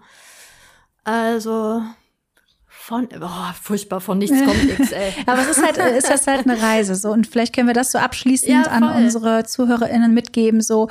Also 1.05 1.83
von, 2.69 3.09
oh, 3.21 3.53
furchtbar, 3.61 4.01
von 4.01 4.19
nichts 4.19 4.39
kommt 4.39 4.65
nichts, 4.79 4.93
ey. 4.93 5.15
Aber 5.27 5.43
es 5.43 5.57
ist 5.57 5.63
halt, 5.63 5.77
ist 5.77 6.11
das 6.11 6.27
halt 6.27 6.49
eine 6.49 6.61
Reise, 6.61 6.97
so. 6.97 7.11
Und 7.11 7.29
vielleicht 7.29 7.55
können 7.55 7.69
wir 7.69 7.75
das 7.75 7.93
so 7.93 7.99
abschließend 7.99 8.67
ja, 8.67 8.73
an 8.73 9.05
unsere 9.05 9.45
ZuhörerInnen 9.45 10.13
mitgeben, 10.13 10.61
so, 10.61 10.89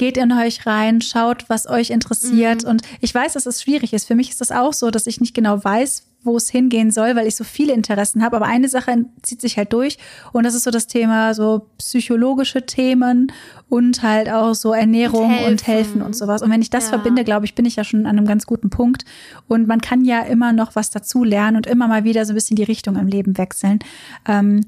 geht 0.00 0.16
in 0.16 0.32
euch 0.32 0.64
rein, 0.64 1.02
schaut, 1.02 1.44
was 1.48 1.68
euch 1.68 1.90
interessiert. 1.90 2.64
Mhm. 2.64 2.70
Und 2.70 2.82
ich 3.02 3.14
weiß, 3.14 3.34
dass 3.34 3.44
es 3.44 3.60
schwierig 3.62 3.92
ist. 3.92 4.06
Für 4.06 4.14
mich 4.14 4.30
ist 4.30 4.40
das 4.40 4.50
auch 4.50 4.72
so, 4.72 4.90
dass 4.90 5.06
ich 5.06 5.20
nicht 5.20 5.34
genau 5.34 5.62
weiß, 5.62 6.06
wo 6.22 6.38
es 6.38 6.48
hingehen 6.48 6.90
soll, 6.90 7.16
weil 7.16 7.26
ich 7.26 7.36
so 7.36 7.44
viele 7.44 7.74
Interessen 7.74 8.24
habe. 8.24 8.36
Aber 8.36 8.46
eine 8.46 8.70
Sache 8.70 9.04
zieht 9.20 9.42
sich 9.42 9.58
halt 9.58 9.74
durch 9.74 9.98
und 10.32 10.44
das 10.44 10.54
ist 10.54 10.64
so 10.64 10.70
das 10.70 10.86
Thema 10.86 11.34
so 11.34 11.66
psychologische 11.76 12.64
Themen 12.64 13.30
und 13.68 14.02
halt 14.02 14.30
auch 14.30 14.54
so 14.54 14.72
Ernährung 14.72 15.26
und 15.26 15.32
helfen 15.32 15.50
und, 15.50 15.66
helfen 15.66 16.02
und 16.02 16.16
sowas. 16.16 16.40
Und 16.40 16.50
wenn 16.50 16.62
ich 16.62 16.70
das 16.70 16.84
ja. 16.84 16.90
verbinde, 16.90 17.22
glaube 17.22 17.44
ich, 17.44 17.54
bin 17.54 17.66
ich 17.66 17.76
ja 17.76 17.84
schon 17.84 18.06
an 18.06 18.16
einem 18.16 18.26
ganz 18.26 18.46
guten 18.46 18.70
Punkt. 18.70 19.04
Und 19.48 19.68
man 19.68 19.82
kann 19.82 20.06
ja 20.06 20.22
immer 20.22 20.54
noch 20.54 20.76
was 20.76 20.88
dazu 20.88 21.24
lernen 21.24 21.58
und 21.58 21.66
immer 21.66 21.88
mal 21.88 22.04
wieder 22.04 22.24
so 22.24 22.32
ein 22.32 22.36
bisschen 22.36 22.56
die 22.56 22.64
Richtung 22.64 22.96
im 22.96 23.06
Leben 23.06 23.36
wechseln. 23.36 23.80
Ähm, 24.26 24.62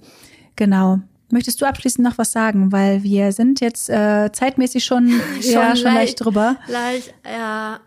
genau. 0.56 1.00
Möchtest 1.32 1.62
du 1.62 1.64
abschließend 1.64 2.06
noch 2.06 2.18
was 2.18 2.30
sagen? 2.30 2.72
Weil 2.72 3.02
wir 3.02 3.32
sind 3.32 3.62
jetzt 3.62 3.88
äh, 3.88 4.30
zeitmäßig 4.32 4.84
schon, 4.84 5.08
schon 5.40 5.50
ja, 5.50 5.74
schon 5.74 5.84
leicht, 5.84 5.96
leicht 5.96 6.24
drüber. 6.24 6.56
Leicht, 6.68 7.14
ja. 7.24 7.80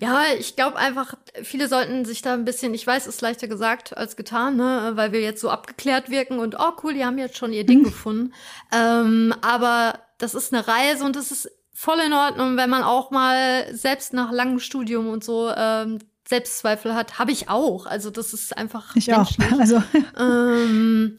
Ja, 0.00 0.22
ich 0.38 0.56
glaube 0.56 0.76
einfach, 0.76 1.14
viele 1.42 1.68
sollten 1.68 2.04
sich 2.04 2.22
da 2.22 2.34
ein 2.34 2.44
bisschen, 2.44 2.72
ich 2.74 2.86
weiß, 2.86 3.06
ist 3.06 3.20
leichter 3.20 3.48
gesagt 3.48 3.96
als 3.96 4.16
getan, 4.16 4.56
ne, 4.56 4.92
weil 4.94 5.12
wir 5.12 5.20
jetzt 5.20 5.40
so 5.40 5.50
abgeklärt 5.50 6.10
wirken 6.10 6.38
und 6.38 6.56
oh 6.58 6.72
cool, 6.82 6.94
die 6.94 7.04
haben 7.04 7.18
jetzt 7.18 7.36
schon 7.36 7.52
ihr 7.52 7.66
Ding 7.66 7.80
mhm. 7.80 7.84
gefunden. 7.84 8.32
Ähm, 8.72 9.34
aber 9.40 10.00
das 10.18 10.34
ist 10.34 10.52
eine 10.52 10.66
Reise 10.66 11.04
und 11.04 11.16
das 11.16 11.30
ist 11.30 11.50
voll 11.72 11.98
in 11.98 12.12
Ordnung, 12.12 12.56
wenn 12.56 12.70
man 12.70 12.82
auch 12.82 13.10
mal 13.10 13.66
selbst 13.72 14.12
nach 14.12 14.32
langem 14.32 14.60
Studium 14.60 15.08
und 15.08 15.24
so 15.24 15.50
ähm, 15.54 15.98
Selbstzweifel 16.26 16.94
hat, 16.94 17.18
habe 17.18 17.32
ich 17.32 17.48
auch. 17.48 17.86
Also 17.86 18.10
das 18.10 18.32
ist 18.32 18.56
einfach 18.56 18.96
ich 18.96 19.08
menschlich. 19.08 19.52
auch. 19.52 19.58
Also 19.60 19.82
ähm, 20.18 21.16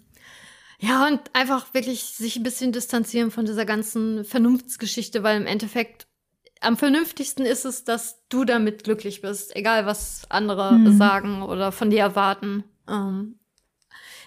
ja 0.80 1.08
und 1.08 1.22
einfach 1.34 1.74
wirklich 1.74 2.02
sich 2.02 2.36
ein 2.36 2.44
bisschen 2.44 2.72
distanzieren 2.72 3.32
von 3.32 3.46
dieser 3.46 3.66
ganzen 3.66 4.26
Vernunftsgeschichte, 4.26 5.24
weil 5.24 5.38
im 5.38 5.48
Endeffekt 5.48 6.08
am 6.62 6.78
vernünftigsten 6.78 7.46
ist 7.46 7.66
es, 7.66 7.84
dass 7.84 8.24
du 8.30 8.46
damit 8.46 8.84
glücklich 8.84 9.22
bist, 9.22 9.56
egal 9.56 9.86
was 9.86 10.24
andere 10.30 10.74
mhm. 10.74 10.98
sagen 10.98 11.44
oder 11.44 11.72
von 11.72 11.90
dir 11.90 12.00
erwarten. 12.00 12.64
Ähm, 12.90 13.40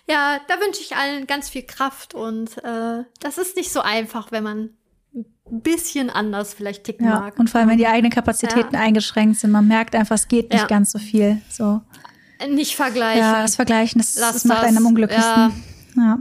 ja, 0.08 0.38
da 0.48 0.54
wünsche 0.60 0.80
ich 0.80 0.96
allen 0.96 1.26
ganz 1.26 1.48
viel 1.50 1.62
Kraft 1.62 2.14
und 2.14 2.58
äh, 2.64 3.04
das 3.20 3.38
ist 3.38 3.56
nicht 3.56 3.72
so 3.72 3.80
einfach, 3.80 4.30
wenn 4.30 4.42
man 4.42 4.70
ein 5.14 5.62
bisschen 5.62 6.10
anders 6.10 6.54
vielleicht 6.54 6.84
ticken 6.84 7.06
ja, 7.06 7.20
mag. 7.20 7.38
Und 7.38 7.50
vor 7.50 7.60
allem, 7.60 7.70
wenn 7.70 7.78
die 7.78 7.86
eigenen 7.86 8.12
Kapazitäten 8.12 8.74
ja. 8.74 8.80
eingeschränkt 8.80 9.38
sind, 9.38 9.50
man 9.50 9.66
merkt 9.66 9.94
einfach, 9.94 10.14
es 10.14 10.28
geht 10.28 10.50
nicht 10.50 10.62
ja. 10.62 10.66
ganz 10.66 10.92
so 10.92 10.98
viel. 10.98 11.40
So. 11.50 11.80
Nicht 12.48 12.76
vergleichen. 12.76 13.20
Ja, 13.20 13.42
das 13.42 13.56
Vergleichen, 13.56 14.00
das, 14.00 14.14
das 14.14 14.44
macht 14.44 14.64
einen 14.64 14.78
am 14.78 14.86
unglücklichsten. 14.86 15.52
Ja. 15.96 16.18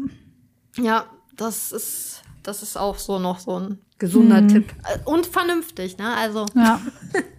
ja, 0.78 1.06
das 1.36 1.72
ist, 1.72 2.22
das 2.44 2.64
ist 2.64 2.78
auch 2.78 2.98
so 2.98 3.20
noch 3.20 3.40
so 3.40 3.60
ein 3.60 3.82
gesunder 4.00 4.38
hm. 4.38 4.48
Tipp. 4.48 4.76
Äh, 4.84 5.00
und 5.06 5.28
vernünftig, 5.28 5.98
ne? 5.98 6.16
Also. 6.16 6.46
Ja. 6.56 6.82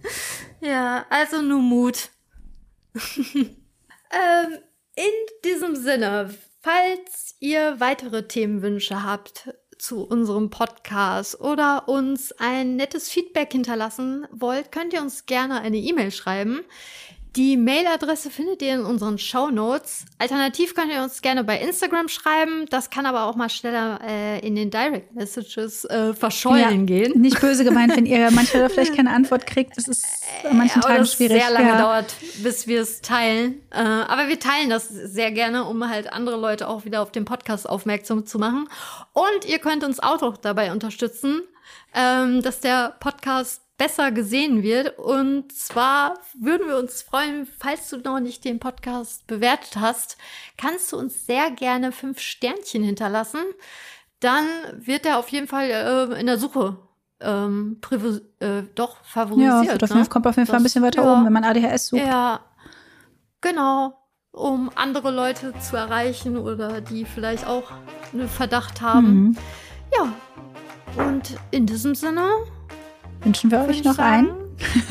ja, 0.61 1.05
also 1.09 1.41
nur 1.41 1.61
Mut. 1.61 2.09
ähm, 3.35 3.49
in 4.95 5.03
diesem 5.45 5.75
Sinne, 5.75 6.33
falls 6.61 7.35
ihr 7.39 7.79
weitere 7.79 8.27
Themenwünsche 8.27 9.03
habt 9.03 9.53
zu 9.77 10.03
unserem 10.03 10.49
Podcast 10.49 11.39
oder 11.39 11.87
uns 11.87 12.33
ein 12.33 12.75
nettes 12.75 13.09
Feedback 13.09 13.53
hinterlassen 13.53 14.27
wollt, 14.31 14.71
könnt 14.71 14.93
ihr 14.93 15.01
uns 15.01 15.25
gerne 15.25 15.61
eine 15.61 15.77
E-Mail 15.77 16.11
schreiben. 16.11 16.61
Die 17.35 17.57
Mailadresse 17.57 18.31
findet 18.31 18.63
ihr 18.63 18.73
in 18.73 18.81
unseren 18.81 19.19
Show 19.19 19.51
Notes. 19.51 20.05
Alternativ 20.17 20.73
könnt 20.73 20.91
ihr 20.91 21.03
uns 21.03 21.21
gerne 21.21 21.43
bei 21.43 21.59
Instagram 21.59 22.07
schreiben. 22.07 22.65
Das 22.71 22.89
kann 22.89 23.05
aber 23.05 23.25
auch 23.25 23.35
mal 23.35 23.49
schneller 23.49 23.99
äh, 24.03 24.39
in 24.39 24.55
den 24.55 24.71
Direct 24.71 25.13
Messages 25.13 25.85
äh, 25.85 26.15
verschollen 26.15 26.59
ja, 26.61 26.85
gehen. 26.85 27.21
Nicht 27.21 27.39
böse 27.39 27.63
gemeint, 27.63 27.95
wenn 27.95 28.07
ihr 28.07 28.31
manchmal 28.35 28.67
vielleicht 28.69 28.95
keine 28.95 29.11
Antwort 29.11 29.45
kriegt. 29.45 29.77
Das 29.77 29.87
ist 29.87 30.05
an 30.43 30.57
manchen 30.57 30.81
Tagen 30.81 30.97
das 30.97 31.13
schwierig. 31.13 31.39
sehr 31.39 31.51
lange 31.51 31.69
ja. 31.69 31.77
dauert, 31.77 32.15
bis 32.41 32.65
wir 32.65 32.81
es 32.81 33.01
teilen. 33.01 33.61
Äh, 33.69 33.77
aber 33.77 34.27
wir 34.27 34.39
teilen 34.39 34.71
das 34.71 34.89
sehr 34.89 35.31
gerne, 35.31 35.65
um 35.65 35.87
halt 35.87 36.11
andere 36.11 36.35
Leute 36.37 36.67
auch 36.67 36.83
wieder 36.83 37.01
auf 37.01 37.11
den 37.11 37.25
Podcast 37.25 37.69
aufmerksam 37.69 38.25
zu 38.25 38.39
machen. 38.39 38.67
Und 39.13 39.45
ihr 39.47 39.59
könnt 39.59 39.83
uns 39.83 39.99
auch 39.99 40.35
dabei 40.37 40.71
unterstützen, 40.71 41.43
ähm, 41.93 42.41
dass 42.41 42.59
der 42.59 42.95
Podcast 42.99 43.61
besser 43.79 44.11
gesehen 44.11 44.61
wird. 44.61 44.99
Und 44.99 45.51
zwar 45.51 46.19
würden 46.39 46.67
wir 46.67 46.77
uns 46.77 47.01
freuen, 47.01 47.47
falls 47.57 47.89
du 47.89 47.97
noch 47.97 48.19
nicht 48.19 48.45
den 48.45 48.59
Podcast 48.59 49.25
bewertet 49.25 49.77
hast, 49.77 50.17
kannst 50.57 50.91
du 50.91 50.97
uns 50.97 51.25
sehr 51.25 51.49
gerne 51.49 51.91
fünf 51.91 52.19
Sternchen 52.19 52.83
hinterlassen. 52.83 53.41
Dann 54.19 54.45
wird 54.73 55.07
er 55.07 55.17
auf 55.17 55.29
jeden 55.29 55.47
Fall 55.47 55.71
äh, 55.71 56.19
in 56.19 56.27
der 56.27 56.37
Suche 56.37 56.77
ähm, 57.21 57.79
äh, 58.39 58.63
doch 58.75 58.97
favorisiert. 59.03 59.63
Ja, 59.63 59.63
Viertel 59.63 59.97
ne? 59.97 60.05
kommt 60.07 60.27
auf 60.27 60.35
jeden 60.35 60.47
Fall 60.47 60.57
ein 60.57 60.63
bisschen 60.63 60.83
weiter 60.83 61.03
ja, 61.03 61.13
oben, 61.13 61.25
wenn 61.25 61.33
man 61.33 61.45
ADHS 61.45 61.87
sucht. 61.87 62.01
Ja, 62.01 62.41
genau. 63.41 63.95
Um 64.31 64.69
andere 64.75 65.09
Leute 65.09 65.53
zu 65.59 65.75
erreichen 65.75 66.37
oder 66.37 66.81
die 66.81 67.05
vielleicht 67.05 67.47
auch 67.47 67.71
einen 68.13 68.27
Verdacht 68.27 68.81
haben. 68.81 69.23
Mhm. 69.23 69.37
Ja, 69.97 71.03
und 71.03 71.35
in 71.51 71.65
diesem 71.65 71.95
Sinne 71.95 72.29
wünschen 73.23 73.51
wir 73.51 73.61
euch 73.67 73.83
noch 73.83 73.97
einen 73.97 74.31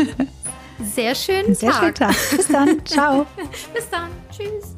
sehr 0.95 1.15
schönen 1.15 1.55
sehr 1.55 1.71
Tag. 1.71 1.81
Schönen 1.81 1.95
Tag. 1.95 2.17
Bis 2.37 2.49
dann. 2.49 2.83
Ciao. 2.87 3.27
Bis 3.75 3.89
dann. 3.91 4.09
Tschüss. 4.31 4.75